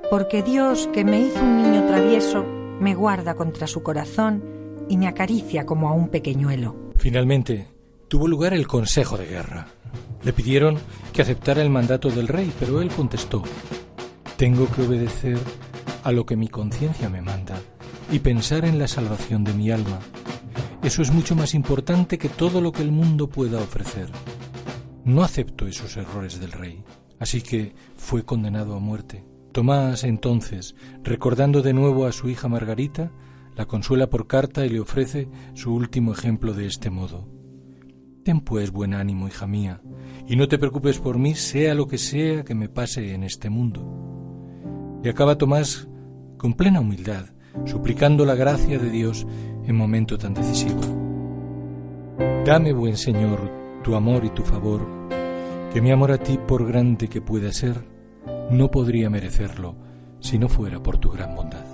porque 0.09 0.43
Dios, 0.43 0.89
que 0.93 1.03
me 1.03 1.21
hizo 1.21 1.41
un 1.41 1.61
niño 1.61 1.85
travieso, 1.87 2.45
me 2.79 2.95
guarda 2.95 3.35
contra 3.35 3.67
su 3.67 3.81
corazón 3.81 4.43
y 4.89 4.97
me 4.97 5.07
acaricia 5.07 5.65
como 5.65 5.89
a 5.89 5.93
un 5.93 6.09
pequeñuelo. 6.09 6.75
Finalmente, 6.95 7.67
tuvo 8.07 8.27
lugar 8.27 8.53
el 8.53 8.67
Consejo 8.67 9.17
de 9.17 9.25
Guerra. 9.25 9.67
Le 10.23 10.33
pidieron 10.33 10.77
que 11.13 11.21
aceptara 11.21 11.61
el 11.61 11.69
mandato 11.69 12.09
del 12.09 12.27
rey, 12.27 12.51
pero 12.59 12.81
él 12.81 12.89
contestó, 12.89 13.43
tengo 14.37 14.69
que 14.71 14.81
obedecer 14.81 15.37
a 16.03 16.11
lo 16.11 16.25
que 16.25 16.35
mi 16.35 16.47
conciencia 16.47 17.09
me 17.09 17.21
manda 17.21 17.59
y 18.11 18.19
pensar 18.19 18.65
en 18.65 18.77
la 18.77 18.87
salvación 18.87 19.43
de 19.43 19.53
mi 19.53 19.71
alma. 19.71 19.99
Eso 20.85 21.01
es 21.01 21.11
mucho 21.11 21.35
más 21.35 21.55
importante 21.55 22.19
que 22.19 22.29
todo 22.29 22.61
lo 22.61 22.71
que 22.71 22.83
el 22.83 22.91
mundo 22.91 23.27
pueda 23.27 23.57
ofrecer. 23.57 24.07
No 25.03 25.23
acepto 25.23 25.65
esos 25.65 25.97
errores 25.97 26.39
del 26.39 26.51
rey, 26.51 26.83
así 27.17 27.41
que 27.41 27.73
fue 27.95 28.23
condenado 28.23 28.75
a 28.75 28.79
muerte. 28.79 29.25
Tomás, 29.51 30.03
entonces, 30.03 30.75
recordando 31.01 31.63
de 31.63 31.73
nuevo 31.73 32.05
a 32.05 32.11
su 32.11 32.29
hija 32.29 32.49
Margarita, 32.49 33.11
la 33.55 33.65
consuela 33.65 34.11
por 34.11 34.27
carta 34.27 34.63
y 34.63 34.69
le 34.69 34.79
ofrece 34.79 35.27
su 35.55 35.73
último 35.73 36.13
ejemplo 36.13 36.53
de 36.53 36.67
este 36.67 36.91
modo. 36.91 37.27
Ten 38.23 38.41
pues 38.41 38.69
buen 38.69 38.93
ánimo, 38.93 39.27
hija 39.27 39.47
mía, 39.47 39.81
y 40.27 40.35
no 40.35 40.47
te 40.47 40.59
preocupes 40.59 40.99
por 40.99 41.17
mí, 41.17 41.33
sea 41.33 41.73
lo 41.73 41.87
que 41.87 41.97
sea 41.97 42.43
que 42.43 42.53
me 42.53 42.69
pase 42.69 43.15
en 43.15 43.23
este 43.23 43.49
mundo. 43.49 45.01
Y 45.03 45.09
acaba 45.09 45.35
Tomás 45.35 45.87
con 46.37 46.53
plena 46.53 46.79
humildad, 46.79 47.25
suplicando 47.65 48.23
la 48.23 48.35
gracia 48.35 48.77
de 48.77 48.91
Dios 48.91 49.25
en 49.67 49.75
momento 49.75 50.17
tan 50.17 50.33
decisivo. 50.33 50.81
Dame, 52.45 52.73
buen 52.73 52.97
Señor, 52.97 53.81
tu 53.83 53.95
amor 53.95 54.23
y 54.25 54.29
tu 54.29 54.43
favor, 54.43 54.81
que 55.73 55.81
mi 55.81 55.91
amor 55.91 56.11
a 56.11 56.17
ti, 56.17 56.37
por 56.37 56.65
grande 56.65 57.07
que 57.07 57.21
pueda 57.21 57.51
ser, 57.51 57.83
no 58.51 58.69
podría 58.69 59.09
merecerlo 59.09 59.75
si 60.19 60.37
no 60.37 60.47
fuera 60.47 60.81
por 60.81 60.97
tu 60.97 61.09
gran 61.09 61.35
bondad. 61.35 61.65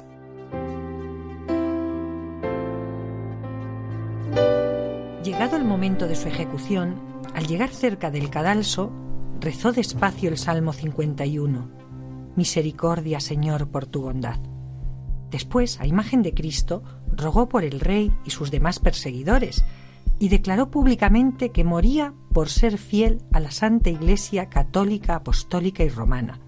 Llegado 5.23 5.55
el 5.55 5.63
momento 5.65 6.07
de 6.07 6.15
su 6.15 6.27
ejecución, 6.27 6.95
al 7.35 7.47
llegar 7.47 7.69
cerca 7.69 8.09
del 8.09 8.29
cadalso, 8.29 8.91
rezó 9.39 9.71
despacio 9.71 10.29
el 10.29 10.37
Salmo 10.37 10.73
51. 10.73 11.69
Misericordia, 12.35 13.19
Señor, 13.19 13.67
por 13.67 13.85
tu 13.85 14.01
bondad. 14.01 14.39
Después, 15.29 15.79
a 15.79 15.87
imagen 15.87 16.23
de 16.23 16.33
Cristo, 16.33 16.83
rogó 17.21 17.47
por 17.47 17.63
el 17.63 17.79
rey 17.79 18.11
y 18.25 18.31
sus 18.31 18.51
demás 18.51 18.79
perseguidores, 18.79 19.63
y 20.19 20.29
declaró 20.29 20.69
públicamente 20.69 21.51
que 21.51 21.63
moría 21.63 22.13
por 22.33 22.49
ser 22.49 22.77
fiel 22.77 23.19
a 23.31 23.39
la 23.39 23.51
Santa 23.51 23.89
Iglesia 23.89 24.49
católica, 24.49 25.15
apostólica 25.15 25.83
y 25.83 25.89
romana 25.89 26.39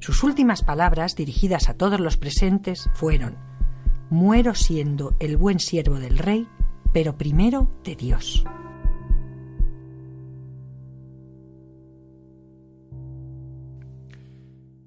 sus 0.00 0.22
últimas 0.22 0.62
palabras, 0.62 1.16
dirigidas 1.16 1.68
a 1.68 1.74
todos 1.74 2.00
los 2.00 2.16
presentes, 2.16 2.88
fueron 2.94 3.36
Muero 4.10 4.54
siendo 4.54 5.14
el 5.18 5.36
buen 5.36 5.58
siervo 5.58 5.96
del 5.96 6.18
Rey, 6.18 6.46
pero 6.92 7.18
primero 7.18 7.68
de 7.84 7.96
Dios. 7.96 8.44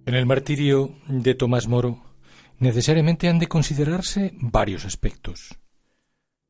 En 0.06 0.16
el 0.16 0.26
martirio 0.26 0.90
de 1.08 1.36
Tomás 1.36 1.68
Moro 1.68 2.01
necesariamente 2.62 3.28
han 3.28 3.40
de 3.40 3.48
considerarse 3.48 4.34
varios 4.40 4.86
aspectos. 4.86 5.58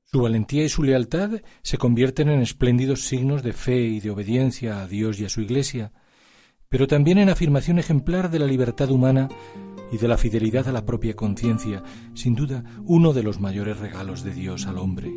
Su 0.04 0.22
valentía 0.22 0.66
y 0.66 0.70
su 0.70 0.84
lealtad 0.84 1.42
se 1.64 1.78
convierten 1.78 2.30
en 2.30 2.42
espléndidos 2.42 3.06
signos 3.06 3.44
de 3.44 3.54
fe 3.54 3.80
y 3.80 4.02
de 4.02 4.10
obediencia 4.10 4.82
a 4.82 4.88
Dios 4.88 5.20
y 5.22 5.26
a 5.26 5.30
su 5.30 5.40
Iglesia, 5.40 5.94
pero 6.68 6.86
también 6.86 7.18
en 7.18 7.30
afirmación 7.30 7.80
ejemplar 7.80 8.30
de 8.30 8.40
la 8.40 8.46
libertad 8.46 8.92
humana 8.92 9.30
y 9.90 9.98
de 9.98 10.08
la 10.10 10.18
fidelidad 10.18 10.68
a 10.68 10.74
la 10.74 10.86
propia 10.86 11.16
conciencia, 11.16 11.82
sin 12.14 12.36
duda 12.36 12.64
uno 12.84 13.14
de 13.14 13.24
los 13.24 13.40
mayores 13.40 13.80
regalos 13.80 14.24
de 14.24 14.34
Dios 14.34 14.68
al 14.68 14.80
hombre. 14.80 15.14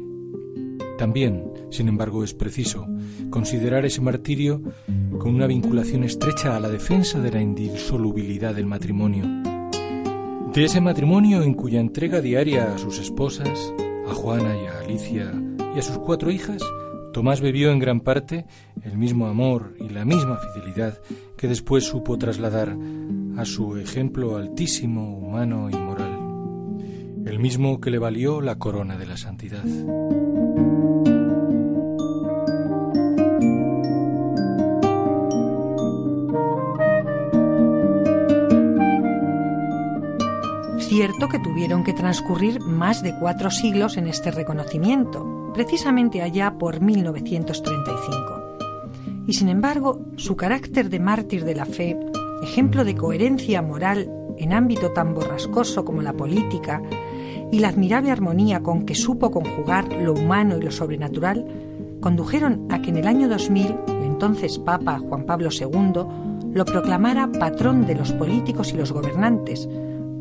También, 0.96 1.50
sin 1.70 1.88
embargo, 1.88 2.22
es 2.22 2.34
preciso 2.34 2.86
considerar 3.30 3.84
ese 3.84 4.00
martirio 4.00 4.62
con 5.18 5.34
una 5.34 5.48
vinculación 5.48 6.04
estrecha 6.04 6.54
a 6.54 6.60
la 6.60 6.68
defensa 6.68 7.18
de 7.18 7.32
la 7.32 7.40
indisolubilidad 7.40 8.54
del 8.54 8.66
matrimonio. 8.66 9.53
De 10.54 10.62
ese 10.62 10.80
matrimonio 10.80 11.42
en 11.42 11.54
cuya 11.54 11.80
entrega 11.80 12.20
diaria 12.20 12.72
a 12.72 12.78
sus 12.78 13.00
esposas, 13.00 13.74
a 14.08 14.14
Juana 14.14 14.56
y 14.56 14.66
a 14.66 14.78
Alicia 14.78 15.32
y 15.74 15.78
a 15.80 15.82
sus 15.82 15.98
cuatro 15.98 16.30
hijas, 16.30 16.62
Tomás 17.12 17.40
bebió 17.40 17.72
en 17.72 17.80
gran 17.80 17.98
parte 18.00 18.46
el 18.84 18.96
mismo 18.96 19.26
amor 19.26 19.74
y 19.80 19.88
la 19.88 20.04
misma 20.04 20.38
fidelidad 20.38 21.00
que 21.36 21.48
después 21.48 21.82
supo 21.82 22.18
trasladar 22.18 22.76
a 23.36 23.44
su 23.44 23.78
ejemplo 23.78 24.36
altísimo, 24.36 25.18
humano 25.18 25.70
y 25.70 25.74
moral, 25.74 27.26
el 27.26 27.40
mismo 27.40 27.80
que 27.80 27.90
le 27.90 27.98
valió 27.98 28.40
la 28.40 28.56
corona 28.56 28.96
de 28.96 29.06
la 29.06 29.16
santidad. 29.16 29.64
Cierto 40.94 41.28
que 41.28 41.40
tuvieron 41.40 41.82
que 41.82 41.92
transcurrir 41.92 42.60
más 42.60 43.02
de 43.02 43.18
cuatro 43.18 43.50
siglos 43.50 43.96
en 43.96 44.06
este 44.06 44.30
reconocimiento, 44.30 45.50
precisamente 45.52 46.22
allá 46.22 46.54
por 46.56 46.80
1935 46.80 49.24
y 49.26 49.32
sin 49.32 49.48
embargo 49.48 50.02
su 50.14 50.36
carácter 50.36 50.90
de 50.90 51.00
mártir 51.00 51.44
de 51.44 51.56
la 51.56 51.66
fe, 51.66 51.98
ejemplo 52.44 52.84
de 52.84 52.94
coherencia 52.94 53.60
moral 53.60 54.08
en 54.38 54.52
ámbito 54.52 54.92
tan 54.92 55.14
borrascoso 55.14 55.84
como 55.84 56.00
la 56.00 56.12
política, 56.12 56.80
y 57.50 57.58
la 57.58 57.70
admirable 57.70 58.12
armonía 58.12 58.62
con 58.62 58.86
que 58.86 58.94
supo 58.94 59.32
conjugar 59.32 59.92
lo 59.94 60.12
humano 60.12 60.58
y 60.58 60.62
lo 60.62 60.70
sobrenatural, 60.70 61.44
condujeron 62.00 62.68
a 62.70 62.80
que 62.80 62.90
en 62.90 62.98
el 62.98 63.08
año 63.08 63.28
2000 63.28 63.66
el 63.88 64.04
entonces 64.04 64.60
Papa 64.60 65.00
Juan 65.00 65.26
Pablo 65.26 65.48
II 65.50 66.52
lo 66.52 66.64
proclamara 66.64 67.32
patrón 67.32 67.84
de 67.84 67.96
los 67.96 68.12
políticos 68.12 68.72
y 68.72 68.76
los 68.76 68.92
gobernantes, 68.92 69.68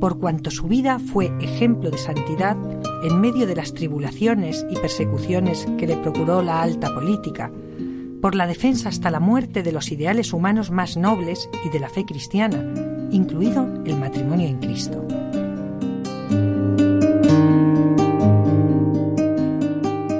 por 0.03 0.19
cuanto 0.19 0.51
su 0.51 0.67
vida 0.67 0.99
fue 0.99 1.31
ejemplo 1.39 1.89
de 1.89 1.97
santidad 1.97 2.57
en 3.05 3.21
medio 3.21 3.47
de 3.47 3.55
las 3.55 3.73
tribulaciones 3.73 4.65
y 4.69 4.75
persecuciones 4.75 5.65
que 5.77 5.87
le 5.87 5.95
procuró 5.95 6.41
la 6.41 6.61
alta 6.61 6.93
política, 6.93 7.49
por 8.21 8.35
la 8.35 8.45
defensa 8.45 8.89
hasta 8.89 9.09
la 9.09 9.21
muerte 9.21 9.63
de 9.63 9.71
los 9.71 9.93
ideales 9.93 10.33
humanos 10.33 10.71
más 10.71 10.97
nobles 10.97 11.49
y 11.65 11.69
de 11.69 11.79
la 11.79 11.87
fe 11.87 12.03
cristiana, 12.03 12.61
incluido 13.11 13.65
el 13.85 13.95
matrimonio 13.95 14.49
en 14.49 14.57
Cristo. 14.57 15.07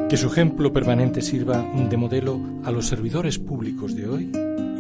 Que 0.08 0.16
su 0.16 0.28
ejemplo 0.28 0.72
permanente 0.72 1.22
sirva 1.22 1.62
de 1.62 1.98
modelo 1.98 2.40
a 2.64 2.72
los 2.72 2.88
servidores 2.88 3.38
públicos 3.38 3.98
de 3.98 4.08
hoy 4.08 4.32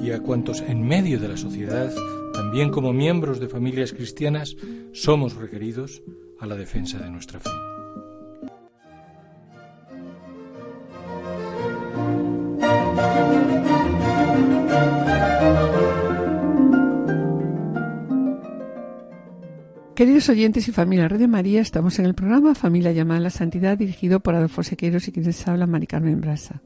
y 0.02 0.12
a 0.12 0.22
cuantos 0.22 0.62
en 0.62 0.82
medio 0.82 1.20
de 1.20 1.28
la 1.28 1.36
sociedad, 1.36 1.92
también 2.54 2.70
como 2.70 2.94
miembros 2.94 3.40
de 3.40 3.48
familias 3.48 3.94
cristianas, 3.94 4.56
somos 4.92 5.34
requeridos 5.34 6.04
a 6.40 6.46
la 6.46 6.56
defensa 6.56 7.00
de 7.00 7.10
nuestra 7.10 7.40
fe. 7.40 7.50
Queridos 19.96 20.30
oyentes 20.30 20.68
y 20.68 20.72
familia 20.72 21.08
Red 21.08 21.22
de 21.22 21.28
María, 21.28 21.60
estamos 21.60 21.98
en 21.98 22.06
el 22.06 22.14
programa 22.14 22.54
Familia 22.54 22.92
llamada 22.92 23.20
a 23.20 23.24
la 23.24 23.30
Santidad 23.32 23.80
dirigido 23.80 24.20
por 24.20 24.36
Adolfo 24.36 24.62
Sequeiros 24.62 25.08
y 25.08 25.12
quienes 25.12 25.48
habla 25.48 25.66
Mari 25.66 25.88
Carmen 25.88 26.22
Brasa. 26.22 26.62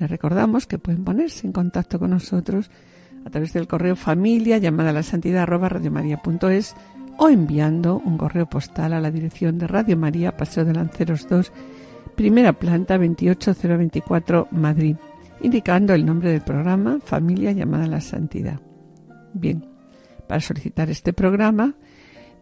Les 0.00 0.10
recordamos 0.10 0.66
que 0.66 0.80
pueden 0.80 1.04
ponerse 1.04 1.46
en 1.46 1.52
contacto 1.52 2.00
con 2.00 2.10
nosotros 2.10 2.72
a 3.24 3.30
través 3.30 3.52
del 3.52 3.66
correo 3.68 3.96
familia 3.96 4.58
llamada 4.58 4.90
a 4.90 4.92
la 4.92 5.02
santidad 5.02 5.42
arroba 5.42 5.68
radiomaria.es 5.68 6.74
o 7.18 7.28
enviando 7.28 8.00
un 8.04 8.16
correo 8.16 8.46
postal 8.46 8.92
a 8.92 9.00
la 9.00 9.10
dirección 9.10 9.58
de 9.58 9.66
Radio 9.66 9.96
María, 9.96 10.36
Paseo 10.36 10.64
de 10.64 10.72
Lanceros 10.72 11.28
2, 11.28 11.52
primera 12.14 12.52
planta 12.52 12.96
28024 12.96 14.48
Madrid, 14.52 14.96
indicando 15.42 15.94
el 15.94 16.06
nombre 16.06 16.30
del 16.30 16.42
programa 16.42 17.00
Familia 17.04 17.52
llamada 17.52 17.84
a 17.84 17.88
la 17.88 18.00
Santidad. 18.00 18.60
Bien, 19.34 19.66
para 20.28 20.40
solicitar 20.40 20.90
este 20.90 21.12
programa, 21.12 21.74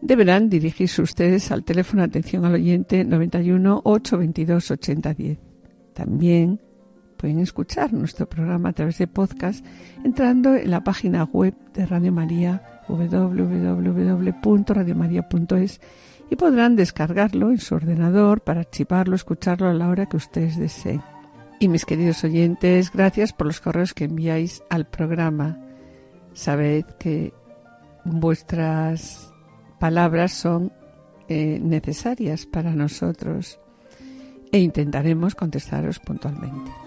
deberán 0.01 0.49
dirigirse 0.49 1.01
ustedes 1.01 1.51
al 1.51 1.63
teléfono 1.63 2.03
atención 2.03 2.45
al 2.45 2.53
oyente 2.53 3.03
91 3.03 3.81
822 3.83 4.71
8010. 4.71 5.39
También 5.93 6.61
pueden 7.17 7.39
escuchar 7.39 7.91
nuestro 7.93 8.29
programa 8.29 8.69
a 8.69 8.73
través 8.73 8.99
de 8.99 9.07
podcast 9.07 9.65
entrando 10.03 10.55
en 10.55 10.71
la 10.71 10.83
página 10.83 11.23
web 11.25 11.53
de 11.73 11.85
Radio 11.85 12.11
María 12.11 12.81
www.radiomaria.es 12.87 15.81
y 16.29 16.35
podrán 16.35 16.75
descargarlo 16.75 17.51
en 17.51 17.57
su 17.57 17.75
ordenador 17.75 18.41
para 18.41 18.61
archivarlo, 18.61 19.15
escucharlo 19.15 19.69
a 19.69 19.73
la 19.73 19.89
hora 19.89 20.07
que 20.07 20.17
ustedes 20.17 20.57
deseen. 20.57 21.01
Y 21.59 21.69
mis 21.69 21.85
queridos 21.85 22.23
oyentes, 22.23 22.91
gracias 22.91 23.33
por 23.33 23.47
los 23.47 23.59
correos 23.59 23.93
que 23.93 24.05
enviáis 24.05 24.63
al 24.69 24.85
programa. 24.85 25.57
Sabed 26.33 26.85
que 26.99 27.33
vuestras 28.05 29.33
palabras 29.79 30.33
son 30.33 30.71
eh, 31.29 31.59
necesarias 31.61 32.45
para 32.45 32.73
nosotros 32.73 33.59
e 34.51 34.59
intentaremos 34.59 35.35
contestaros 35.35 35.99
puntualmente. 35.99 36.86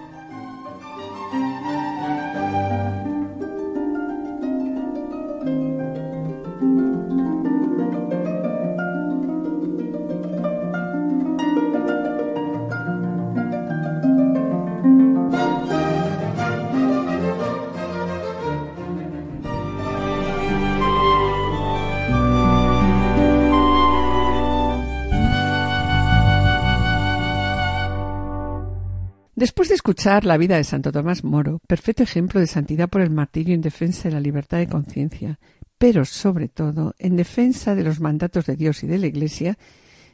Después 29.41 29.71
de 29.71 29.75
escuchar 29.75 30.27
la 30.27 30.37
vida 30.37 30.59
de 30.59 30.65
Santo 30.65 30.93
Tomás 30.93 31.25
Moro, 31.25 31.61
perfecto 31.67 32.03
ejemplo 32.03 32.41
de 32.41 32.47
santidad 32.47 32.91
por 32.91 33.01
el 33.01 33.09
martirio 33.09 33.55
en 33.55 33.63
defensa 33.63 34.07
de 34.07 34.15
la 34.15 34.21
libertad 34.21 34.59
de 34.59 34.69
conciencia, 34.69 35.41
pero 35.79 36.05
sobre 36.05 36.49
todo 36.49 36.95
en 36.99 37.17
defensa 37.17 37.75
de 37.75 37.83
los 37.83 38.01
mandatos 38.01 38.45
de 38.45 38.57
Dios 38.57 38.85
y 38.85 38.87
de 38.87 38.99
la 38.99 39.07
Iglesia, 39.07 39.57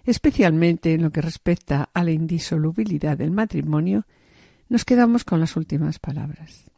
especialmente 0.04 0.94
en 0.94 1.02
lo 1.02 1.10
que 1.10 1.22
respecta 1.22 1.90
a 1.92 2.04
la 2.04 2.12
indisolubilidad 2.12 3.18
del 3.18 3.32
matrimonio, 3.32 4.06
nos 4.68 4.84
quedamos 4.84 5.24
con 5.24 5.40
las 5.40 5.56
últimas 5.56 5.98
palabras. 5.98 6.70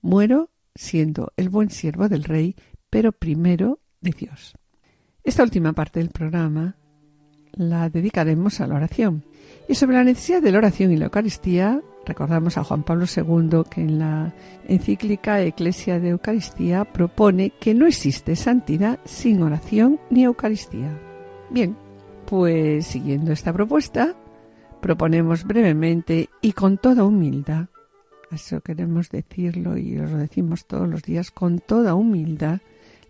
Muero 0.00 0.48
siendo 0.74 1.34
el 1.36 1.50
buen 1.50 1.68
siervo 1.68 2.08
del 2.08 2.24
Rey, 2.24 2.56
pero 2.88 3.12
primero 3.12 3.78
de 4.00 4.12
Dios. 4.12 4.54
Esta 5.22 5.42
última 5.42 5.74
parte 5.74 6.00
del 6.00 6.08
programa 6.08 6.76
la 7.52 7.90
dedicaremos 7.90 8.62
a 8.62 8.66
la 8.68 8.76
oración 8.76 9.22
y 9.68 9.74
sobre 9.74 9.96
la 9.96 10.04
necesidad 10.04 10.42
de 10.42 10.52
la 10.52 10.58
oración 10.58 10.92
y 10.92 10.96
la 10.96 11.06
Eucaristía, 11.06 11.80
recordamos 12.04 12.58
a 12.58 12.64
Juan 12.64 12.82
Pablo 12.82 13.06
II 13.06 13.62
que 13.70 13.80
en 13.80 13.98
la 13.98 14.34
encíclica 14.68 15.40
Eclesia 15.40 15.98
de 16.00 16.10
Eucaristía 16.10 16.84
propone 16.84 17.50
que 17.50 17.74
no 17.74 17.86
existe 17.86 18.36
santidad 18.36 18.98
sin 19.04 19.42
oración 19.42 19.98
ni 20.10 20.24
Eucaristía. 20.24 20.98
Bien, 21.50 21.76
pues 22.26 22.86
siguiendo 22.86 23.32
esta 23.32 23.52
propuesta, 23.52 24.14
proponemos 24.80 25.44
brevemente 25.44 26.28
y 26.42 26.52
con 26.52 26.78
toda 26.78 27.04
humildad, 27.04 27.66
eso 28.30 28.60
queremos 28.60 29.10
decirlo 29.10 29.78
y 29.78 29.98
os 29.98 30.10
lo 30.10 30.18
decimos 30.18 30.66
todos 30.66 30.88
los 30.88 31.02
días, 31.02 31.30
con 31.30 31.60
toda 31.60 31.94
humildad, 31.94 32.60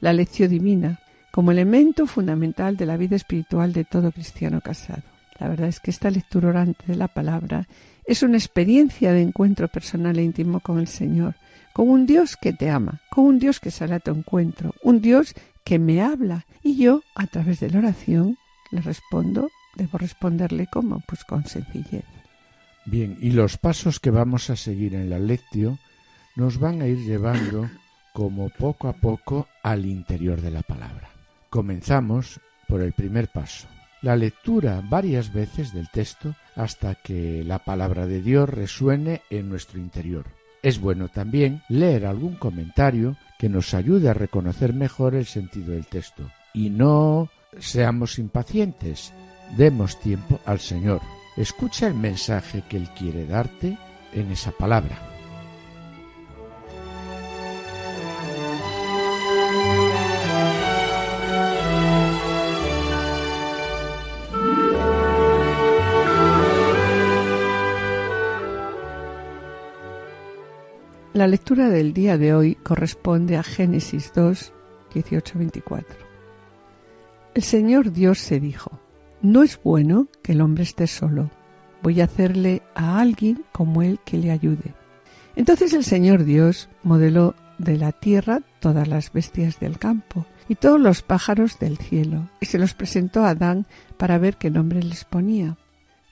la 0.01 0.13
lección 0.13 0.51
divina 0.51 1.01
como 1.33 1.51
elemento 1.51 2.07
fundamental 2.07 2.77
de 2.77 2.87
la 2.87 2.97
vida 2.97 3.17
espiritual 3.17 3.73
de 3.73 3.85
todo 3.85 4.13
cristiano 4.13 4.61
casado. 4.61 5.14
La 5.39 5.49
verdad 5.49 5.69
es 5.69 5.81
que 5.81 5.91
esta 5.91 6.11
lectura 6.11 6.51
orante 6.51 6.85
de 6.87 6.97
la 6.97 7.09
palabra 7.09 7.67
es 8.07 8.23
una 8.23 8.37
experiencia 8.37 9.13
de 9.13 9.23
encuentro 9.23 9.69
personal 9.69 10.19
e 10.19 10.23
íntimo 10.23 10.61
con 10.61 10.79
el 10.79 10.89
Señor, 10.89 11.35
con 11.73 11.89
un 11.89 12.07
Dios 12.07 12.37
que 12.37 12.53
te 12.53 12.71
ama, 12.71 13.01
con 13.11 13.25
un 13.25 13.39
Dios 13.39 13.61
que 13.61 13.71
sale 13.71 13.95
a 13.95 14.01
tu 14.01 14.11
encuentro, 14.13 14.75
un 14.83 15.01
Dios 15.01 15.35
que 15.65 15.79
me 15.79 16.03
habla 16.03 16.47
y 16.63 16.77
yo, 16.77 17.03
a 17.15 17.27
través 17.27 17.61
de 17.61 17.71
la 17.71 17.79
oración, 17.79 18.37
le 18.71 18.81
respondo, 18.81 19.51
debo 19.75 19.99
responderle 19.99 20.67
como, 20.67 21.01
pues 21.07 21.25
con 21.25 21.47
sencillez. 21.47 22.05
Bien, 22.85 23.17
y 23.21 23.31
los 23.31 23.57
pasos 23.57 23.99
que 23.99 24.11
vamos 24.11 24.51
a 24.51 24.57
seguir 24.57 24.95
en 24.95 25.09
la 25.09 25.19
lectio 25.19 25.79
nos 26.37 26.59
van 26.59 26.83
a 26.83 26.87
ir 26.87 26.99
llevando 26.99 27.71
como 28.13 28.51
poco 28.51 28.89
a 28.89 28.93
poco 28.93 29.49
al 29.63 29.87
interior 29.87 30.41
de 30.41 30.51
la 30.51 30.63
palabra. 30.63 31.09
Comenzamos 31.49 32.41
por 32.69 32.83
el 32.83 32.93
primer 32.93 33.29
paso, 33.29 33.67
la 34.05 34.17
lectura 34.17 34.83
varias 34.87 35.33
veces 35.33 35.73
del 35.73 35.89
texto 35.89 36.35
hasta 36.57 36.95
que 36.95 37.43
la 37.43 37.61
palabra 37.61 38.07
de 38.07 38.21
Dios 38.21 38.51
resuene 38.51 39.23
en 39.31 39.49
nuestro 39.49 39.81
interior. 39.81 40.27
Es 40.63 40.79
bueno 40.79 41.09
también 41.09 41.63
leer 41.71 42.05
algún 42.05 42.37
comentario 42.37 43.17
que 43.39 43.49
nos 43.49 43.73
ayude 43.73 44.11
a 44.11 44.15
reconocer 44.15 44.75
mejor 44.75 45.15
el 45.15 45.25
sentido 45.25 45.73
del 45.73 45.87
texto. 45.87 46.31
Y 46.53 46.69
no 46.69 47.31
seamos 47.59 48.19
impacientes, 48.19 49.15
demos 49.57 49.99
tiempo 49.99 50.39
al 50.45 50.61
Señor. 50.61 51.01
Escucha 51.39 51.87
el 51.87 51.95
mensaje 51.95 52.63
que 52.69 52.77
Él 52.77 52.91
quiere 52.91 53.27
darte 53.27 53.79
en 54.13 54.31
esa 54.31 54.53
palabra. 54.53 55.14
La 71.15 71.29
lectura 71.29 71.69
del 71.69 71.93
día 71.93 72.19
de 72.19 72.35
hoy 72.35 72.57
corresponde 72.57 73.37
a 73.37 73.45
Génesis 73.45 74.11
2, 74.17 74.53
18-24. 74.93 75.85
El 77.35 77.43
Señor 77.45 77.93
Dios 77.93 78.19
se 78.19 78.41
dijo, 78.41 78.81
No 79.23 79.45
es 79.45 79.63
bueno 79.63 80.09
que 80.25 80.33
el 80.33 80.41
hombre 80.41 80.65
esté 80.65 80.89
solo, 80.89 81.31
voy 81.85 82.01
a 82.01 82.07
hacerle 82.07 82.63
a 82.75 82.99
alguien 82.99 83.45
como 83.53 83.83
él 83.83 84.01
que 84.05 84.19
le 84.19 84.33
ayude. 84.33 84.75
Entonces 85.37 85.73
el 85.73 85.85
Señor 85.85 86.25
Dios 86.25 86.69
modeló 86.83 87.37
de 87.59 87.79
la 87.79 87.93
tierra 87.93 88.41
todas 88.59 88.89
las 88.89 89.13
bestias 89.13 89.61
del 89.61 89.79
campo 89.79 90.27
y 90.49 90.57
todos 90.57 90.81
los 90.81 91.03
pájaros 91.03 91.61
del 91.61 91.79
cielo, 91.79 92.29
y 92.41 92.47
se 92.47 92.59
los 92.59 92.75
presentó 92.75 93.25
a 93.25 93.31
Adán 93.31 93.69
para 93.99 94.19
ver 94.19 94.37
qué 94.37 94.51
nombre 94.51 94.83
les 94.83 95.05
ponía. 95.05 95.59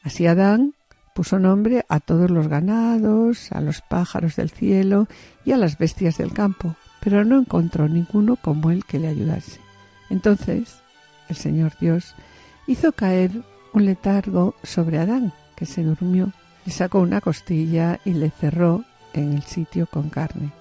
Así 0.05 0.28
Adán 0.28 0.74
Puso 1.14 1.38
nombre 1.38 1.84
a 1.88 2.00
todos 2.00 2.30
los 2.30 2.48
ganados, 2.48 3.52
a 3.52 3.60
los 3.60 3.82
pájaros 3.82 4.36
del 4.36 4.50
cielo 4.50 5.08
y 5.44 5.52
a 5.52 5.58
las 5.58 5.76
bestias 5.76 6.16
del 6.16 6.32
campo, 6.32 6.74
pero 7.00 7.24
no 7.24 7.38
encontró 7.38 7.88
ninguno 7.88 8.36
como 8.36 8.70
él 8.70 8.84
que 8.86 8.98
le 8.98 9.08
ayudase. 9.08 9.60
Entonces 10.08 10.82
el 11.28 11.36
Señor 11.36 11.72
Dios 11.80 12.14
hizo 12.66 12.92
caer 12.92 13.30
un 13.72 13.84
letargo 13.84 14.54
sobre 14.62 14.98
Adán, 14.98 15.32
que 15.56 15.66
se 15.66 15.82
durmió, 15.82 16.32
le 16.64 16.72
sacó 16.72 17.00
una 17.00 17.20
costilla 17.20 18.00
y 18.04 18.12
le 18.12 18.30
cerró 18.30 18.84
en 19.12 19.32
el 19.32 19.42
sitio 19.42 19.86
con 19.86 20.10
carne. 20.10 20.52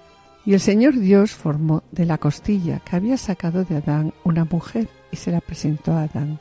Y 0.46 0.54
el 0.54 0.60
Señor 0.60 0.98
Dios 0.98 1.32
formó 1.32 1.84
de 1.92 2.06
la 2.06 2.18
costilla 2.18 2.80
que 2.80 2.96
había 2.96 3.18
sacado 3.18 3.64
de 3.64 3.78
Adán 3.78 4.14
una 4.24 4.46
mujer 4.46 4.90
y 5.12 5.18
se 5.18 5.32
la 5.32 5.40
presentó 5.40 5.94
a 5.94 6.04
Adán. 6.04 6.40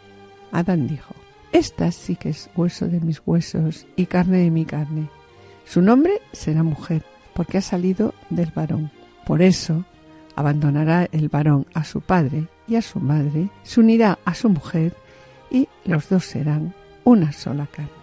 Adán 0.52 0.86
dijo, 0.86 1.14
esta 1.52 1.90
sí 1.90 2.16
que 2.16 2.30
es 2.30 2.50
hueso 2.56 2.86
de 2.86 3.00
mis 3.00 3.22
huesos 3.24 3.86
y 3.96 4.06
carne 4.06 4.38
de 4.38 4.50
mi 4.50 4.64
carne. 4.64 5.08
Su 5.64 5.82
nombre 5.82 6.20
será 6.32 6.62
mujer, 6.62 7.04
porque 7.34 7.58
ha 7.58 7.62
salido 7.62 8.14
del 8.28 8.52
varón. 8.54 8.90
Por 9.26 9.42
eso 9.42 9.84
abandonará 10.36 11.08
el 11.12 11.28
varón 11.28 11.66
a 11.74 11.84
su 11.84 12.00
padre 12.00 12.48
y 12.66 12.76
a 12.76 12.82
su 12.82 13.00
madre, 13.00 13.50
se 13.62 13.80
unirá 13.80 14.18
a 14.24 14.34
su 14.34 14.48
mujer 14.48 14.96
y 15.50 15.68
los 15.84 16.08
dos 16.08 16.24
serán 16.24 16.74
una 17.04 17.32
sola 17.32 17.66
carne. 17.66 17.99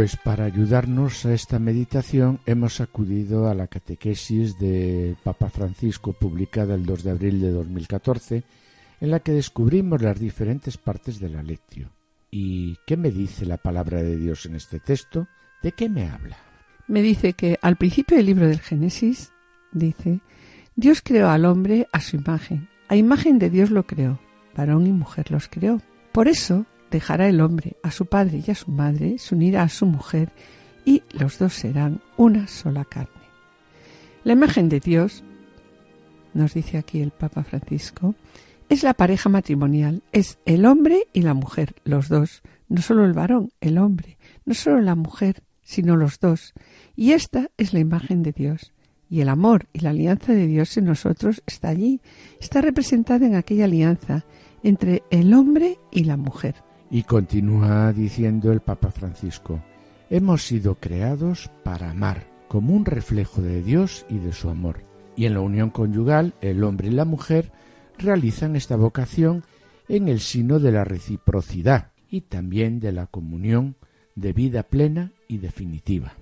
Pues 0.00 0.16
para 0.16 0.46
ayudarnos 0.46 1.26
a 1.26 1.34
esta 1.34 1.58
meditación 1.58 2.40
hemos 2.46 2.80
acudido 2.80 3.50
a 3.50 3.54
la 3.54 3.66
catequesis 3.66 4.58
de 4.58 5.14
Papa 5.22 5.50
Francisco 5.50 6.14
publicada 6.14 6.74
el 6.74 6.86
2 6.86 7.04
de 7.04 7.10
abril 7.10 7.38
de 7.38 7.50
2014 7.50 8.42
en 9.02 9.10
la 9.10 9.20
que 9.20 9.32
descubrimos 9.32 10.00
las 10.00 10.18
diferentes 10.18 10.78
partes 10.78 11.20
de 11.20 11.28
la 11.28 11.42
lectio. 11.42 11.90
¿Y 12.30 12.78
qué 12.86 12.96
me 12.96 13.10
dice 13.10 13.44
la 13.44 13.58
palabra 13.58 14.02
de 14.02 14.16
Dios 14.16 14.46
en 14.46 14.54
este 14.54 14.80
texto? 14.80 15.28
¿De 15.62 15.72
qué 15.72 15.90
me 15.90 16.08
habla? 16.08 16.38
Me 16.88 17.02
dice 17.02 17.34
que 17.34 17.58
al 17.60 17.76
principio 17.76 18.16
del 18.16 18.24
libro 18.24 18.48
del 18.48 18.60
Génesis 18.60 19.32
dice, 19.70 20.20
Dios 20.76 21.02
creó 21.02 21.28
al 21.28 21.44
hombre 21.44 21.88
a 21.92 22.00
su 22.00 22.16
imagen, 22.16 22.70
a 22.88 22.96
imagen 22.96 23.38
de 23.38 23.50
Dios 23.50 23.70
lo 23.70 23.86
creó, 23.86 24.18
varón 24.56 24.86
y 24.86 24.92
mujer 24.92 25.30
los 25.30 25.48
creó. 25.48 25.82
Por 26.10 26.26
eso 26.26 26.64
dejará 26.90 27.28
el 27.28 27.40
hombre 27.40 27.76
a 27.82 27.90
su 27.90 28.06
padre 28.06 28.42
y 28.46 28.50
a 28.50 28.54
su 28.54 28.70
madre, 28.70 29.18
se 29.18 29.34
unirá 29.34 29.62
a 29.62 29.68
su 29.68 29.86
mujer 29.86 30.32
y 30.84 31.02
los 31.12 31.38
dos 31.38 31.54
serán 31.54 32.00
una 32.16 32.46
sola 32.46 32.84
carne. 32.84 33.20
La 34.24 34.32
imagen 34.32 34.68
de 34.68 34.80
Dios, 34.80 35.24
nos 36.34 36.54
dice 36.54 36.78
aquí 36.78 37.00
el 37.00 37.10
Papa 37.10 37.42
Francisco, 37.42 38.14
es 38.68 38.82
la 38.82 38.94
pareja 38.94 39.28
matrimonial, 39.28 40.02
es 40.12 40.38
el 40.46 40.64
hombre 40.64 41.08
y 41.12 41.22
la 41.22 41.34
mujer, 41.34 41.74
los 41.84 42.08
dos, 42.08 42.42
no 42.68 42.82
solo 42.82 43.04
el 43.04 43.12
varón, 43.12 43.50
el 43.60 43.78
hombre, 43.78 44.16
no 44.44 44.54
solo 44.54 44.80
la 44.80 44.94
mujer, 44.94 45.42
sino 45.62 45.96
los 45.96 46.20
dos. 46.20 46.54
Y 46.96 47.12
esta 47.12 47.50
es 47.56 47.72
la 47.72 47.80
imagen 47.80 48.22
de 48.22 48.32
Dios. 48.32 48.72
Y 49.08 49.22
el 49.22 49.28
amor 49.28 49.66
y 49.72 49.80
la 49.80 49.90
alianza 49.90 50.32
de 50.32 50.46
Dios 50.46 50.76
en 50.76 50.84
nosotros 50.84 51.42
está 51.46 51.68
allí, 51.68 52.00
está 52.40 52.60
representada 52.60 53.26
en 53.26 53.34
aquella 53.34 53.64
alianza 53.64 54.24
entre 54.62 55.02
el 55.10 55.34
hombre 55.34 55.78
y 55.90 56.04
la 56.04 56.16
mujer. 56.16 56.54
Y 56.90 57.04
continúa 57.04 57.92
diciendo 57.92 58.50
el 58.52 58.60
Papa 58.60 58.90
Francisco, 58.90 59.62
hemos 60.10 60.42
sido 60.42 60.74
creados 60.74 61.48
para 61.62 61.90
amar, 61.90 62.26
como 62.48 62.74
un 62.74 62.84
reflejo 62.84 63.42
de 63.42 63.62
Dios 63.62 64.04
y 64.08 64.18
de 64.18 64.32
su 64.32 64.50
amor. 64.50 64.82
Y 65.14 65.26
en 65.26 65.34
la 65.34 65.40
unión 65.40 65.70
conyugal, 65.70 66.34
el 66.40 66.64
hombre 66.64 66.88
y 66.88 66.90
la 66.90 67.04
mujer 67.04 67.52
realizan 67.96 68.56
esta 68.56 68.74
vocación 68.74 69.44
en 69.88 70.08
el 70.08 70.18
sino 70.18 70.58
de 70.58 70.72
la 70.72 70.82
reciprocidad 70.82 71.92
y 72.10 72.22
también 72.22 72.80
de 72.80 72.90
la 72.90 73.06
comunión 73.06 73.76
de 74.16 74.32
vida 74.32 74.64
plena 74.64 75.12
y 75.28 75.38
definitiva. 75.38 76.14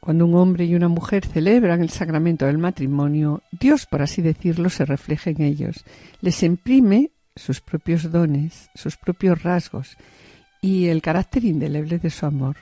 Cuando 0.00 0.26
un 0.26 0.34
hombre 0.34 0.64
y 0.64 0.74
una 0.74 0.88
mujer 0.88 1.26
celebran 1.26 1.80
el 1.80 1.90
sacramento 1.90 2.46
del 2.46 2.58
matrimonio, 2.58 3.42
Dios, 3.52 3.86
por 3.86 4.02
así 4.02 4.22
decirlo, 4.22 4.70
se 4.70 4.84
refleja 4.84 5.30
en 5.30 5.42
ellos, 5.42 5.84
les 6.20 6.42
imprime 6.42 7.10
sus 7.38 7.60
propios 7.60 8.10
dones, 8.10 8.70
sus 8.74 8.96
propios 8.96 9.42
rasgos 9.42 9.96
y 10.60 10.88
el 10.88 11.02
carácter 11.02 11.44
indeleble 11.44 11.98
de 11.98 12.10
su 12.10 12.26
amor. 12.26 12.56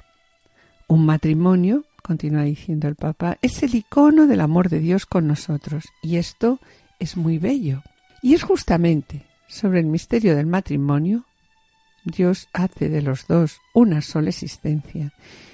Un 0.86 1.04
matrimonio, 1.04 1.84
continúa 2.02 2.42
diciendo 2.42 2.86
el 2.86 2.94
Papa, 2.94 3.38
es 3.42 3.62
el 3.62 3.74
icono 3.74 4.26
del 4.26 4.40
amor 4.40 4.68
de 4.68 4.78
Dios 4.78 5.06
con 5.06 5.26
nosotros 5.26 5.84
y 6.02 6.16
esto 6.16 6.60
es 7.00 7.16
muy 7.16 7.38
bello. 7.38 7.82
Y 8.22 8.34
es 8.34 8.44
justamente 8.44 9.24
sobre 9.48 9.80
el 9.80 9.86
misterio 9.86 10.36
del 10.36 10.46
matrimonio 10.46 11.24
Dios 12.06 12.48
hace 12.52 12.88
de 12.88 13.02
los 13.02 13.26
dos 13.26 13.60
una 13.74 14.00
sola 14.00 14.28
existencia. 14.28 15.12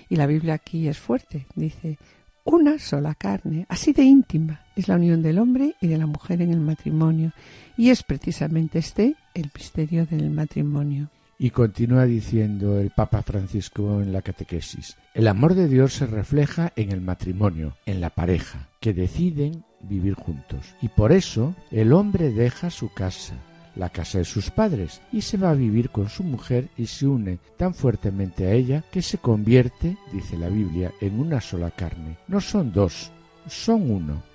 Y 0.08 0.16
la 0.16 0.26
Biblia 0.26 0.54
aquí 0.54 0.86
es 0.86 0.98
fuerte, 0.98 1.46
dice, 1.54 1.98
una 2.45 2.78
sola 2.78 3.14
carne, 3.14 3.66
así 3.68 3.93
de 3.93 4.03
íntima 4.03 4.61
es 4.74 4.88
la 4.88 4.97
unión 4.97 5.22
del 5.22 5.38
hombre 5.38 5.74
y 5.80 5.86
de 5.86 5.99
la 5.99 6.07
mujer 6.07 6.43
en 6.43 6.51
el 6.51 6.61
matrimonio, 6.61 7.32
y 7.76 7.90
es 7.90 8.03
precisamente 8.03 8.78
este 8.78 9.16
el 9.34 9.51
misterio 9.55 10.07
del 10.07 10.30
matrimonio. 10.30 11.09
Y 11.38 11.51
continúa 11.51 12.05
diciendo 12.05 12.78
el 12.78 12.90
Papa 12.90 13.22
Francisco 13.22 14.01
en 14.01 14.12
la 14.12 14.22
catequesis, 14.22 14.97
el 15.14 15.26
amor 15.26 15.55
de 15.55 15.68
Dios 15.68 15.95
se 15.95 16.07
refleja 16.07 16.72
en 16.76 16.93
el 16.93 17.01
matrimonio, 17.01 17.76
en 17.84 18.01
la 18.01 18.11
pareja, 18.11 18.68
que 18.80 18.95
deciden 18.95 19.64
vivir 19.82 20.14
juntos. 20.14 20.74
Y 20.80 20.88
por 20.88 21.11
eso 21.11 21.55
el 21.70 21.93
hombre 21.93 22.30
deja 22.30 22.70
su 22.70 22.93
casa, 22.93 23.34
la 23.76 23.90
casa 23.90 24.18
de 24.18 24.24
sus 24.24 24.50
padres, 24.50 25.00
y 25.12 25.22
se 25.22 25.36
va 25.36 25.50
a 25.50 25.54
vivir 25.54 25.90
con 25.90 26.08
su 26.08 26.22
mujer 26.22 26.68
y 26.76 26.86
se 26.86 27.06
une 27.06 27.38
tan 27.56 27.74
fuertemente 27.74 28.46
a 28.46 28.52
ella 28.52 28.84
que 28.90 29.02
se 29.02 29.18
convierte, 29.18 29.96
dice 30.12 30.36
la 30.36 30.48
Biblia, 30.48 30.92
en 31.00 31.18
una 31.18 31.40
sola 31.40 31.70
carne. 31.70 32.18
No 32.28 32.40
son 32.40 32.72
dos, 32.72 33.10
son 33.46 33.90
uno. 33.90 34.32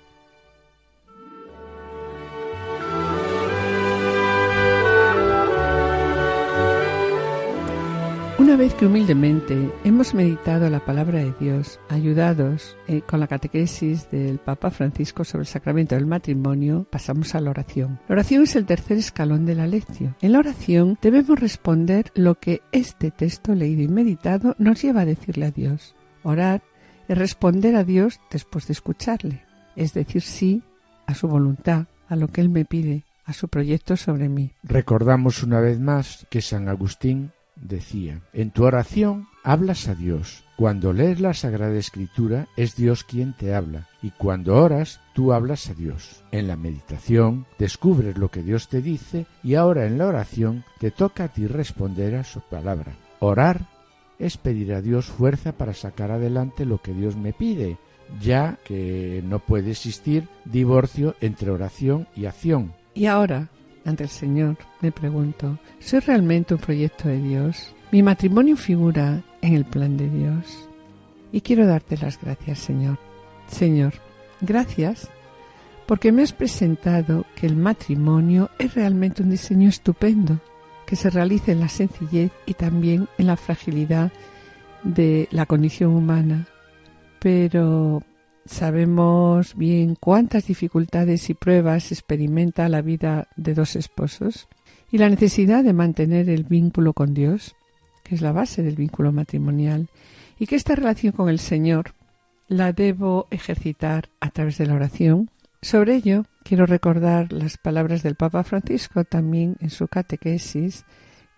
Una 8.48 8.56
vez 8.56 8.72
que 8.72 8.86
humildemente 8.86 9.70
hemos 9.84 10.14
meditado 10.14 10.70
la 10.70 10.82
palabra 10.82 11.18
de 11.18 11.34
Dios, 11.38 11.78
ayudados 11.90 12.78
eh, 12.86 13.02
con 13.02 13.20
la 13.20 13.26
catequesis 13.26 14.10
del 14.10 14.38
Papa 14.38 14.70
Francisco 14.70 15.22
sobre 15.22 15.42
el 15.42 15.46
sacramento 15.46 15.96
del 15.96 16.06
matrimonio, 16.06 16.86
pasamos 16.90 17.34
a 17.34 17.42
la 17.42 17.50
oración. 17.50 18.00
La 18.08 18.14
oración 18.14 18.44
es 18.44 18.56
el 18.56 18.64
tercer 18.64 18.96
escalón 18.96 19.44
de 19.44 19.54
la 19.54 19.66
lección. 19.66 20.16
En 20.22 20.32
la 20.32 20.38
oración 20.38 20.96
debemos 21.02 21.38
responder 21.38 22.10
lo 22.14 22.36
que 22.36 22.62
este 22.72 23.10
texto 23.10 23.54
leído 23.54 23.82
y 23.82 23.88
meditado 23.88 24.56
nos 24.56 24.80
lleva 24.80 25.02
a 25.02 25.04
decirle 25.04 25.44
a 25.44 25.50
Dios. 25.50 25.94
Orar 26.22 26.62
es 27.06 27.18
responder 27.18 27.76
a 27.76 27.84
Dios 27.84 28.18
después 28.30 28.66
de 28.66 28.72
escucharle, 28.72 29.42
es 29.76 29.92
decir 29.92 30.22
sí 30.22 30.62
a 31.04 31.14
su 31.14 31.28
voluntad, 31.28 31.84
a 32.08 32.16
lo 32.16 32.28
que 32.28 32.40
Él 32.40 32.48
me 32.48 32.64
pide, 32.64 33.04
a 33.26 33.34
su 33.34 33.48
proyecto 33.48 33.98
sobre 33.98 34.30
mí. 34.30 34.52
Recordamos 34.62 35.42
una 35.42 35.60
vez 35.60 35.78
más 35.78 36.26
que 36.30 36.40
San 36.40 36.70
Agustín 36.70 37.32
decía, 37.60 38.22
en 38.32 38.50
tu 38.50 38.64
oración 38.64 39.28
hablas 39.42 39.88
a 39.88 39.94
Dios. 39.94 40.44
Cuando 40.56 40.92
lees 40.92 41.20
la 41.20 41.34
Sagrada 41.34 41.76
Escritura 41.76 42.48
es 42.56 42.74
Dios 42.74 43.04
quien 43.04 43.32
te 43.32 43.54
habla 43.54 43.88
y 44.02 44.10
cuando 44.10 44.56
oras 44.56 45.00
tú 45.14 45.32
hablas 45.32 45.70
a 45.70 45.74
Dios. 45.74 46.24
En 46.32 46.48
la 46.48 46.56
meditación 46.56 47.46
descubres 47.58 48.18
lo 48.18 48.30
que 48.30 48.42
Dios 48.42 48.68
te 48.68 48.82
dice 48.82 49.26
y 49.42 49.54
ahora 49.54 49.86
en 49.86 49.98
la 49.98 50.06
oración 50.06 50.64
te 50.80 50.90
toca 50.90 51.24
a 51.24 51.28
ti 51.28 51.46
responder 51.46 52.16
a 52.16 52.24
su 52.24 52.40
palabra. 52.40 52.96
Orar 53.20 53.68
es 54.18 54.36
pedir 54.36 54.74
a 54.74 54.82
Dios 54.82 55.06
fuerza 55.06 55.52
para 55.52 55.74
sacar 55.74 56.10
adelante 56.10 56.64
lo 56.64 56.82
que 56.82 56.92
Dios 56.92 57.16
me 57.16 57.32
pide, 57.32 57.78
ya 58.20 58.58
que 58.64 59.22
no 59.24 59.38
puede 59.38 59.70
existir 59.70 60.28
divorcio 60.44 61.14
entre 61.20 61.50
oración 61.50 62.08
y 62.16 62.26
acción. 62.26 62.74
Y 62.94 63.06
ahora, 63.06 63.48
ante 63.88 64.04
el 64.04 64.10
Señor, 64.10 64.56
me 64.80 64.92
pregunto, 64.92 65.58
¿soy 65.80 66.00
realmente 66.00 66.54
un 66.54 66.60
proyecto 66.60 67.08
de 67.08 67.20
Dios? 67.20 67.74
¿Mi 67.90 68.02
matrimonio 68.02 68.56
figura 68.56 69.22
en 69.40 69.54
el 69.54 69.64
plan 69.64 69.96
de 69.96 70.10
Dios? 70.10 70.68
Y 71.32 71.40
quiero 71.40 71.66
darte 71.66 71.96
las 71.96 72.20
gracias, 72.20 72.58
Señor. 72.58 72.98
Señor, 73.48 73.94
gracias 74.40 75.08
porque 75.86 76.12
me 76.12 76.22
has 76.22 76.34
presentado 76.34 77.24
que 77.34 77.46
el 77.46 77.56
matrimonio 77.56 78.50
es 78.58 78.74
realmente 78.74 79.22
un 79.22 79.30
diseño 79.30 79.70
estupendo, 79.70 80.38
que 80.86 80.96
se 80.96 81.08
realiza 81.08 81.52
en 81.52 81.60
la 81.60 81.68
sencillez 81.68 82.30
y 82.44 82.54
también 82.54 83.08
en 83.16 83.26
la 83.26 83.36
fragilidad 83.36 84.12
de 84.82 85.28
la 85.30 85.46
condición 85.46 85.92
humana. 85.92 86.46
Pero 87.20 88.02
sabemos 88.48 89.54
bien 89.54 89.94
cuántas 89.94 90.46
dificultades 90.46 91.28
y 91.30 91.34
pruebas 91.34 91.92
experimenta 91.92 92.68
la 92.68 92.82
vida 92.82 93.28
de 93.36 93.54
dos 93.54 93.76
esposos 93.76 94.48
y 94.90 94.98
la 94.98 95.08
necesidad 95.08 95.62
de 95.62 95.74
mantener 95.74 96.30
el 96.30 96.44
vínculo 96.44 96.94
con 96.94 97.14
Dios, 97.14 97.54
que 98.02 98.14
es 98.14 98.22
la 98.22 98.32
base 98.32 98.62
del 98.62 98.76
vínculo 98.76 99.12
matrimonial, 99.12 99.88
y 100.38 100.46
que 100.46 100.56
esta 100.56 100.74
relación 100.74 101.12
con 101.12 101.28
el 101.28 101.38
Señor 101.38 101.94
la 102.48 102.72
debo 102.72 103.26
ejercitar 103.30 104.08
a 104.20 104.30
través 104.30 104.56
de 104.56 104.66
la 104.66 104.74
oración. 104.74 105.30
Sobre 105.60 105.96
ello, 105.96 106.24
quiero 106.42 106.64
recordar 106.64 107.32
las 107.32 107.58
palabras 107.58 108.02
del 108.02 108.14
Papa 108.14 108.44
Francisco 108.44 109.04
también 109.04 109.56
en 109.60 109.70
su 109.70 109.88
catequesis, 109.88 110.84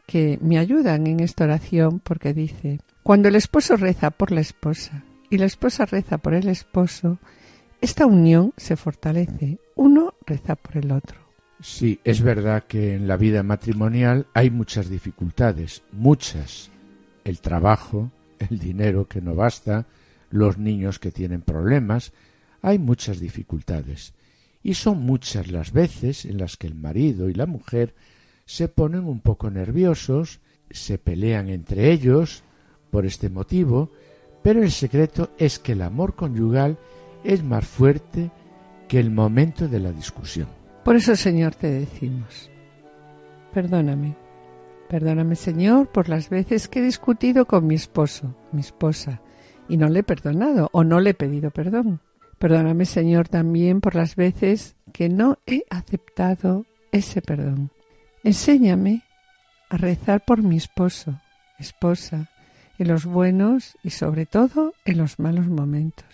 que 0.07 0.39
me 0.43 0.59
ayudan 0.59 1.07
en 1.07 1.21
esta 1.21 1.45
oración 1.45 1.99
porque 2.01 2.35
dice, 2.35 2.81
cuando 3.03 3.29
el 3.29 3.37
esposo 3.37 3.77
reza 3.77 4.11
por 4.11 4.31
la 4.31 4.41
esposa 4.41 5.05
y 5.31 5.39
la 5.39 5.47
esposa 5.47 5.87
reza 5.87 6.19
por 6.19 6.35
el 6.35 6.49
esposo, 6.49 7.19
esta 7.81 8.05
unión 8.05 8.53
se 8.57 8.77
fortalece, 8.77 9.59
uno 9.77 10.15
reza 10.27 10.57
por 10.57 10.77
el 10.77 10.93
otro. 10.93 11.19
Sí, 11.63 12.01
es 12.05 12.21
verdad 12.21 12.65
que 12.67 12.95
en 12.95 13.07
la 13.07 13.17
vida 13.17 13.43
matrimonial 13.43 14.27
hay 14.35 14.51
muchas 14.51 14.91
dificultades, 14.91 15.83
muchas, 15.93 16.71
el 17.25 17.41
trabajo, 17.41 18.11
el 18.39 18.59
dinero 18.59 19.07
que 19.07 19.21
no 19.21 19.35
basta, 19.35 19.87
los 20.31 20.59
niños 20.59 20.99
que 20.99 21.11
tienen 21.11 21.43
problemas, 21.43 22.13
hay 22.63 22.79
muchas 22.79 23.21
dificultades. 23.21 24.15
Y 24.63 24.75
son 24.75 25.03
muchas 25.03 25.51
las 25.51 25.73
veces 25.73 26.25
en 26.25 26.39
las 26.39 26.57
que 26.57 26.67
el 26.67 26.75
marido 26.75 27.29
y 27.29 27.35
la 27.35 27.47
mujer 27.47 27.95
se 28.47 28.69
ponen 28.69 29.05
un 29.05 29.21
poco 29.21 29.51
nerviosos, 29.51 30.41
se 30.71 30.99
pelean 30.99 31.49
entre 31.49 31.93
ellos 31.93 32.43
por 32.91 33.07
este 33.07 33.31
motivo, 33.31 33.93
pero 34.43 34.63
el 34.63 34.71
secreto 34.71 35.31
es 35.39 35.59
que 35.59 35.73
el 35.73 35.83
amor 35.83 36.15
conyugal 36.15 36.79
es 37.25 37.43
más 37.45 37.67
fuerte 37.67 38.31
que 38.89 38.99
el 38.99 39.11
momento 39.11 39.69
de 39.69 39.81
la 39.81 39.93
discusión. 39.93 40.49
Por 40.85 40.97
eso, 40.97 41.15
Señor, 41.15 41.55
te 41.55 41.71
decimos, 41.71 42.51
perdóname, 43.53 44.17
perdóname, 44.89 45.37
Señor, 45.37 45.89
por 45.89 46.09
las 46.09 46.31
veces 46.31 46.69
que 46.69 46.81
he 46.81 46.83
discutido 46.83 47.47
con 47.47 47.67
mi 47.67 47.75
esposo, 47.75 48.35
mi 48.53 48.61
esposa, 48.61 49.21
y 49.69 49.77
no 49.77 49.89
le 49.89 50.01
he 50.01 50.03
perdonado 50.03 50.69
o 50.73 50.83
no 50.83 51.01
le 51.01 51.11
he 51.11 51.15
pedido 51.15 51.51
perdón. 51.51 52.01
Perdóname, 52.39 52.87
Señor, 52.87 53.29
también 53.29 53.81
por 53.81 53.95
las 53.95 54.17
veces 54.17 54.75
que 54.93 55.09
no 55.09 55.39
he 55.47 55.65
aceptado 55.71 56.65
ese 56.91 57.21
perdón. 57.23 57.71
Enséñame 58.25 59.03
a 59.69 59.77
rezar 59.77 60.25
por 60.25 60.43
mi 60.43 60.57
esposo, 60.57 61.21
esposa, 61.59 62.31
en 62.81 62.89
los 62.89 63.05
buenos 63.05 63.77
y 63.83 63.91
sobre 63.91 64.25
todo 64.25 64.73
en 64.87 64.97
los 64.97 65.19
malos 65.19 65.47
momentos. 65.49 66.07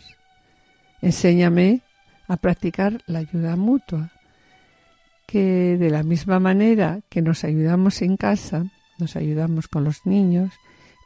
Enséñame 1.00 1.82
a 2.26 2.36
practicar 2.36 3.02
la 3.06 3.20
ayuda 3.20 3.54
mutua, 3.54 4.10
que 5.26 5.76
de 5.78 5.90
la 5.90 6.02
misma 6.02 6.40
manera 6.40 7.00
que 7.08 7.22
nos 7.22 7.44
ayudamos 7.44 8.02
en 8.02 8.16
casa, 8.16 8.66
nos 8.98 9.14
ayudamos 9.14 9.68
con 9.68 9.84
los 9.84 10.06
niños, 10.06 10.52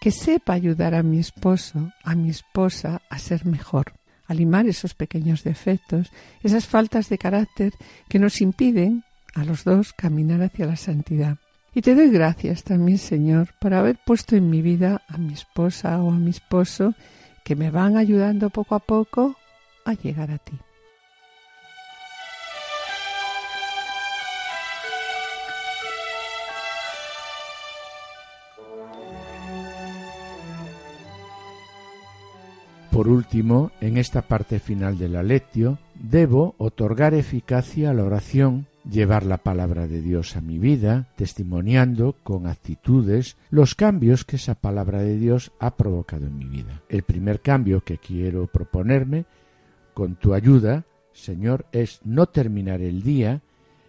que 0.01 0.11
sepa 0.11 0.55
ayudar 0.55 0.95
a 0.95 1.03
mi 1.03 1.19
esposo, 1.19 1.93
a 2.05 2.15
mi 2.15 2.31
esposa 2.31 3.03
a 3.11 3.19
ser 3.19 3.45
mejor, 3.45 3.93
a 4.27 4.33
limar 4.33 4.67
esos 4.67 4.95
pequeños 4.95 5.45
defectos, 5.45 6.11
esas 6.43 6.67
faltas 6.67 7.11
de 7.11 7.19
carácter 7.19 7.75
que 8.09 8.19
nos 8.19 8.41
impiden 8.41 9.05
a 9.35 9.45
los 9.45 9.65
dos 9.65 9.93
caminar 9.93 10.41
hacia 10.41 10.65
la 10.65 10.77
santidad. 10.77 11.37
Y 11.73 11.83
te 11.83 11.95
doy 11.95 12.11
gracias 12.11 12.65
también, 12.65 12.99
Señor, 12.99 13.49
por 13.61 13.75
haber 13.75 13.97
puesto 14.05 14.35
en 14.35 14.51
mi 14.51 14.61
vida 14.61 15.03
a 15.09 15.19
mi 15.19 15.33
esposa 15.33 16.03
o 16.03 16.11
a 16.11 16.17
mi 16.17 16.31
esposo 16.31 16.95
que 17.45 17.55
me 17.55 17.71
van 17.71 17.97
ayudando 17.97 18.51
poco 18.51 18.75
a 18.75 18.81
poco 18.81 19.37
a 19.85 19.95
llegar 19.95 20.31
a 20.33 20.39
ti. 20.39 20.59
Por 32.91 33.09
último, 33.09 33.71
en 33.81 33.97
esta 33.97 34.23
parte 34.23 34.59
final 34.59 34.99
de 34.99 35.09
la 35.09 35.23
lectio, 35.23 35.79
debo 35.95 36.57
otorgar 36.59 37.15
eficacia 37.15 37.91
a 37.91 37.95
la 37.95 38.05
oración, 38.05 38.67
llevar 38.91 39.25
la 39.25 39.39
palabra 39.39 39.87
de 39.87 40.03
Dios 40.03 40.37
a 40.37 40.41
mi 40.41 40.59
vida, 40.59 41.09
testimoniando 41.17 42.17
con 42.23 42.47
actitudes 42.47 43.37
los 43.51 43.75
cambios 43.75 44.25
que 44.25 44.37
esa 44.37 44.55
palabra 44.55 45.03
de 45.03 45.17
Dios 45.17 45.53
ha 45.61 45.77
provocado 45.77 46.27
en 46.27 46.37
mi 46.37 46.47
vida. 46.47 46.83
El 46.89 47.03
primer 47.03 47.41
cambio 47.41 47.83
que 47.83 47.99
quiero 47.99 48.47
proponerme, 48.47 49.25
con 49.95 50.17
tu 50.17 50.35
ayuda, 50.35 50.85
Señor, 51.13 51.67
es 51.73 52.01
no 52.05 52.27
terminar 52.27 52.81
el 52.81 53.03
día 53.03 53.43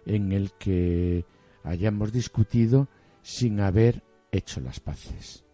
en 0.06 0.32
el 0.32 0.52
que 0.52 1.24
hayamos 1.64 2.12
discutido 2.12 2.88
sin 3.22 3.60
haber 3.60 4.02
hecho 4.30 4.60
las 4.60 4.80
paces. 4.80 5.44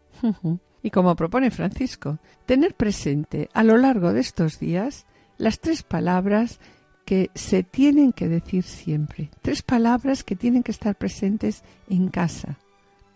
Y 0.83 0.91
como 0.91 1.15
propone 1.17 1.51
Francisco, 1.51 2.19
tener 2.47 2.75
presente 2.75 3.49
a 3.53 3.63
lo 3.63 3.77
largo 3.77 4.13
de 4.13 4.21
estos 4.21 4.59
días 4.59 5.07
las 5.37 5.61
tres 5.61 5.83
palabras 5.83 6.61
que 7.09 7.31
se 7.35 7.63
tienen 7.63 8.13
que 8.13 8.29
decir 8.29 8.65
siempre. 8.65 9.31
Tres 9.41 9.63
palabras 9.63 10.25
que 10.25 10.37
tienen 10.37 10.63
que 10.63 10.73
estar 10.73 10.95
presentes 10.95 11.63
en 11.89 12.09
casa. 12.09 12.59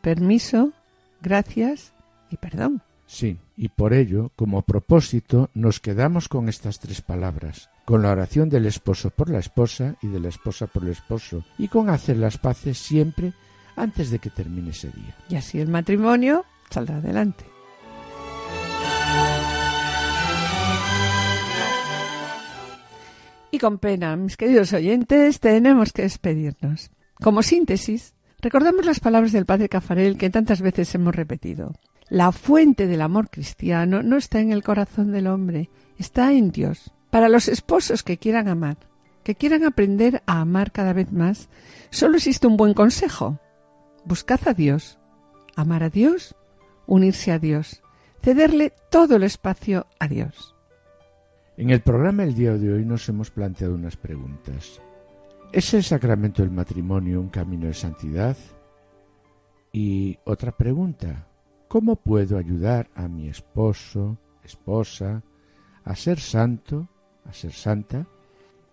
Permiso, 0.01 0.72
gracias 1.20 1.93
y 2.30 2.38
perdón. 2.38 2.80
Sí, 3.05 3.36
y 3.55 3.68
por 3.68 3.93
ello, 3.93 4.32
como 4.34 4.62
propósito, 4.62 5.51
nos 5.53 5.78
quedamos 5.78 6.28
con 6.28 6.49
estas 6.49 6.80
tres 6.80 7.03
palabras, 7.03 7.68
con 7.84 8.01
la 8.01 8.12
oración 8.12 8.49
del 8.49 8.64
esposo 8.64 9.11
por 9.11 9.28
la 9.28 9.40
esposa 9.40 9.97
y 10.01 10.07
de 10.07 10.20
la 10.20 10.30
esposa 10.30 10.68
por 10.68 10.84
el 10.84 10.93
esposo, 10.93 11.45
y 11.59 11.68
con 11.68 11.90
hacer 11.90 12.16
las 12.16 12.38
paces 12.38 12.78
siempre 12.78 13.34
antes 13.76 14.11
de 14.11 14.20
que 14.20 14.30
termine 14.30 14.70
ese 14.70 14.88
día. 14.88 15.14
Y 15.28 15.34
así 15.34 15.61
el 15.61 15.68
matrimonio 15.68 16.47
saldrá 16.70 16.97
adelante. 16.97 17.51
Y 23.55 23.59
con 23.59 23.76
pena, 23.76 24.16
mis 24.16 24.38
queridos 24.38 24.72
oyentes, 24.72 25.38
tenemos 25.38 25.92
que 25.92 26.03
despedirnos. 26.03 26.90
Como 27.22 27.42
síntesis, 27.42 28.14
recordamos 28.40 28.86
las 28.86 28.98
palabras 28.98 29.30
del 29.30 29.44
padre 29.44 29.68
Cafarel 29.68 30.16
que 30.16 30.30
tantas 30.30 30.62
veces 30.62 30.94
hemos 30.94 31.14
repetido. 31.14 31.74
La 32.09 32.32
fuente 32.32 32.86
del 32.86 33.03
amor 33.03 33.28
cristiano 33.28 34.03
no 34.03 34.16
está 34.16 34.40
en 34.40 34.53
el 34.53 34.62
corazón 34.62 35.12
del 35.12 35.26
hombre, 35.26 35.68
está 35.98 36.32
en 36.32 36.50
Dios. 36.50 36.94
Para 37.11 37.28
los 37.28 37.46
esposos 37.46 38.03
que 38.03 38.16
quieran 38.16 38.48
amar, 38.48 38.78
que 39.22 39.34
quieran 39.34 39.64
aprender 39.64 40.22
a 40.24 40.40
amar 40.40 40.72
cada 40.72 40.94
vez 40.94 41.12
más, 41.12 41.50
solo 41.90 42.16
existe 42.16 42.46
un 42.46 42.57
buen 42.57 42.72
consejo. 42.72 43.38
Buscad 44.07 44.40
a 44.48 44.55
Dios. 44.55 44.98
Amar 45.57 45.82
a 45.82 45.90
Dios, 45.90 46.34
unirse 46.86 47.32
a 47.32 47.38
Dios, 47.38 47.82
cederle 48.22 48.72
todo 48.90 49.16
el 49.16 49.24
espacio 49.24 49.86
a 50.00 50.09
Dios. 50.09 50.51
En 51.57 51.68
el 51.68 51.82
programa 51.82 52.24
el 52.24 52.34
día 52.34 52.55
de 52.57 52.72
hoy 52.72 52.84
nos 52.86 53.07
hemos 53.11 53.30
planteado 53.30 53.74
unas 53.74 53.96
preguntas. 53.96 54.80
¿Es 55.53 55.74
el 55.74 55.82
sacramento 55.82 56.40
del 56.40 56.50
matrimonio 56.50 57.20
un 57.20 57.28
camino 57.28 57.66
de 57.66 57.74
santidad? 57.74 58.38
Y 59.70 60.18
otra 60.24 60.53
pregunta, 60.53 61.28
¿cómo 61.68 61.96
puedo 61.96 62.38
ayudar 62.38 62.88
a 62.94 63.07
mi 63.07 63.28
esposo, 63.28 64.16
esposa, 64.42 65.22
a 65.84 65.94
ser 65.94 66.20
santo, 66.20 66.88
a 67.26 67.34
ser 67.34 67.53
santa? 67.53 68.07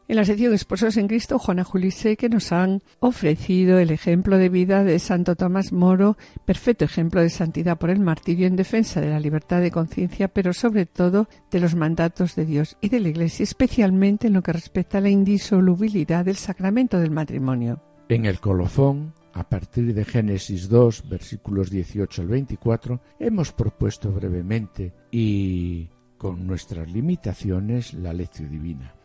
En 0.10 0.16
la 0.16 0.26
sección 0.26 0.56
Esposos 0.56 0.98
en 0.98 1.08
Cristo, 1.08 1.38
Juana 1.38 1.64
Julise, 1.64 2.18
que 2.18 2.30
nos 2.30 2.52
han 2.52 2.82
ofrecido 3.00 3.78
el 3.78 3.92
ejemplo 3.92 4.40
de 4.40 4.50
vida 4.50 4.84
de 4.84 4.98
Santo 4.98 5.36
Tomás 5.36 5.72
Moro, 5.72 6.18
perfecto 6.46 6.84
ejemplo 6.84 7.22
de 7.22 7.30
santidad 7.30 7.78
por 7.78 7.92
el 7.92 8.00
martirio 8.00 8.48
en 8.48 8.56
defensa 8.56 9.02
de 9.02 9.12
la 9.12 9.20
libertad 9.20 9.62
de 9.62 9.70
conciencia, 9.70 10.28
pero 10.28 10.52
sobre 10.52 10.88
todo 10.88 11.30
de 11.52 11.60
los 11.60 11.76
mandatos 11.76 12.36
de 12.36 12.48
Dios 12.48 12.76
y 12.82 12.90
de 12.90 13.02
la 13.02 13.10
Iglesia, 13.10 13.44
especialmente 13.44 14.26
en 14.26 14.34
lo 14.34 14.42
que 14.42 14.52
respecta 14.52 14.98
a 14.98 15.02
la 15.02 15.12
indisolubilidad 15.12 16.26
del 16.26 16.38
sacramento 16.38 17.00
del 17.00 17.12
matrimonio. 17.12 17.80
En 18.08 18.26
el 18.26 18.40
colofón, 18.40 19.14
a 19.34 19.48
partir 19.48 19.94
de 19.94 20.06
Génesis 20.06 20.70
2, 20.70 21.08
versículos 21.08 21.70
18 21.70 22.24
al 22.24 22.30
24, 22.30 23.00
hemos 23.20 23.52
propuesto 23.52 24.12
brevemente 24.12 24.92
y 25.12 25.88
con 26.18 26.48
nuestras 26.48 26.92
limitaciones 26.92 27.94
la 27.94 28.12
lección 28.12 28.50
divina. 28.50 28.96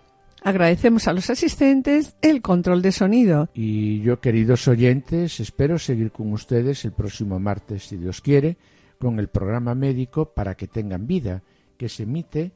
Agradecemos 0.45 1.09
a 1.09 1.15
los 1.15 1.31
asistentes 1.31 2.17
el 2.21 2.43
control 2.43 2.83
de 2.83 2.93
sonido. 2.93 3.49
Y 3.55 4.03
yo, 4.03 4.21
queridos 4.21 4.69
oyentes, 4.69 5.41
espero 5.41 5.79
seguir 5.79 6.13
con 6.13 6.35
ustedes 6.35 6.85
el 6.85 6.93
próximo 6.93 7.41
martes, 7.41 7.85
si 7.85 7.97
Dios 7.97 8.21
quiere, 8.21 8.59
con 8.99 9.19
el 9.19 9.29
programa 9.29 9.75
médico 9.75 10.35
para 10.35 10.55
que 10.55 10.69
tengan 10.69 11.07
vida, 11.07 11.43
que 11.79 11.89
se 11.89 12.03
emite 12.03 12.53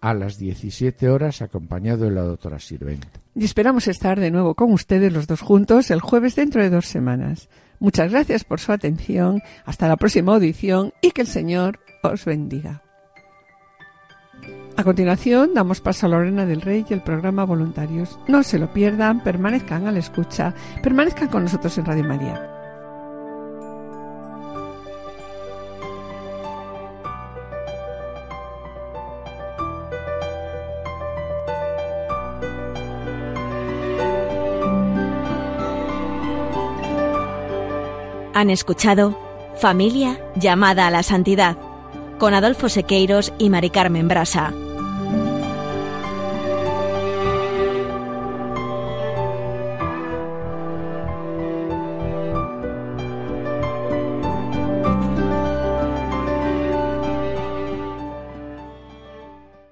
a 0.00 0.14
las 0.14 0.38
17 0.38 1.10
horas 1.10 1.42
acompañado 1.42 2.06
de 2.06 2.10
la 2.10 2.22
doctora 2.22 2.58
Sirvent. 2.58 3.06
Y 3.34 3.44
esperamos 3.44 3.86
estar 3.86 4.18
de 4.18 4.30
nuevo 4.30 4.54
con 4.54 4.72
ustedes 4.72 5.12
los 5.12 5.26
dos 5.26 5.42
juntos 5.42 5.90
el 5.90 6.00
jueves 6.00 6.36
dentro 6.36 6.62
de 6.62 6.70
dos 6.70 6.86
semanas. 6.86 7.50
Muchas 7.80 8.12
gracias 8.12 8.44
por 8.44 8.60
su 8.60 8.72
atención. 8.72 9.42
Hasta 9.66 9.88
la 9.88 9.96
próxima 9.96 10.34
audición 10.34 10.94
y 11.02 11.10
que 11.10 11.20
el 11.20 11.28
Señor 11.28 11.80
os 12.02 12.24
bendiga. 12.24 12.83
A 14.76 14.82
continuación, 14.82 15.54
damos 15.54 15.80
paso 15.80 16.06
a 16.06 16.08
Lorena 16.08 16.46
del 16.46 16.60
Rey 16.60 16.84
y 16.88 16.92
el 16.92 17.00
programa 17.00 17.44
Voluntarios. 17.44 18.18
No 18.26 18.42
se 18.42 18.58
lo 18.58 18.72
pierdan, 18.72 19.22
permanezcan 19.22 19.86
a 19.86 19.92
la 19.92 20.00
escucha, 20.00 20.52
permanezcan 20.82 21.28
con 21.28 21.44
nosotros 21.44 21.78
en 21.78 21.84
Radio 21.84 22.04
María. 22.04 22.50
Han 38.34 38.50
escuchado 38.50 39.16
Familia 39.56 40.18
llamada 40.34 40.88
a 40.88 40.90
la 40.90 41.04
santidad 41.04 41.56
con 42.18 42.34
Adolfo 42.34 42.68
Sequeiros 42.68 43.32
y 43.38 43.50
Mari 43.50 43.70
Carmen 43.70 44.08
Brasa. 44.08 44.52